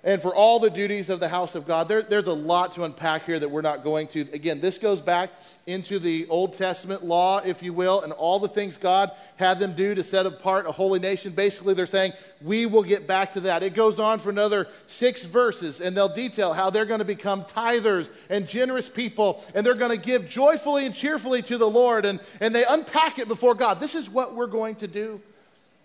and 0.08 0.22
for 0.22 0.34
all 0.34 0.58
the 0.58 0.70
duties 0.70 1.10
of 1.10 1.20
the 1.20 1.28
house 1.28 1.54
of 1.54 1.66
God. 1.66 1.86
There, 1.86 2.00
there's 2.00 2.28
a 2.28 2.32
lot 2.32 2.72
to 2.72 2.84
unpack 2.84 3.26
here 3.26 3.38
that 3.38 3.50
we're 3.50 3.60
not 3.60 3.84
going 3.84 4.08
to. 4.08 4.22
Again, 4.32 4.58
this 4.58 4.78
goes 4.78 5.02
back 5.02 5.28
into 5.66 5.98
the 5.98 6.26
Old 6.28 6.54
Testament 6.54 7.04
law, 7.04 7.42
if 7.44 7.62
you 7.62 7.74
will, 7.74 8.00
and 8.00 8.14
all 8.14 8.38
the 8.38 8.48
things 8.48 8.78
God 8.78 9.10
had 9.36 9.58
them 9.58 9.74
do 9.74 9.94
to 9.94 10.02
set 10.02 10.24
apart 10.24 10.64
a 10.64 10.72
holy 10.72 10.98
nation. 10.98 11.32
Basically, 11.32 11.74
they're 11.74 11.84
saying, 11.84 12.14
we 12.40 12.64
will 12.64 12.82
get 12.82 13.06
back 13.06 13.34
to 13.34 13.40
that. 13.40 13.62
It 13.62 13.74
goes 13.74 14.00
on 14.00 14.18
for 14.18 14.30
another 14.30 14.66
six 14.86 15.26
verses, 15.26 15.78
and 15.82 15.94
they'll 15.94 16.08
detail 16.08 16.54
how 16.54 16.70
they're 16.70 16.86
going 16.86 17.00
to 17.00 17.04
become 17.04 17.44
tithers 17.44 18.08
and 18.30 18.48
generous 18.48 18.88
people, 18.88 19.44
and 19.54 19.64
they're 19.64 19.74
going 19.74 19.90
to 19.90 20.02
give 20.02 20.26
joyfully 20.26 20.86
and 20.86 20.94
cheerfully 20.94 21.42
to 21.42 21.58
the 21.58 21.68
Lord, 21.68 22.06
and, 22.06 22.18
and 22.40 22.54
they 22.54 22.64
unpack 22.70 23.18
it 23.18 23.28
before 23.28 23.54
God. 23.54 23.78
This 23.78 23.94
is 23.94 24.08
what 24.08 24.34
we're 24.34 24.46
going 24.46 24.76
to 24.76 24.88
do. 24.88 25.20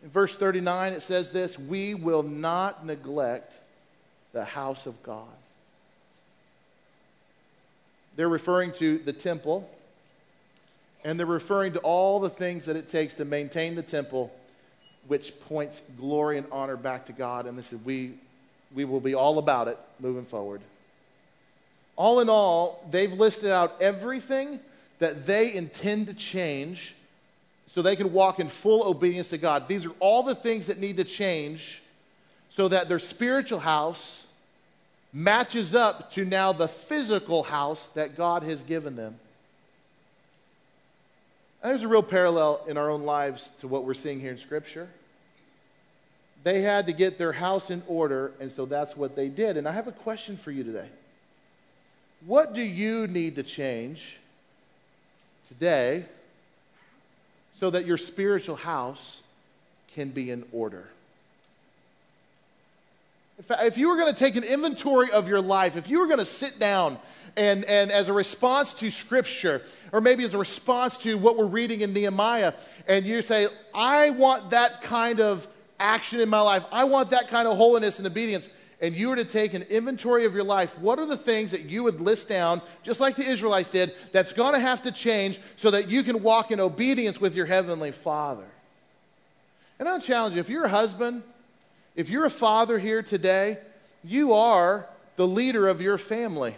In 0.02 0.10
verse 0.10 0.38
39, 0.38 0.94
it 0.94 1.02
says 1.02 1.32
this 1.32 1.60
We 1.60 1.94
will 1.94 2.24
not 2.24 2.86
neglect 2.86 3.60
the 4.34 4.44
house 4.44 4.86
of 4.86 5.02
God. 5.04 5.28
They're 8.16 8.30
referring 8.30 8.74
to 8.74 8.98
the 9.00 9.14
temple, 9.14 9.70
and 11.04 11.18
they're 11.18 11.26
referring 11.26 11.74
to 11.74 11.80
all 11.80 12.20
the 12.20 12.30
things 12.30 12.66
that 12.66 12.76
it 12.76 12.90
takes 12.90 13.14
to 13.16 13.26
maintain 13.26 13.76
the 13.76 13.82
temple, 13.82 14.32
which 15.08 15.40
points 15.48 15.82
glory 15.98 16.38
and 16.38 16.48
honor 16.52 16.78
back 16.78 17.06
to 17.08 17.14
God. 17.14 17.46
And 17.46 17.58
they 17.58 17.62
said, 17.62 17.84
we, 17.86 18.14
we 18.74 18.86
will 18.86 19.00
be 19.00 19.16
all 19.16 19.40
about 19.40 19.68
it 19.68 19.78
moving 20.00 20.26
forward. 20.26 20.62
All 21.96 22.20
in 22.20 22.30
all, 22.30 22.86
they've 22.90 23.12
listed 23.12 23.52
out 23.52 23.82
everything 23.82 24.60
that 25.00 25.26
they 25.26 25.54
intend 25.54 26.08
to 26.08 26.14
change 26.14 26.96
so 27.68 27.82
they 27.82 27.96
can 27.96 28.14
walk 28.14 28.40
in 28.40 28.48
full 28.48 28.88
obedience 28.88 29.30
to 29.30 29.38
God. 29.38 29.68
These 29.68 29.86
are 29.86 29.94
all 30.00 30.24
the 30.24 30.36
things 30.36 30.68
that 30.68 30.80
need 30.80 30.98
to 30.98 31.04
change 31.04 31.82
so 32.50 32.68
that 32.68 32.88
their 32.88 33.00
spiritual 33.00 33.60
house 33.60 34.28
matches 35.14 35.76
up 35.76 36.12
to 36.12 36.26
now 36.26 36.52
the 36.52 36.68
physical 36.68 37.44
house 37.44 37.88
that 37.88 38.18
God 38.18 38.44
has 38.44 38.64
given 38.64 38.96
them. 38.96 39.20
And 41.62 41.72
there's 41.72 41.84
a 41.84 41.88
real 41.88 42.04
parallel 42.04 42.64
in 42.68 42.78
our 42.78 42.90
own 42.90 43.04
lives 43.04 43.52
to 43.60 43.68
what 43.68 43.86
we're 43.86 43.94
seeing 43.94 44.20
here 44.20 44.32
in 44.32 44.38
Scripture. 44.38 44.90
They 46.44 46.62
had 46.62 46.88
to 46.88 46.94
get 46.94 47.18
their 47.18 47.32
house 47.32 47.70
in 47.70 47.84
order, 47.88 48.34
and 48.42 48.52
so 48.52 48.66
that's 48.66 48.98
what 48.98 49.16
they 49.16 49.30
did. 49.30 49.56
And 49.56 49.68
I 49.68 49.72
have 49.72 49.88
a 49.88 49.94
question 49.94 50.36
for 50.36 50.52
you 50.52 50.64
today. 50.64 50.90
What 52.26 52.54
do 52.54 52.62
you 52.62 53.08
need 53.08 53.36
to 53.36 53.44
change 53.44 54.18
today 55.48 56.06
so 57.54 57.70
that 57.70 57.86
your 57.86 57.98
spiritual 57.98 58.56
house 58.56 59.22
can 59.94 60.10
be 60.10 60.32
in 60.32 60.44
order. 60.52 60.88
If 63.38 63.78
you 63.78 63.88
were 63.88 63.98
going 63.98 64.14
to 64.14 64.18
take 64.18 64.36
an 64.36 64.44
inventory 64.44 65.12
of 65.12 65.28
your 65.28 65.42
life, 65.42 65.76
if 65.76 65.90
you 65.90 66.00
were 66.00 66.08
going 66.08 66.20
to 66.20 66.26
sit 66.26 66.60
down 66.60 66.98
and, 67.36 67.66
and 67.66 67.92
as 67.92 68.10
a 68.10 68.14
response 68.14 68.74
to 68.76 68.92
Scripture, 68.92 69.62
or 69.92 70.02
maybe 70.02 70.24
as 70.24 70.34
a 70.34 70.38
response 70.38 70.98
to 70.98 71.18
what 71.18 71.38
we're 71.38 71.46
reading 71.46 71.82
in 71.82 71.94
Nehemiah, 71.94 72.54
and 72.88 73.06
you 73.06 73.22
say, 73.22 73.48
I 73.74 74.12
want 74.12 74.52
that 74.52 74.82
kind 74.82 75.20
of 75.20 75.48
action 75.80 76.20
in 76.20 76.30
my 76.30 76.42
life, 76.42 76.64
I 76.72 76.84
want 76.84 77.10
that 77.10 77.28
kind 77.28 77.48
of 77.48 77.58
holiness 77.58 77.98
and 77.98 78.06
obedience, 78.06 78.50
and 78.82 78.94
you 78.94 79.10
were 79.10 79.16
to 79.16 79.26
take 79.26 79.54
an 79.54 79.64
inventory 79.64 80.26
of 80.26 80.36
your 80.36 80.44
life, 80.44 80.78
what 80.78 81.00
are 81.00 81.06
the 81.06 81.18
things 81.18 81.52
that 81.52 81.62
you 81.62 81.84
would 81.84 82.02
list 82.02 82.30
down, 82.30 82.62
just 82.84 83.00
like 83.00 83.16
the 83.16 83.28
Israelites 83.28 83.70
did, 83.70 83.94
that's 84.12 84.34
going 84.34 84.54
to 84.54 84.60
have 84.60 84.82
to 84.84 84.92
change 84.92 85.40
so 85.56 85.72
that 85.72 85.88
you 85.88 86.04
can 86.04 86.22
walk 86.22 86.52
in 86.52 86.60
obedience 86.60 87.20
with 87.20 87.36
your 87.36 87.46
Heavenly 87.46 87.92
Father? 87.92 88.46
And 89.80 89.90
I'll 89.90 90.00
challenge 90.00 90.36
you 90.36 90.42
if 90.42 90.50
you're 90.50 90.66
a 90.66 90.70
husband, 90.70 91.24
if 91.96 92.10
you're 92.10 92.26
a 92.26 92.32
father 92.32 92.80
here 92.80 93.04
today, 93.04 93.58
you 94.04 94.34
are 94.34 94.88
the 95.16 95.28
leader 95.28 95.68
of 95.68 95.82
your 95.82 95.98
family. 95.98 96.56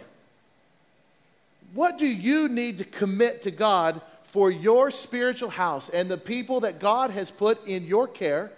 What 1.74 1.98
do 1.98 2.06
you 2.06 2.48
need 2.48 2.78
to 2.78 2.84
commit 2.84 3.42
to 3.42 3.50
God 3.50 4.00
for 4.24 4.50
your 4.50 4.90
spiritual 4.90 5.50
house 5.50 5.88
and 5.88 6.10
the 6.10 6.16
people 6.16 6.60
that 6.60 6.78
God 6.78 7.10
has 7.10 7.30
put 7.30 7.66
in 7.66 7.86
your 7.86 8.08
care? 8.08 8.50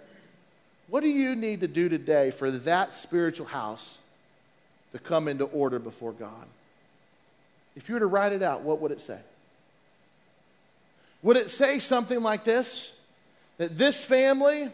What 0.87 1.01
do 1.01 1.09
you 1.09 1.35
need 1.35 1.59
to 1.61 1.67
do 1.67 1.89
today 1.89 2.31
for 2.31 2.49
that 2.49 2.93
spiritual 2.93 3.45
house 3.45 3.97
to 4.93 4.99
come 4.99 5.27
into 5.27 5.45
order 5.45 5.79
before 5.79 6.13
God? 6.13 6.47
If 7.75 7.87
you 7.87 7.95
were 7.95 7.99
to 7.99 8.07
write 8.07 8.31
it 8.31 8.41
out, 8.41 8.61
what 8.61 8.79
would 8.79 8.91
it 8.91 9.01
say? 9.01 9.19
Would 11.21 11.37
it 11.37 11.49
say 11.49 11.79
something 11.79 12.21
like 12.21 12.43
this? 12.43 12.93
That 13.57 13.77
this 13.77 14.03
family 14.03 14.69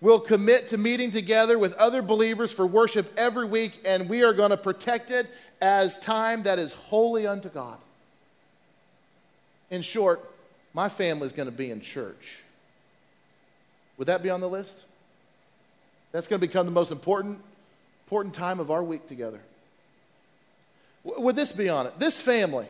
will 0.00 0.20
commit 0.20 0.68
to 0.68 0.78
meeting 0.78 1.10
together 1.10 1.58
with 1.58 1.74
other 1.74 2.02
believers 2.02 2.52
for 2.52 2.66
worship 2.66 3.12
every 3.16 3.46
week, 3.46 3.80
and 3.84 4.08
we 4.08 4.22
are 4.22 4.32
going 4.32 4.50
to 4.50 4.56
protect 4.56 5.10
it 5.10 5.26
as 5.60 5.98
time 5.98 6.44
that 6.44 6.58
is 6.58 6.72
holy 6.72 7.26
unto 7.26 7.48
God. 7.48 7.78
In 9.70 9.82
short, 9.82 10.24
my 10.72 10.88
family 10.88 11.26
is 11.26 11.32
going 11.32 11.48
to 11.48 11.54
be 11.54 11.70
in 11.70 11.80
church. 11.80 12.38
Would 13.96 14.06
that 14.06 14.22
be 14.22 14.30
on 14.30 14.40
the 14.40 14.48
list? 14.48 14.84
That's 16.12 16.28
going 16.28 16.40
to 16.40 16.46
become 16.46 16.64
the 16.64 16.72
most 16.72 16.92
important, 16.92 17.40
important 18.06 18.34
time 18.34 18.60
of 18.60 18.70
our 18.70 18.82
week 18.82 19.08
together. 19.08 19.40
Would 21.04 21.36
this 21.36 21.52
be 21.52 21.68
on 21.68 21.86
it? 21.86 21.98
This 21.98 22.20
family 22.20 22.66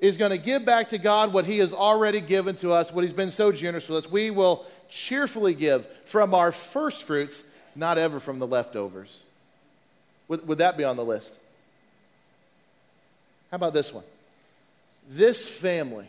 is 0.00 0.16
going 0.16 0.30
to 0.30 0.38
give 0.38 0.64
back 0.64 0.88
to 0.90 0.98
God 0.98 1.32
what 1.32 1.44
He 1.44 1.58
has 1.58 1.72
already 1.72 2.20
given 2.20 2.56
to 2.56 2.72
us, 2.72 2.92
what 2.92 3.04
He's 3.04 3.12
been 3.12 3.30
so 3.30 3.52
generous 3.52 3.88
with 3.88 4.04
us. 4.04 4.10
We 4.10 4.30
will 4.30 4.66
cheerfully 4.94 5.54
give 5.54 5.84
from 6.04 6.34
our 6.34 6.52
first 6.52 7.02
fruits, 7.02 7.42
not 7.74 7.98
ever 7.98 8.20
from 8.20 8.38
the 8.38 8.46
leftovers. 8.46 9.18
Would, 10.28 10.46
would 10.46 10.58
that 10.58 10.76
be 10.76 10.84
on 10.84 10.96
the 10.96 11.04
list? 11.04 11.36
How 13.50 13.56
about 13.56 13.74
this 13.74 13.92
one? 13.92 14.04
This 15.10 15.48
family 15.48 16.06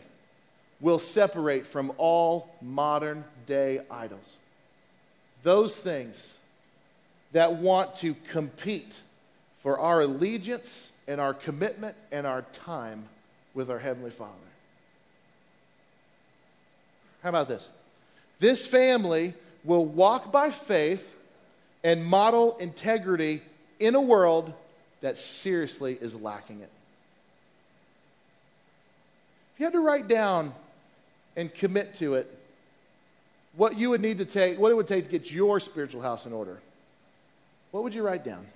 will 0.80 1.00
separate 1.00 1.66
from 1.66 1.92
all 1.98 2.48
modern 2.62 3.24
day 3.46 3.80
idols. 3.90 4.36
Those 5.42 5.76
things 5.76 6.34
that 7.32 7.56
want 7.56 7.96
to 7.96 8.14
compete 8.30 8.94
for 9.62 9.80
our 9.80 10.02
allegiance 10.02 10.92
and 11.08 11.20
our 11.20 11.34
commitment 11.34 11.96
and 12.12 12.24
our 12.24 12.42
time 12.52 13.08
with 13.52 13.68
our 13.68 13.80
Heavenly 13.80 14.10
Father. 14.10 14.32
How 17.22 17.30
about 17.30 17.48
this? 17.48 17.68
This 18.38 18.66
family 18.66 19.34
will 19.64 19.84
walk 19.84 20.30
by 20.30 20.50
faith 20.50 21.14
and 21.82 22.04
model 22.04 22.56
integrity 22.58 23.42
in 23.78 23.94
a 23.94 24.00
world 24.00 24.52
that 25.00 25.18
seriously 25.18 25.96
is 26.00 26.14
lacking 26.14 26.60
it. 26.60 26.70
If 29.54 29.60
you 29.60 29.66
had 29.66 29.72
to 29.72 29.80
write 29.80 30.08
down 30.08 30.54
and 31.36 31.52
commit 31.52 31.94
to 31.94 32.14
it 32.14 32.32
what 33.56 33.78
you 33.78 33.90
would 33.90 34.02
need 34.02 34.18
to 34.18 34.24
take, 34.24 34.58
what 34.58 34.70
it 34.70 34.74
would 34.74 34.86
take 34.86 35.04
to 35.04 35.10
get 35.10 35.30
your 35.30 35.60
spiritual 35.60 36.02
house 36.02 36.26
in 36.26 36.32
order, 36.32 36.58
what 37.70 37.82
would 37.82 37.94
you 37.94 38.02
write 38.02 38.24
down? 38.24 38.46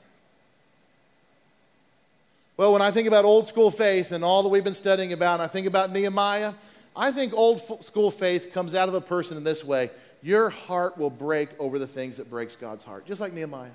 Well, 2.57 2.75
when 2.75 2.83
I 2.83 2.91
think 2.91 3.09
about 3.09 3.25
old 3.25 3.49
school 3.49 3.71
faith 3.71 4.13
and 4.13 4.23
all 4.23 4.43
that 4.43 4.51
we've 4.51 4.65
been 4.65 4.75
studying 4.75 5.15
about, 5.15 5.35
and 5.35 5.43
I 5.43 5.47
think 5.47 5.67
about 5.67 5.91
Nehemiah, 5.91 6.53
I 6.97 7.13
think 7.13 7.33
old 7.33 7.85
school 7.85 8.11
faith 8.11 8.53
comes 8.53 8.75
out 8.75 8.89
of 8.89 8.95
a 8.95 9.01
person 9.01 9.37
in 9.37 9.45
this 9.45 9.65
way. 9.65 9.91
Your 10.23 10.51
heart 10.51 10.99
will 10.99 11.11
break 11.11 11.49
over 11.59 11.79
the 11.79 11.87
things 11.87 12.17
that 12.19 12.29
breaks 12.29 12.57
God's 12.57 12.85
heart, 12.85 13.07
just 13.07 13.21
like 13.21 13.33
Nehemiah. 13.33 13.71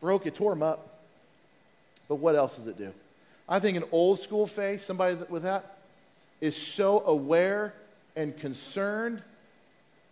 Broke 0.00 0.26
it, 0.26 0.34
tore 0.34 0.52
him 0.52 0.62
up. 0.62 1.00
But 2.08 2.16
what 2.16 2.36
else 2.36 2.56
does 2.56 2.66
it 2.66 2.78
do? 2.78 2.92
I 3.48 3.58
think 3.58 3.76
an 3.76 3.84
old 3.92 4.20
school 4.20 4.46
faith, 4.46 4.82
somebody 4.82 5.16
with 5.28 5.42
that, 5.42 5.78
is 6.40 6.56
so 6.56 7.04
aware 7.06 7.74
and 8.14 8.36
concerned 8.38 9.22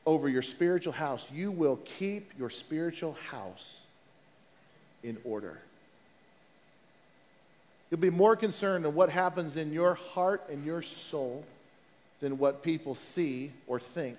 over 0.06 0.28
your 0.28 0.42
spiritual 0.42 0.92
house. 0.92 1.26
You 1.32 1.50
will 1.50 1.78
keep 1.84 2.32
your 2.38 2.50
spiritual 2.50 3.16
house 3.30 3.82
in 5.02 5.16
order. 5.24 5.58
You'll 7.90 8.00
be 8.00 8.10
more 8.10 8.36
concerned 8.36 8.84
in 8.84 8.94
what 8.94 9.10
happens 9.10 9.56
in 9.56 9.72
your 9.72 9.94
heart 9.94 10.42
and 10.50 10.64
your 10.64 10.82
soul 10.82 11.44
than 12.24 12.38
what 12.38 12.62
people 12.62 12.94
see 12.94 13.52
or 13.66 13.78
think 13.78 14.18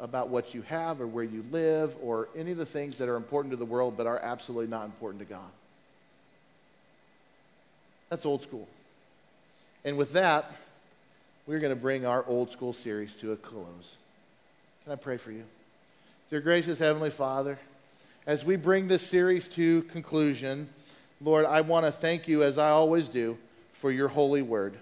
about 0.00 0.28
what 0.30 0.52
you 0.52 0.62
have 0.62 1.00
or 1.00 1.06
where 1.06 1.22
you 1.22 1.44
live 1.52 1.94
or 2.02 2.28
any 2.34 2.50
of 2.50 2.58
the 2.58 2.66
things 2.66 2.98
that 2.98 3.08
are 3.08 3.14
important 3.14 3.52
to 3.52 3.56
the 3.56 3.64
world 3.64 3.96
but 3.96 4.04
are 4.04 4.18
absolutely 4.18 4.66
not 4.66 4.84
important 4.84 5.20
to 5.20 5.32
God. 5.32 5.48
That's 8.10 8.26
old 8.26 8.42
school. 8.42 8.66
And 9.84 9.96
with 9.96 10.12
that, 10.14 10.50
we're 11.46 11.60
going 11.60 11.72
to 11.72 11.80
bring 11.80 12.04
our 12.04 12.26
old 12.26 12.50
school 12.50 12.72
series 12.72 13.14
to 13.16 13.30
a 13.30 13.36
close. 13.36 13.96
Can 14.82 14.92
I 14.92 14.96
pray 14.96 15.16
for 15.16 15.30
you? 15.30 15.44
Dear 16.30 16.40
gracious 16.40 16.80
Heavenly 16.80 17.10
Father, 17.10 17.60
as 18.26 18.44
we 18.44 18.56
bring 18.56 18.88
this 18.88 19.06
series 19.06 19.46
to 19.50 19.82
conclusion, 19.82 20.68
Lord, 21.20 21.46
I 21.46 21.60
want 21.60 21.86
to 21.86 21.92
thank 21.92 22.26
you, 22.26 22.42
as 22.42 22.58
I 22.58 22.70
always 22.70 23.06
do, 23.06 23.38
for 23.74 23.92
your 23.92 24.08
holy 24.08 24.42
word. 24.42 24.76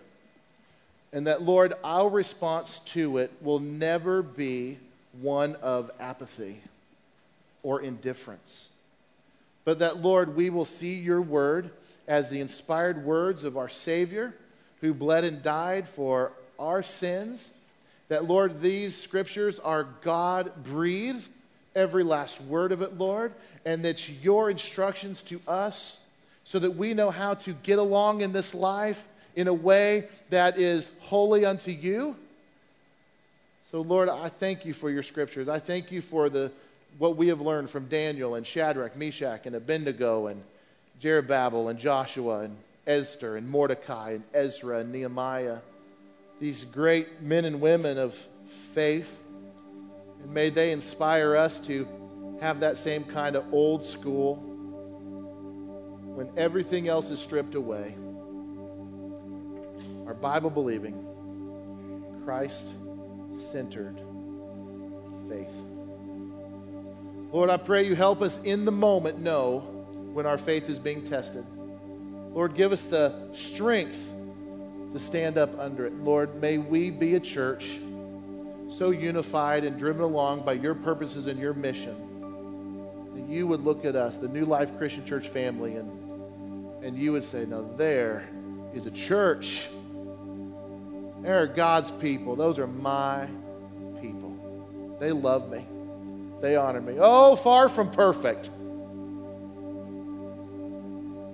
And 1.15 1.29
that, 1.29 1.43
Lord, 1.43 1.75
our 1.85 2.09
response 2.09 2.81
to 2.87 3.19
it 3.19 3.31
will 3.41 3.61
never 3.61 4.21
be 4.21 4.79
one 5.23 5.55
of 5.63 5.93
apathy 6.01 6.61
or 7.63 7.81
indifference. 7.81 8.71
But 9.65 9.79
that, 9.79 9.99
Lord, 9.99 10.35
we 10.35 10.51
will 10.51 10.65
see 10.65 10.95
your 10.95 11.23
word 11.23 11.71
as 12.09 12.29
the 12.29 12.41
inspired 12.41 13.05
words 13.05 13.45
of 13.45 13.57
our 13.57 13.69
Savior 13.69 14.35
who 14.81 14.93
bled 14.93 15.23
and 15.23 15.41
died 15.41 15.89
for 15.89 16.33
our 16.59 16.83
sins. 16.83 17.49
That, 18.09 18.25
Lord, 18.25 18.61
these 18.61 19.01
scriptures 19.01 19.61
are 19.61 19.87
God 20.03 20.65
breathed, 20.65 21.29
every 21.77 22.03
last 22.03 22.41
word 22.41 22.73
of 22.73 22.83
it, 22.83 22.99
Lord, 22.99 23.33
and 23.65 23.85
that 23.85 24.09
your 24.09 24.51
instructions 24.51 25.23
to 25.23 25.41
us 25.47 26.01
so 26.43 26.59
that 26.59 26.73
we 26.73 26.93
know 26.93 27.11
how 27.11 27.35
to 27.35 27.53
get 27.53 27.79
along 27.79 28.21
in 28.21 28.33
this 28.33 28.53
life 28.53 29.07
in 29.37 29.49
a 29.49 29.55
way 29.55 30.05
that 30.31 30.59
is 30.59 30.91
holy 31.01 31.45
unto 31.45 31.71
you. 31.71 32.17
So, 33.71 33.81
Lord, 33.81 34.09
I 34.09 34.29
thank 34.29 34.65
you 34.65 34.73
for 34.73 34.91
your 34.91 35.03
scriptures. 35.03 35.49
I 35.49 35.59
thank 35.59 35.91
you 35.91 36.01
for 36.01 36.29
the, 36.29 36.53
what 36.99 37.17
we 37.17 37.29
have 37.29 37.41
learned 37.41 37.71
from 37.71 37.87
Daniel 37.87 38.37
and 38.37 38.47
Shadrach, 38.47 38.97
Meshach, 38.97 39.47
and 39.47 39.57
Abednego, 39.57 40.29
and 40.29 40.43
Zerubbabel, 41.03 41.69
and 41.69 41.79
Joshua, 41.79 42.41
and 42.41 42.57
Esther, 42.87 43.37
and 43.37 43.49
Mordecai, 43.49 44.13
and 44.13 44.25
Ezra, 44.33 44.79
and 44.79 44.93
Nehemiah. 44.93 45.59
These 46.41 46.65
great 46.65 47.21
men 47.23 47.45
and 47.45 47.61
women 47.61 47.99
of 47.99 48.15
faith. 48.75 49.23
And 50.23 50.33
may 50.33 50.51
they 50.51 50.71
inspire 50.71 51.35
us 51.35 51.59
to 51.61 51.89
have 52.41 52.61
that 52.61 52.79
same 52.79 53.03
kind 53.05 53.35
of 53.35 53.53
old 53.53 53.85
school 53.85 54.37
when 56.15 56.31
everything 56.37 56.87
else 56.87 57.11
is 57.11 57.21
stripped 57.21 57.57
away 57.57 57.95
our 60.07 60.15
Bible 60.15 60.51
believing, 60.51 60.95
Christ 62.25 62.69
centered 63.53 64.01
faith. 65.29 65.55
Lord, 67.33 67.51
I 67.51 67.57
pray 67.57 67.87
you 67.87 67.95
help 67.95 68.23
us 68.23 68.41
in 68.43 68.65
the 68.65 68.73
moment 68.73 69.19
know 69.19 69.59
when 70.13 70.27
our 70.27 70.39
faith 70.39 70.69
is 70.71 70.79
being 70.79 71.05
tested. 71.05 71.45
Lord, 72.33 72.55
give 72.55 72.73
us 72.73 72.87
the 72.87 73.29
strength 73.33 74.13
to 74.93 74.99
stand 75.01 75.39
up 75.39 75.59
under 75.59 75.87
it. 75.87 75.95
Lord, 75.95 76.41
may 76.41 76.59
we 76.59 76.91
be 76.91 77.17
a 77.17 77.21
church 77.21 77.79
so 78.69 78.91
unified 78.91 79.65
and 79.65 79.79
driven 79.79 80.03
along 80.03 80.45
by 80.45 80.53
your 80.53 80.75
purposes 80.75 81.27
and 81.27 81.39
your 81.39 81.55
mission 81.55 81.95
that 83.15 83.29
you 83.29 83.47
would 83.47 83.65
look 83.65 83.85
at 83.85 83.97
us, 83.97 84.17
the 84.17 84.29
New 84.29 84.45
Life 84.45 84.77
Christian 84.79 85.05
Church 85.05 85.29
family, 85.29 85.77
and, 85.77 86.85
and 86.85 86.97
you 86.97 87.13
would 87.13 87.25
say, 87.25 87.45
Now 87.45 87.63
there 87.77 88.29
is 88.73 88.87
a 88.87 88.91
church 88.91 89.69
there 91.25 91.43
are 91.43 91.47
God's 91.47 91.91
people. 91.91 92.37
Those 92.37 92.59
are 92.59 92.67
my 92.67 93.27
people. 94.01 94.97
They 95.01 95.11
love 95.11 95.51
me, 95.51 95.65
they 96.43 96.55
honor 96.55 96.83
me. 96.83 96.97
Oh, 96.99 97.35
far 97.35 97.71
from 97.71 97.91
perfect. 97.91 98.51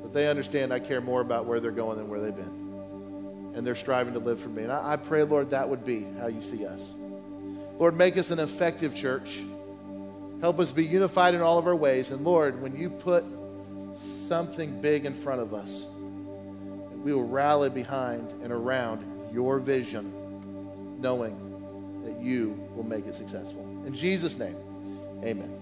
But 0.02 0.12
they 0.12 0.28
understand 0.28 0.72
I 0.72 0.78
care 0.78 1.00
more 1.00 1.20
about 1.20 1.46
where 1.46 1.58
they're 1.58 1.72
going 1.72 1.98
than 1.98 2.08
where 2.08 2.20
they've 2.20 2.34
been. 2.34 3.52
And 3.54 3.66
they're 3.66 3.74
striving 3.74 4.14
to 4.14 4.20
live 4.20 4.38
for 4.38 4.48
me. 4.48 4.62
And 4.62 4.70
I, 4.70 4.92
I 4.92 4.96
pray, 4.96 5.24
Lord, 5.24 5.50
that 5.50 5.68
would 5.68 5.84
be 5.84 6.06
how 6.20 6.28
you 6.28 6.40
see 6.40 6.64
us. 6.64 6.82
Lord, 7.78 7.96
make 7.96 8.16
us 8.16 8.30
an 8.30 8.38
effective 8.38 8.94
church. 8.94 9.40
Help 10.40 10.60
us 10.60 10.70
be 10.70 10.86
unified 10.86 11.34
in 11.34 11.40
all 11.40 11.58
of 11.58 11.66
our 11.66 11.74
ways. 11.74 12.12
And 12.12 12.24
Lord, 12.24 12.62
when 12.62 12.76
you 12.76 12.90
put 12.90 13.24
something 14.28 14.80
big 14.80 15.04
in 15.04 15.14
front 15.14 15.40
of 15.40 15.52
us, 15.52 15.84
we 17.02 17.12
will 17.12 17.26
rally 17.26 17.70
behind 17.70 18.30
and 18.42 18.52
around 18.52 19.09
your 19.32 19.58
vision, 19.58 20.12
knowing 21.00 21.36
that 22.04 22.20
you 22.22 22.58
will 22.74 22.86
make 22.86 23.06
it 23.06 23.14
successful. 23.14 23.66
In 23.86 23.94
Jesus' 23.94 24.38
name, 24.38 24.56
amen. 25.22 25.59